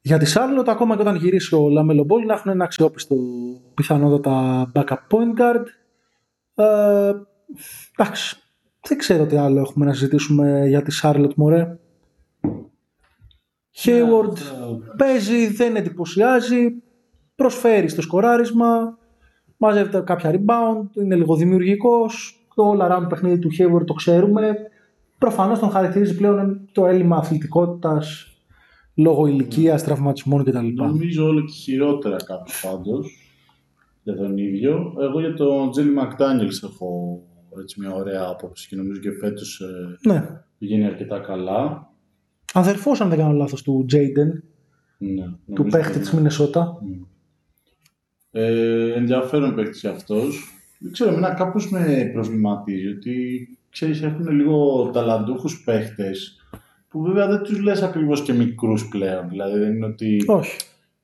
[0.00, 3.16] για τη Σάρλοτ ακόμα και όταν γυρίσει ο Λαμέλο Μπόλ να έχουν ένα αξιόπιστο
[3.74, 5.64] πιθανότατα backup point guard.
[6.54, 7.12] Ε,
[7.96, 8.36] εντάξει,
[8.88, 11.78] δεν ξέρω τι άλλο έχουμε να συζητήσουμε για τη Σάρλοτ Μωρέ.
[13.76, 14.36] Hayward
[14.96, 16.82] παίζει, δεν εντυπωσιάζει,
[17.34, 18.98] προσφέρει στο σκοράρισμα,
[19.56, 24.56] μαζεύεται κάποια rebound, είναι λίγο δημιουργικός, το all around παιχνίδι του Hayward το ξέρουμε.
[25.18, 28.28] Προφανώς τον χαρακτηρίζει πλέον το έλλειμμα αθλητικότητας
[28.94, 30.66] λόγω ηλικίας, τραυματισμών κτλ.
[30.74, 33.18] Νομίζω όλο και χειρότερα κάπου πάντως
[34.02, 34.94] για τον ίδιο.
[35.00, 37.20] Εγώ για τον Τζέλι Μακδάνιελς έχω
[37.60, 40.28] έτσι μια ωραία άποψη και νομίζω και φέτος ε, Ναι.
[40.58, 41.90] πηγαίνει αρκετά καλά.
[42.52, 44.30] Αδερφός, αν δεν κάνω λάθος, του Jaden,
[44.98, 46.18] Ναι, του νομίζω παίχτη ότι της ναι.
[46.18, 46.76] Μινεσότα.
[48.30, 50.52] Ε, ενδιαφέρον παίχτης και αυτός.
[50.78, 56.38] Δεν ξέρω, εμένα κάπως με προβληματίζει ότι ξέρεις, έχουν λίγο ταλαντούχους παίχτες
[56.88, 59.28] που βέβαια δεν τους λες ακριβώς και μικρούς πλέον.
[59.28, 60.56] Δηλαδή δεν είναι ότι Όχι.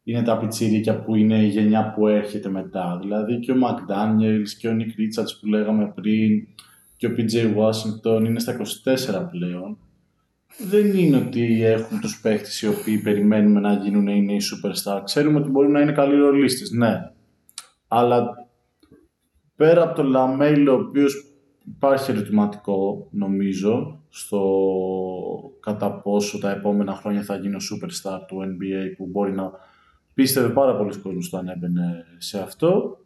[0.05, 2.99] είναι τα πιτσίρικα που είναι η γενιά που έρχεται μετά.
[3.01, 6.47] Δηλαδή και ο McDaniels και ο Nick Richards που λέγαμε πριν
[6.97, 8.57] και ο PJ Washington είναι στα
[9.17, 9.79] 24 πλέον.
[10.69, 15.01] Δεν είναι ότι έχουν τους παίχτες οι οποίοι περιμένουμε να γίνουν οι νέοι superstar.
[15.05, 17.11] Ξέρουμε ότι μπορεί να είναι καλοί ρολίστες, ναι.
[17.89, 18.40] Αλλά
[19.61, 21.25] πέρα από το Λαμέλο, ο οποίος
[21.77, 24.41] υπάρχει ερωτηματικό νομίζω στο
[25.61, 29.51] κατά πόσο τα επόμενα χρόνια θα γίνει ο superstar του NBA που μπορεί να
[30.15, 32.99] πίστευε πάρα πολλοί κόσμος όταν έμπαινε σε αυτό.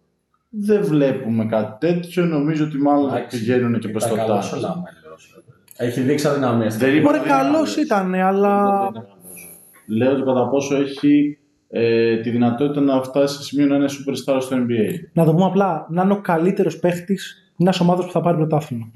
[0.49, 2.25] Δεν βλέπουμε κάτι τέτοιο.
[2.25, 4.61] Νομίζω ότι μάλλον θα Εντάξει, πηγαίνουν και προς το ήταν καλός ο τάξη.
[4.67, 5.43] Λαμέλος.
[5.77, 6.71] Έχει δείξει αδυναμία.
[6.71, 7.77] στην Δεν είπα- Μπορεί είναι καλός καλός.
[7.77, 9.59] ήταν, αλλά Δεν είναι καλός.
[9.87, 11.39] Λέω το κατά πόσο έχει
[11.77, 14.91] ε, τη δυνατότητα να φτάσει σε σημείο να είναι superstar στο NBA.
[15.13, 18.93] Να το πούμε απλά, να είναι ο καλύτερος παίχτης μιας ομάδας που θα πάρει πρωτάθλημα.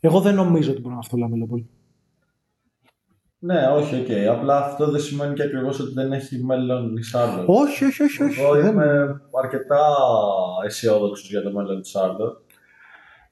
[0.00, 1.62] Εγώ δεν νομίζω ότι μπορεί να αυτό το Λαμέλο Μπολ.
[3.38, 4.36] Ναι, όχι, οκ.
[4.36, 7.44] Απλά αυτό δεν σημαίνει και ακριβώς ότι δεν έχει μέλλον η Charlotte.
[7.46, 8.22] Όχι, όχι, όχι.
[8.22, 8.40] όχι.
[8.40, 9.80] Εγώ Δεν- είμαι αρκετά
[10.66, 12.36] αισιόδοξος για το μέλλον της Charlotte.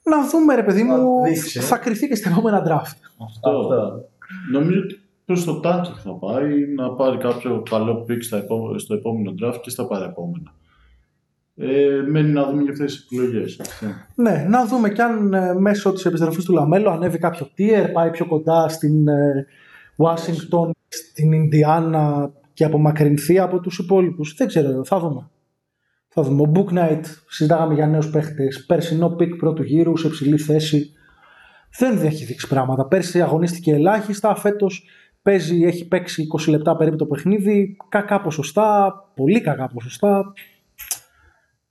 [0.02, 1.60] Να δούμε, ρε παιδί Να μου, δείξει.
[1.60, 2.96] θα κριθεί και στην επόμενα draft.
[3.24, 3.50] Αυτό.
[3.50, 4.08] Αυτό.
[4.52, 8.94] Νομίζω ότι προς το tanking θα πάει να πάρει κάποιο καλό pick στα επό- στο
[8.94, 10.54] επόμενο draft και στα παρεπόμενα.
[11.58, 13.58] Ε, μένει να δούμε για αυτές τις επιλογές.
[13.58, 13.86] έτσι.
[14.14, 18.10] Ναι, να δούμε κι αν ε, μέσω της επιστροφής του Λαμέλο ανέβει κάποιο tier, πάει
[18.10, 19.46] πιο κοντά στην ε,
[19.96, 24.34] Washington, στην Ινδιάνα και απομακρυνθεί από τους υπόλοιπους.
[24.34, 25.30] Δεν ξέρω, θα δούμε.
[26.08, 26.42] Θα δούμε.
[26.42, 30.90] Ο Bouknight, συζητάγαμε για νέους παίχτες, περσινό pick πρώτου γύρου σε ψηλή θέση.
[31.78, 32.86] Δεν έχει δείξει πράγματα.
[32.86, 34.84] Πέρσι αγωνίστηκε ελάχιστα, φέτος
[35.26, 40.32] παίζει, έχει παίξει 20 λεπτά περίπου το παιχνίδι, κακά ποσοστά, πολύ κακά ποσοστά.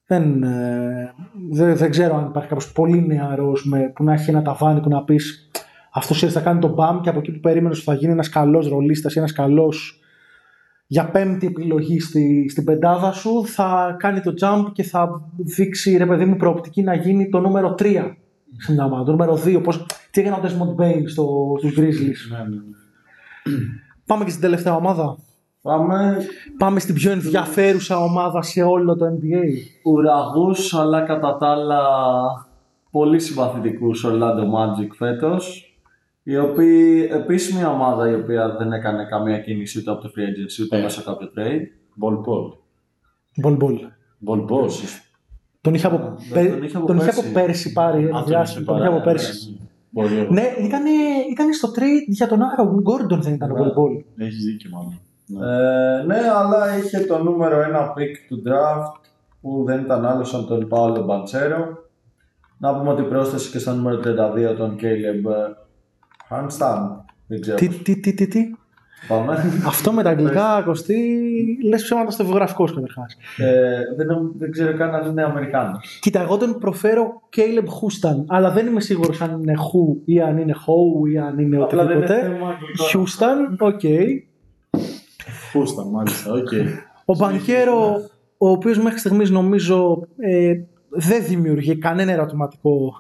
[0.08, 1.14] Δεν, ε,
[1.52, 5.04] δεν, δεν ξέρω αν υπάρχει κάποιος πολύ νεαρός που να έχει ένα ταβάνι που να
[5.04, 5.50] πεις
[5.94, 8.68] αυτός θα κάνει τον μπαμ και από εκεί που περίμενες ότι θα γίνει ένας καλός
[8.68, 10.00] ρολίστας ή ένας καλός
[10.88, 16.06] για πέμπτη επιλογή στη, στην πεντάδα σου θα κάνει το jump και θα δείξει ρε
[16.06, 18.14] παιδί μου προοπτική να γίνει το νούμερο 3
[18.58, 19.64] στην μια ομάδα, το νούμερο 2.
[19.64, 22.22] Πώς, τι έκανε ο Desmond Bain στο, στους Grizzlies.
[22.32, 22.62] Ναι, ναι.
[24.06, 25.18] Πάμε και στην τελευταία ομάδα.
[25.62, 26.18] Πάμε
[26.58, 29.44] Πάμε στην πιο ενδιαφέρουσα ομάδα σε όλο το NBA.
[29.84, 31.80] ουραγούς, αλλά κατά τα άλλα
[32.92, 35.70] πολύ συμπαθητικούς Orlando Magic φέτος.
[36.24, 40.20] Η οποία επίσης μια ομάδα η οποία δεν έκανε καμία κίνηση ούτε από το free
[40.22, 40.82] agency ούτε Ε.
[40.82, 41.62] μέσα από κάποιο trade.
[42.04, 42.52] Ball ball.
[43.46, 43.76] Bol Bol.
[44.28, 44.70] Ball ball.
[45.62, 47.20] Τον είχε από, τον πέ- είχε από τον είχε πέρσι.
[47.20, 48.62] από πέρσι πάρει ένα Α, τον διάστημα.
[48.62, 49.60] είχε Τον είχε πάρει, από ναι, πέρσι.
[49.96, 50.32] Πολύ ωραία.
[50.32, 50.84] Ναι, ήταν,
[51.32, 53.62] ήταν στο trade για τον Άρον Γκόρντον δεν ήταν ο Ναι.
[53.62, 54.04] Bol Bol.
[54.18, 55.00] Έχεις δίκιο μάλλον.
[55.26, 55.46] Ναι.
[55.46, 59.00] Ε, ναι, αλλά είχε το νούμερο ένα pick του draft
[59.42, 61.78] που δεν ήταν άλλος σαν τον Πάολο Μπαντσέρο.
[62.58, 65.26] Να πούμε ότι πρόσθεσε και στο νούμερο 32 τον Caleb
[66.30, 66.82] Handstam.
[67.28, 67.58] Δεν ξέρω.
[67.58, 68.40] Τι, τι, τι, τι, τι;
[69.08, 69.44] Πάμε.
[69.66, 70.98] Αυτό με τα αγγλικά, Κωστή,
[71.64, 73.18] λες ψέματα στο βιογραφικό σου καταρχάς.
[73.38, 76.00] ε, δεν, νομ- δεν ξέρω καν αν είναι Αμερικάνος.
[76.02, 80.38] Κοίτα, εγώ τον προφέρω Caleb Houston, αλλά δεν είμαι σίγουρος αν είναι Who ή αν
[80.38, 82.32] είναι How ή αν είναι Απλά δεν είναι οτιδήποτε.
[82.36, 82.84] θέμα αγγλικό.
[82.94, 83.82] Houston, OK.
[85.52, 86.48] Φούστα, μάλιστα, οκ.
[87.06, 87.96] Ο Μπανκέρο,
[88.38, 90.54] ο οποίος μέχρι στιγμής νομίζω ε,
[90.90, 92.94] δεν δημιουργεί κανένα ερωτηματικό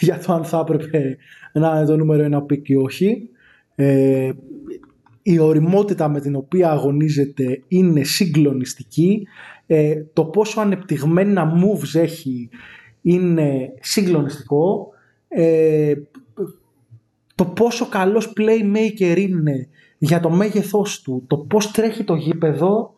[0.00, 1.16] για το αν θα έπρεπε
[1.52, 3.28] να είναι το νούμερο ένα pick ή όχι.
[3.74, 4.30] Ε,
[5.32, 9.26] η οριμότητα με την οποία αγωνίζεται είναι συγκλονιστική.
[9.66, 12.48] Ε, το πόσο ανεπτυγμένα moves έχει
[13.02, 14.88] είναι συγκλονιστικό.
[15.28, 15.94] Ε,
[17.34, 22.94] το πόσο καλός playmaker είναι για το μέγεθός του, το πώς τρέχει το γήπεδο,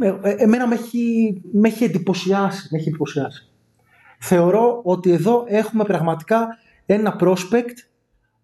[0.00, 2.68] ε, ε, εμένα με έχει, με έχει εντυπωσιάσει.
[2.70, 3.48] Με έχει εντυπωσιάσει.
[4.18, 6.48] Θεωρώ ότι εδώ έχουμε πραγματικά
[6.86, 7.74] ένα prospect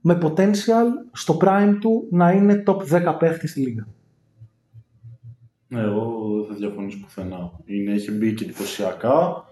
[0.03, 2.77] με potential στο prime του να είναι top
[3.13, 3.87] 10 παίχτης στη λίγκα.
[5.69, 7.53] Ναι, εγώ δεν θα διαφωνήσω πουθενά.
[7.65, 9.45] Είναι, έχει μπει και εντυπωσιακά.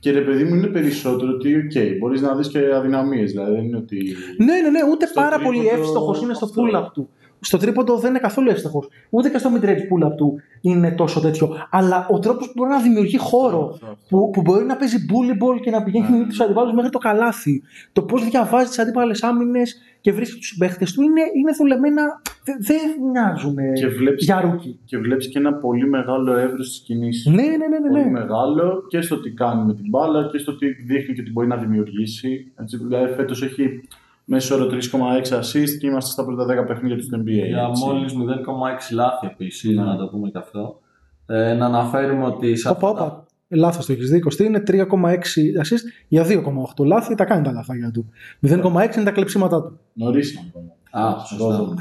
[0.00, 3.30] Και ρε παιδί μου είναι περισσότερο ότι, οκ, μπορείς να δεις και αδυναμίες.
[3.30, 4.14] Δηλαδή δεν είναι ότι...
[4.38, 6.62] Ναι, ναι, ναι, ούτε Στο πάρα πολύ τρίποντο εύστοχος είναι στο αυτό.
[6.62, 7.08] pull-up του.
[7.40, 8.88] Στο τρίποντο δεν είναι καθόλου εύστοχος.
[9.10, 11.48] Ούτε και στο mid-range pull-up του είναι τόσο τέτοιο.
[11.70, 13.96] Αλλά ο τρόπος που μπορεί να δημιουργεί χώρο, Αυτό, αυτό.
[14.08, 16.26] που, που μπορεί να παίζει bully ball και να πηγαίνει Ναι.
[16.26, 17.62] τους αντιπάλους μέχρι το καλάθι.
[17.92, 22.02] Το πώς διαβάζεις τις αντίπαλες άμυνες και βρίσκεις τους συμπαίχτες του είναι, είναι δουλεμένα.
[22.44, 24.78] δε- Δεν μοιάζουν Και βλέπεις, για rookie.
[24.84, 27.26] και βλέπεις και ένα πολύ μεγάλο εύρος στις κινήσεις.
[27.26, 27.88] Ναι, ναι, ναι, ναι.
[27.90, 28.10] Πολύ ναι.
[28.10, 31.46] μεγάλο και στο τι κάνει με την μπάλα και στο τι δείχνει και τι μπορεί
[31.46, 32.52] να δημιουργήσει.
[32.60, 33.88] Έτσι, δηλαδή φέτος έχει
[34.30, 37.46] μέσο όρο 3,6 assist και είμαστε στα πρώτα 10 παιχνίδια του στην NBA.
[37.48, 37.84] Για έτσι.
[37.84, 39.82] μόλις 0,6 λάθη επίσης, Ναι.
[39.82, 40.80] να το πούμε και αυτό.
[41.26, 43.26] Ε, να αναφέρουμε ότι σε Όπα, αυτά- όπα.
[43.50, 44.20] Λάθος το έχεις δει.
[44.20, 47.14] Κωστή είναι 3,6 assist για 2,8 λάθη.
[47.14, 48.08] Τα κάνει τα λαθάκια του.
[48.40, 49.78] 0,6 είναι τα κλεψίματά του.
[49.92, 51.06] Νωρίς είναι ακόμα.
[51.08, 51.74] Α, σωστά.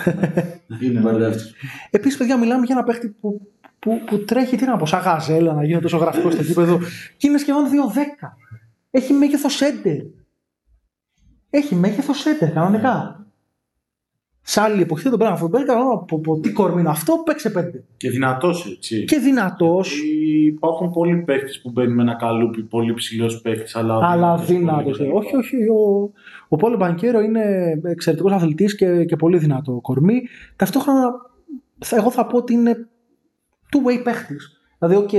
[0.82, 1.50] Είναι Μπερδεύτηκα.
[1.90, 3.42] Επίσης, παιδιά, μιλάμε για ένα παίχτη που,
[3.80, 6.80] που, που τρέχει, τι να πω, σαν γαζέλα να γίνει τόσο γραφικός στο γήπεδο
[7.18, 8.38] και είναι σχεδόν 2,10.
[8.92, 9.98] Έχει μέγεθος έντερ.
[11.58, 13.26] Έχει μέγεθος έντερ, κανονικά.
[14.42, 15.50] Σε άλλη εποχή δεν τον πέραν αυτό.
[15.50, 17.84] Πέραν από, από τι κορμί είναι αυτό, παίξε πέντε.
[17.98, 19.06] Και δυνατός έτσι.
[19.06, 20.02] Και δυνατός,
[20.46, 24.98] Υπάρχουν πολλοί παίχτες που μπαίνουν με ένα καλούπι, πολύ ψηλός παίχτης, αλλά αλλά αδύνατος, δυνατός.
[24.98, 25.56] πολύ Όχι, όχι.
[25.70, 26.12] Ο,
[26.48, 27.44] ο Πάολο Μπανκέρο είναι
[27.84, 30.22] εξαιρετικός αθλητής και, και πολύ δυνατό κορμί.
[30.56, 31.12] Ταυτόχρονα,
[31.80, 32.88] θα- εγώ θα πω ότι είναι
[33.72, 34.62] two-way παίχτης.
[34.80, 35.10] Δηλαδή, οκ,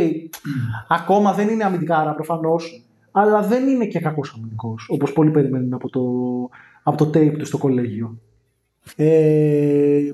[0.88, 2.87] ακόμα δεν είναι αμυντικάρα προφανώς,
[3.20, 6.02] αλλά δεν είναι και κακός αμυντικός, όπως πολλοί περιμένουν από το,
[6.82, 8.18] από το tape του στο κολέγιο.
[8.96, 10.12] Ε,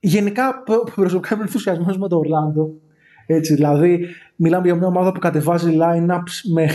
[0.00, 2.70] γενικά προ- προσωπικά είμαι ενθουσιασμένος με το Ορλάντο.
[3.26, 4.06] Έτσι, δηλαδή,
[4.36, 6.68] μιλάμε για μια ομάδα που κατεβάζει line-ups με,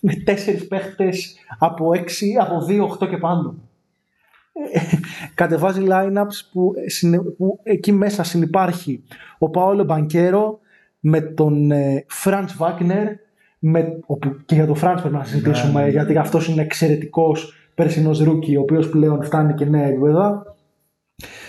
[0.00, 1.98] με τέσσερις παίχτες από 6,
[2.40, 3.54] από 2,08 και πάνω.
[4.72, 4.80] Ε,
[5.34, 9.02] κατεβάζει line-ups που, συνε- που εκεί μέσα συνυπάρχει
[9.38, 10.58] ο Παόλο Μπανκέρο
[11.00, 13.06] με τον ε, Φραντς Βάγκνερ
[13.58, 15.88] με, όπου, και για τον Φραντς πρέπει να συζητήσουμε ναι.
[15.90, 20.56] γιατί αυτός είναι εξαιρετικός περσινός rookie ο οποίος πλέον φτάνει και νέα επίπεδα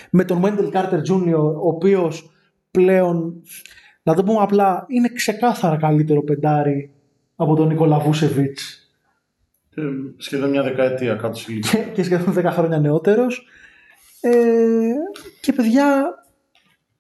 [0.10, 1.34] με τον Wendell Carter Jr.
[1.62, 2.32] ο οποίος
[2.72, 3.42] πλέον
[4.04, 6.92] να το πούμε απλά είναι ξεκάθαρα καλύτερο πεντάρι
[7.36, 8.92] από τον Νικόλα Βούσεβιτς
[9.76, 9.82] Ε,
[10.18, 11.84] Σχεδόν μια δεκαετία κάτω σε ηλικία.
[11.84, 13.48] και, και σχεδόν 10 χρόνια νεότερος
[14.22, 14.94] ε,
[15.42, 16.06] και παιδιά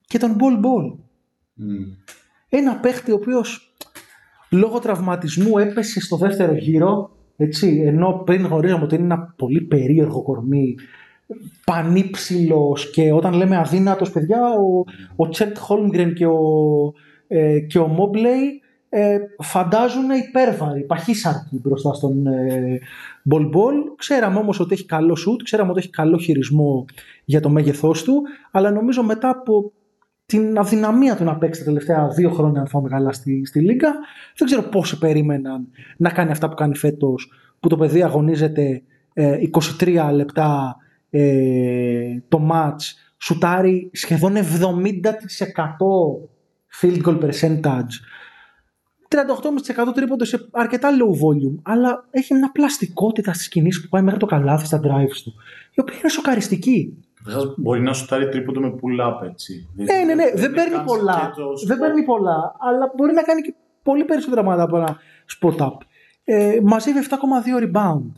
[0.06, 0.96] και τον Ball Ball
[1.54, 1.76] Μμ.
[2.50, 3.69] ένα παίχτη ο οποίος
[4.52, 10.22] λόγω τραυματισμού έπεσε στο δεύτερο γύρο έτσι, ενώ πριν γνωρίζαμε ότι είναι ένα πολύ περίεργο
[10.22, 10.76] κορμί
[11.66, 14.84] πανύψηλος και όταν λέμε αδύνατος παιδιά ο,
[15.16, 16.40] ο Τσετ Χόλμγκρεν και ο,
[17.28, 22.80] ε, και ο Μόμπλεϊ ε, φαντάζουν υπέρβαροι, παχύσαρκοι μπροστά στον ε,
[23.24, 23.76] Μπολ Μπολ.
[23.98, 26.86] Ξέραμε όμως ότι έχει καλό σουτ, ξέραμε ότι έχει καλό χειρισμό
[27.26, 28.22] για το μέγεθός του,
[28.52, 29.72] αλλά νομίζω μετά από
[30.30, 33.94] την αδυναμία του να παίξει τα τελευταία δύο χρόνια, αν θυμάμαι καλά, στη, στη Λίγκα,
[34.38, 38.82] δεν ξέρω πόσοι περίμεναν να κάνει αυτά που κάνει φέτος, που το παιδί αγωνίζεται
[39.14, 39.38] ε,
[39.80, 40.78] 23 λεπτά
[41.10, 42.82] ε, το match,
[43.18, 44.40] σουτάρει σχεδόν 70%
[46.82, 47.94] field goal percentage,
[49.08, 54.20] 38,5% τρίποντος σε αρκετά low volume, αλλά έχει μια πλαστικότητα στις κινήσεις που πάει μέχρι
[54.20, 55.34] το καλάθι στα drives του,
[55.74, 56.98] η οποία είναι σοκαριστική.
[57.24, 59.70] Καταρχάς, Μπορεί να σουτάρει τρίποντο με pull-up έτσι.
[59.76, 61.14] Ναι, ναι, ναι, δεν είναι παίρνει καν πολλά.
[61.14, 61.80] σκέτο Δεν spot.
[61.80, 64.98] παίρνει πολλά, αλλά μπορεί να κάνει και πολύ περισσότερα πράγματα από ένα
[65.40, 65.78] spot up.
[66.24, 68.12] Ε, μαζεύει 7,2 rebound.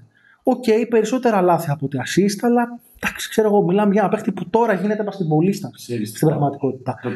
[0.43, 4.49] Οκ, περισσότερα λάθη από τη assist, αλλά εντάξει, ξέρω εγώ, μιλάμε για ένα παίχτη που
[4.49, 6.99] τώρα γίνεται μπασκετμπολίστας Ξέρεις τι στην θα- πραγματικότητα.
[7.01, 7.09] Το,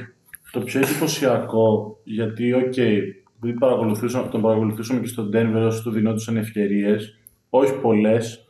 [0.59, 6.37] το πιο εντυπωσιακό, γιατί, οκ, επειδή παρακολουθούσαμε, τον παρακολουθούσαμε και στον Denver όσο του δινόντουσαν
[6.37, 7.17] ευκαιρίες,
[7.49, 8.44] όχι πολλές.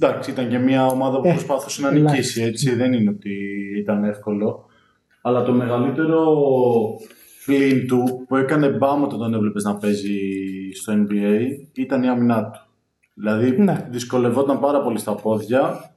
[0.00, 2.12] Εντάξει, ήταν και μια ομάδα που Ε, προσπάθησε να ελάχιστα.
[2.12, 2.74] νικήσει, έτσι.
[2.74, 3.34] Δεν είναι ότι
[3.78, 4.66] ήταν εύκολο.
[5.22, 6.24] Αλλά το μεγαλύτερο
[7.44, 10.18] πλήν του που έκανε μπάμ όταν τον έβλεπες να παίζει
[10.74, 11.40] στο NBA
[11.74, 12.58] ήταν η άμυνά του.
[13.14, 13.86] Δηλαδή Ναι.
[13.90, 15.94] δυσκολευόταν πάρα πολύ στα πόδια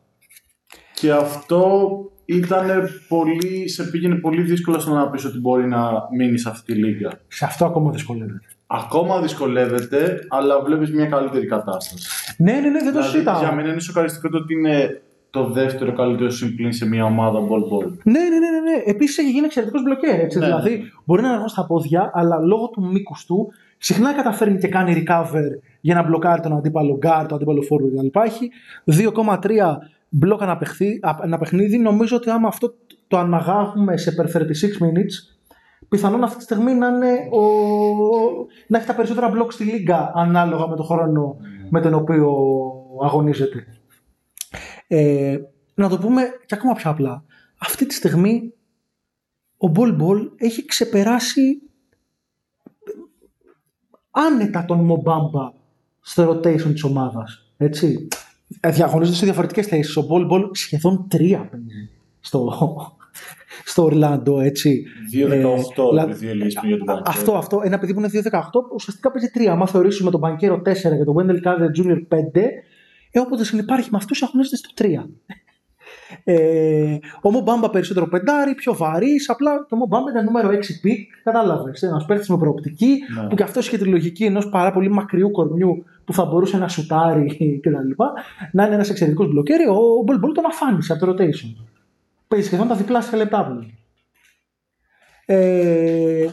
[0.94, 1.90] και αυτό
[2.26, 2.68] ήταν
[3.07, 6.80] πολύ, σε πήγαινε πολύ δύσκολο στο να πεις ότι μπορεί να μείνει σε αυτή τη
[6.80, 7.10] λίγα.
[7.28, 8.45] Σε αυτό ακόμα δυσκολεύεται.
[8.68, 12.07] Ακόμα δυσκολεύεται, αλλά βλέπεις μια καλύτερη κατάσταση.
[12.38, 13.39] Ναι, ναι, ναι, δεν το Δηλαδή, συζητάω.
[13.39, 17.61] για μένα είναι σοκαριστικό το ότι είναι το δεύτερο καλύτερο συμπλήν σε μια ομάδα ball
[17.73, 17.91] ball.
[18.03, 18.84] Ναι, ναι, ναι, ναι, ναι.
[18.85, 20.19] Επίσης έχει γίνει εξαιρετικός μπλοκέρ.
[20.19, 20.39] Έτσι.
[20.39, 20.45] Ναι.
[20.45, 24.68] Δηλαδή μπορεί να είναι αργό στα πόδια, αλλά λόγω του μήκους του συχνά καταφέρνει και
[24.68, 28.19] κάνει recover για να μπλοκάρει τον αντίπαλο guard, τον αντίπαλο forward κτλ.
[28.19, 28.52] Έχει
[28.85, 29.77] 2,3
[30.10, 31.77] μπλοκ ένα, παιχνίδι, ένα παιχνίδι.
[31.77, 32.73] Νομίζω ότι άμα αυτό
[33.07, 35.36] το αναγάγουμε σε per 36 minutes,
[35.89, 37.41] πιθανόν αυτή τη στιγμή να, είναι ο...
[38.68, 41.38] να έχει τα περισσότερα μπλοκ στη λίγα ανάλογα με τον χρόνο
[41.69, 42.38] με τον οποίο
[43.03, 43.65] αγωνίζεται.
[44.88, 45.38] Ε,
[45.73, 47.23] να το πούμε και ακόμα πιο απλά.
[47.59, 48.53] Αυτή τη στιγμή
[49.57, 51.61] ο Μπολ Μπολ έχει ξεπεράσει
[54.11, 55.52] άνετα τον Μο Μπάμπα
[56.01, 57.53] στο rotation της ομάδας.
[57.57, 58.07] Έτσι.
[58.59, 59.97] Ε, Διαγωνίζονται σε διαφορετικές θέσεις.
[59.97, 61.89] Ο Μπολ Μπολ σχεδόν τρία παίζει
[62.19, 62.53] στο,
[63.66, 64.84] στο Ορλάντο, έτσι.
[65.14, 67.02] 2-18 Ε, επειδή μιλήσουμε για τον Banquero.
[67.06, 67.62] Αυτό, αυτό.
[67.64, 68.40] Ένα παιδί που είναι 2-18,
[68.74, 69.46] ουσιαστικά παίζει 3.
[69.62, 70.62] Αν θεωρήσουμε τον Μπανκέρο 4
[70.98, 71.98] και τον Wendell Carter Jr.
[72.10, 72.42] 5,
[73.12, 75.10] ε, όποτε συνυπάρχει με αυτούς, αγωνίζεται στο 3.
[76.24, 79.30] Ε, ο Μο Μπάμπα περισσότερο πεντάρι, πιο βαρύς.
[79.30, 81.10] Απλά το Μο Μπάμπα ήταν νούμερο 6 pick.
[81.24, 81.82] Κατάλαβες.
[81.84, 83.28] Ένας παίχτη με προοπτική Ναι.
[83.28, 86.68] που και αυτός είχε τη λογική ενός πάρα πολύ μακριού κορμιού που θα μπορούσε να
[86.68, 87.26] σουτάρει
[87.62, 88.04] κτλ.
[88.52, 89.64] Να είναι ένας εξαιρετικός μπλοκέρ.
[89.68, 91.66] Ο Μπολ Μπολ τον αφάνισε από το rotation.
[92.28, 93.72] Παίζει σχεδόν τα διπλάσια λεπτά πλέον.
[95.26, 96.28] Ε,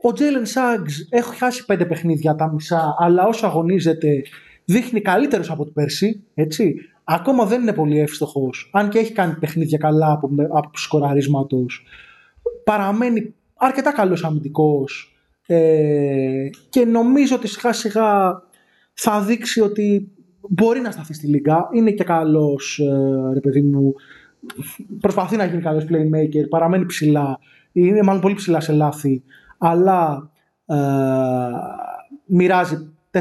[0.00, 4.22] ο Τζέιλεν Σάγκς έχει χάσει πέντε παιχνίδια τα μισά, αλλά όσο αγωνίζεται
[4.64, 6.24] δείχνει καλύτερος από την πέρσι.
[6.34, 6.74] Έτσι.
[7.04, 11.84] Ακόμα δεν είναι πολύ εύστοχος, αν και έχει κάνει παιχνίδια καλά από, από σκοραρίσματος.
[12.64, 18.42] Παραμένει αρκετά καλός αμυντικός ε, και νομίζω ότι σιγά σιγά
[18.92, 20.12] θα δείξει ότι
[20.48, 21.68] μπορεί να σταθεί στη Λίγκα.
[21.72, 23.94] Είναι και καλός, ε, ρε παιδί μου.
[25.00, 27.38] Προσπαθεί να γίνει καλό playmaker, παραμένει ψηλά.
[27.72, 29.22] Είναι μάλλον πολύ ψηλά σε λάθη,
[29.58, 30.30] αλλά
[30.66, 30.76] ε,
[32.26, 33.20] μοιράζει 4,8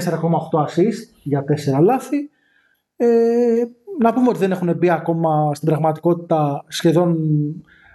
[0.65, 1.43] assist για
[1.77, 2.29] 4 λάθη.
[2.95, 3.63] Ε,
[3.99, 7.17] να πούμε ότι δεν έχουν μπει ακόμα στην πραγματικότητα σχεδόν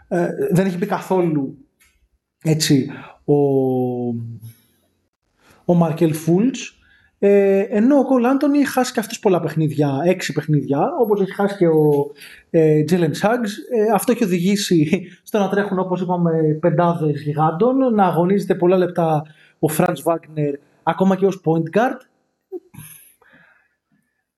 [0.09, 1.57] ε, δεν έχει μπει καθόλου
[2.43, 2.91] έτσι
[3.25, 3.35] ο,
[5.65, 6.82] ο Μαρκέλ Φούλτς
[7.25, 11.35] Ε, ενώ ο Κολ Άντωνη έχει χάσει και αυτός πολλά παιχνίδια, έξι παιχνίδια, όπως έχει
[11.35, 12.11] χάσει και ο
[12.51, 13.57] ε, Τζέλεν Σάγκς.
[13.57, 19.23] Ε, αυτό έχει οδηγήσει στο να τρέχουν, όπως είπαμε, πεντάδες γιγάντων, να αγωνίζεται πολλά λεπτά
[19.59, 21.99] ο Φραντς Βάγνερ, ακόμα και ως point guard.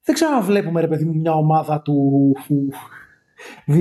[0.03, 2.33] Δεν ξέρω αν βλέπουμε, ρε παιδί μου, μια ομάδα του
[3.67, 3.77] 2030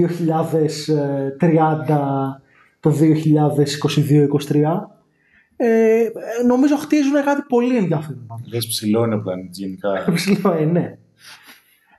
[2.80, 2.94] το
[4.50, 4.93] 2022-2023.
[5.56, 6.08] Ε,
[6.46, 8.26] νομίζω χτίζουν κάτι πολύ ενδιαφέρον.
[8.28, 8.54] πάντως.
[8.54, 9.90] Λες ψηλό είναι ο πλανήτης γενικά.
[10.14, 10.98] Ψηλό, ε, ναι.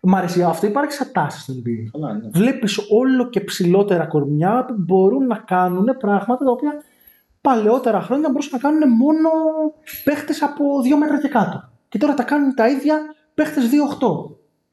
[0.06, 1.90] Μ' αρέσει αυτό, υπάρχει σε τάση στο NBA.
[1.92, 2.28] Καλά, ναι.
[2.32, 6.72] Βλέπεις όλο και ψηλότερα κορμιά που μπορούν να κάνουν πράγματα τα οποία
[7.40, 9.28] παλαιότερα χρόνια μπορούσαν να κάνουν μόνο
[10.04, 10.64] παίχτες από
[10.94, 11.70] 2 μέτρα και κάτω.
[11.88, 13.00] Και τώρα τα κάνουν τα ίδια
[13.34, 13.68] παίχτες 2-8.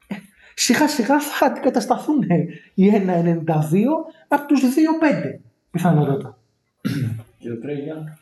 [0.06, 0.14] Ε,
[0.54, 2.22] Σιγά σιγά θα αντικατασταθούν
[2.74, 3.44] οι 1-92
[4.28, 5.40] από τους 2-5
[5.70, 6.38] πιθανότατα.
[7.38, 8.18] Και ο Τρέγια.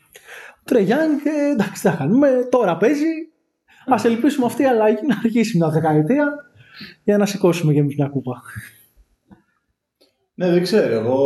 [0.71, 2.47] Ο Τρεγιάνγκ, ε, εντάξει, τι θα κάνουμε.
[2.51, 3.05] Τώρα παίζει.
[3.85, 6.27] Α ελπίσουμε αυτή η αλλαγή να αργήσει μια δεκαετία
[7.03, 8.41] για να σηκώσουμε και εμείς μια κούπα.
[10.33, 10.93] Ναι, δεν ξέρω.
[10.93, 11.19] Εγώ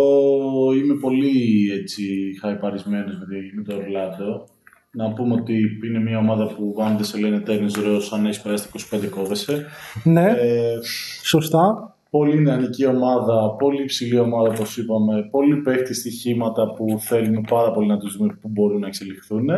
[0.73, 2.03] είμαι πολύ έτσι
[2.41, 4.47] χαϊπαρισμένος με, τη- με το Ορλάντο.
[4.91, 8.41] Να πούμε ότι είναι μια ομάδα που αν δεν σε λένε τέννις ροζ, αν έχεις
[8.41, 9.65] περάσει τα 25 κόβεσαι.
[10.03, 10.77] ναι, Ε,
[11.23, 11.94] σωστά.
[12.09, 17.87] Πολύ νεανική ομάδα, πολύ υψηλή ομάδα όπως είπαμε, πολύ παίχτη στοιχήματα που θέλουμε πάρα πολύ
[17.87, 19.49] να τους δούμε που μπορούν να εξελιχθούν.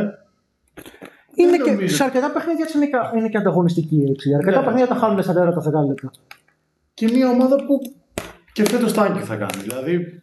[1.35, 1.95] Είναι δεν και, νομίζω.
[1.95, 4.03] σε αρκετά παιχνίδια έτσι είναι, και- είναι και ανταγωνιστική.
[4.09, 4.33] Έτσι.
[4.33, 4.63] Αρκετά Ναι.
[4.65, 6.11] παιχνίδια τα χάνουν στα τέρα τα 10 λεπτά.
[6.93, 7.79] Και μια ομάδα που
[8.53, 9.61] και φέτος τάγκη θα κάνει.
[9.61, 10.21] Δηλαδή,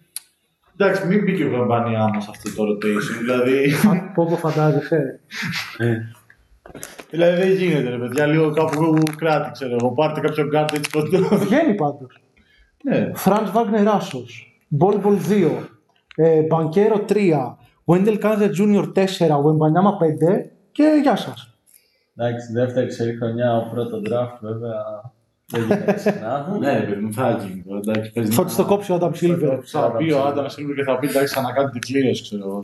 [0.76, 3.18] εντάξει, μην μπήκε ο Βαμπάνια μας αυτό το rotation.
[3.20, 3.72] δηλαδή,
[4.14, 5.20] Πω πω φαντάζεσαι.
[7.10, 9.92] Δηλαδή δεν γίνεται ρε παιδιά, λίγο κάπου κράτη ξέρω εγώ.
[9.92, 11.36] Πάρτε κάποιο κάρτα έτσι κοντό.
[11.36, 12.18] Βγαίνει πάντως.
[12.82, 13.10] ναι.
[13.14, 14.24] Φραντ Βάγνερ Άσο.
[14.68, 15.50] Μπολ Μπολ 2.
[16.16, 17.56] Ε, Μπανκέρο 3.
[17.86, 18.92] Wendell Carter Jr.
[18.92, 19.04] 4.
[19.44, 20.50] Wembanyama 5.
[20.72, 21.48] Και γεια σας.
[22.16, 24.74] Εντάξει, δεύτερη σερή χρονιά, ο πρώτο draft βέβαια
[25.46, 26.56] δεν γίνεται συχνά.
[26.60, 27.62] Ναι, ρε παιδί μου, θα γίνει.
[27.66, 29.58] τώρα, Εντάξει, παίζει Θα να- τη το κόψει ο Adam Silver.
[29.64, 32.62] Θα πει ο Άνταμ Σίλβερ και θα πει εντάξει, ανακάνετε κλήρωση, ξέρω εγώ.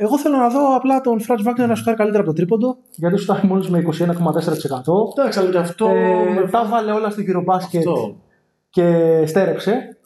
[0.00, 2.76] Ε, εγώ θέλω να δω απλά τον Φραντ Βάγνερ να σουτάρει καλύτερα από το τρίποντο.
[2.94, 3.84] Γιατί σου φτάνει μόλις με 21,4%.
[5.18, 5.88] Εντάξει, αλλά και αυτό.
[5.88, 8.16] Ε, με- τα βάλε όλα στην Eurobasket Αυτό.
[8.70, 9.96] και στέρεψε.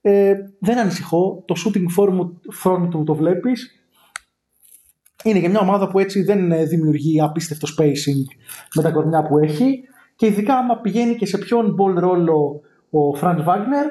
[0.00, 1.42] Ε, δεν ανησυχώ.
[1.46, 2.18] Το shooting form,
[2.64, 3.78] front του το βλέπεις.
[5.24, 8.36] Είναι και μια ομάδα που έτσι δεν ε, δημιουργεί απίστευτο spacing
[8.74, 9.80] με τα κορμιά που έχει.
[10.16, 12.60] Και ειδικά άμα πηγαίνει και σε ποιον ball ρόλο
[12.90, 13.86] ο Franz Wagner,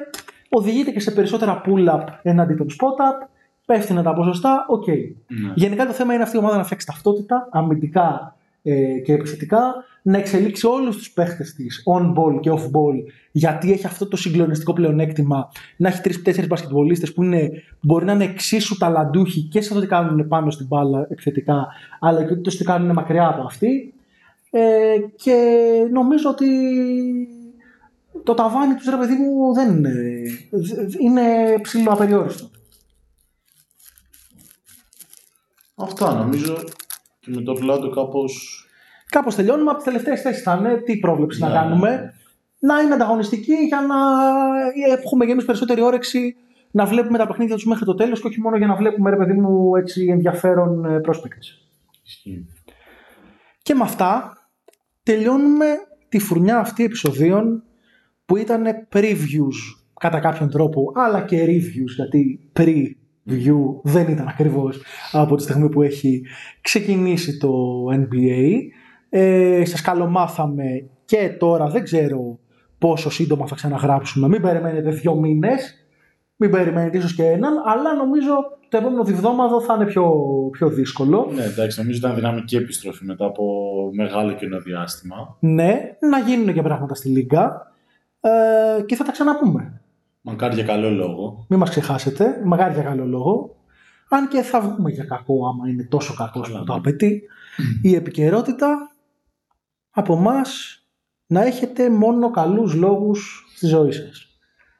[0.48, 3.28] οδηγείται και σε περισσότερα pull-up εναντί των spot-up,
[3.64, 4.86] πέφτει τα ποσοστά, οκ.
[4.86, 5.52] Ναι.
[5.54, 10.18] Γενικά το θέμα είναι αυτή η ομάδα να φτιάξει ταυτότητα, αμυντικά ε, και επιθετικά, να
[10.18, 15.88] εξελίξει όλους τους παίχτες της on-ball και off-ball, γιατί έχει αυτό το συγκλονιστικό πλεονέκτημα να
[15.88, 17.50] έχει τρεις-τέσσερις μπασκετμπολίστες που είναι,
[17.80, 21.66] μπορεί να είναι εξίσου ταλαντούχοι και σε αυτό τι κάνουν πάνω στην μπάλα επιθετικά,
[22.00, 23.94] αλλά και το τι κάνουν μακριά από αυτή.
[24.50, 25.36] Ε, και
[25.92, 26.46] νομίζω ότι
[28.22, 29.92] το ταβάνι τους ρε παιδί μου δεν είναι,
[30.98, 31.22] είναι
[31.62, 32.50] ψηλό απεριόριστο.
[35.74, 36.54] Αυτά νομίζω
[37.20, 38.58] και με το Ορλάντο κάπως
[39.08, 40.42] Κάπως τελειώνουμε από τις τελευταίες θέσεις.
[40.42, 41.90] Θα είναι τι πρόβλεψη να Ναι, κάνουμε.
[41.90, 42.12] ναι.
[42.58, 43.94] Να είναι ανταγωνιστική για να
[44.92, 46.36] έχουμε και εμείς περισσότερη όρεξη
[46.70, 49.16] να βλέπουμε τα παιχνίδια τους μέχρι το τέλος και όχι μόνο για να βλέπουμε ρε
[49.16, 51.46] παιδί μου έτσι ενδιαφέρον ε, prospects.
[52.04, 52.46] ισχύει.
[53.62, 54.38] Και με αυτά
[55.02, 55.66] τελειώνουμε
[56.08, 57.62] τη φουρνιά αυτή επεισοδίων
[58.26, 59.56] που ήταν previews
[60.00, 62.50] κατά κάποιον τρόπο αλλά και reviews γιατί
[63.30, 64.82] preview δεν ήταν ακριβώς
[65.12, 66.22] από τη στιγμή που έχει
[66.60, 67.50] ξεκινήσει το
[67.90, 68.58] NBA.
[69.08, 72.38] Ε, σας καλομάθαμε και τώρα δεν ξέρω
[72.78, 74.28] πόσο σύντομα θα ξαναγράψουμε.
[74.28, 75.86] Μην περιμένετε δύο μήνες,
[76.36, 78.34] μην περιμένετε ίσως και έναν, αλλά νομίζω
[78.68, 80.12] το επόμενο διβδόμαδο θα είναι πιο,
[80.52, 81.30] πιο δύσκολο.
[81.34, 83.44] Ναι, εντάξει, νομίζω ήταν δυναμική επιστροφή μετά από
[83.92, 85.36] μεγάλο κενό διάστημα.
[85.40, 87.72] Ναι, να γίνουν και πράγματα στη Λίγκα
[88.20, 89.80] ε, και θα τα ξαναπούμε.
[90.26, 91.46] Μακάρι για καλό λόγο.
[91.48, 93.56] Μην μας ξεχάσετε, μακάρι για καλό λόγο.
[94.08, 96.78] Αν και θα βγούμε για κακό άμα είναι τόσο κακός Καλά, που το ναι.
[96.78, 97.22] απαιτεί.
[97.82, 98.90] Η επικαιρότητα
[99.90, 100.78] από μας
[101.26, 104.33] να έχετε μόνο καλούς λόγους στη ζωή σας.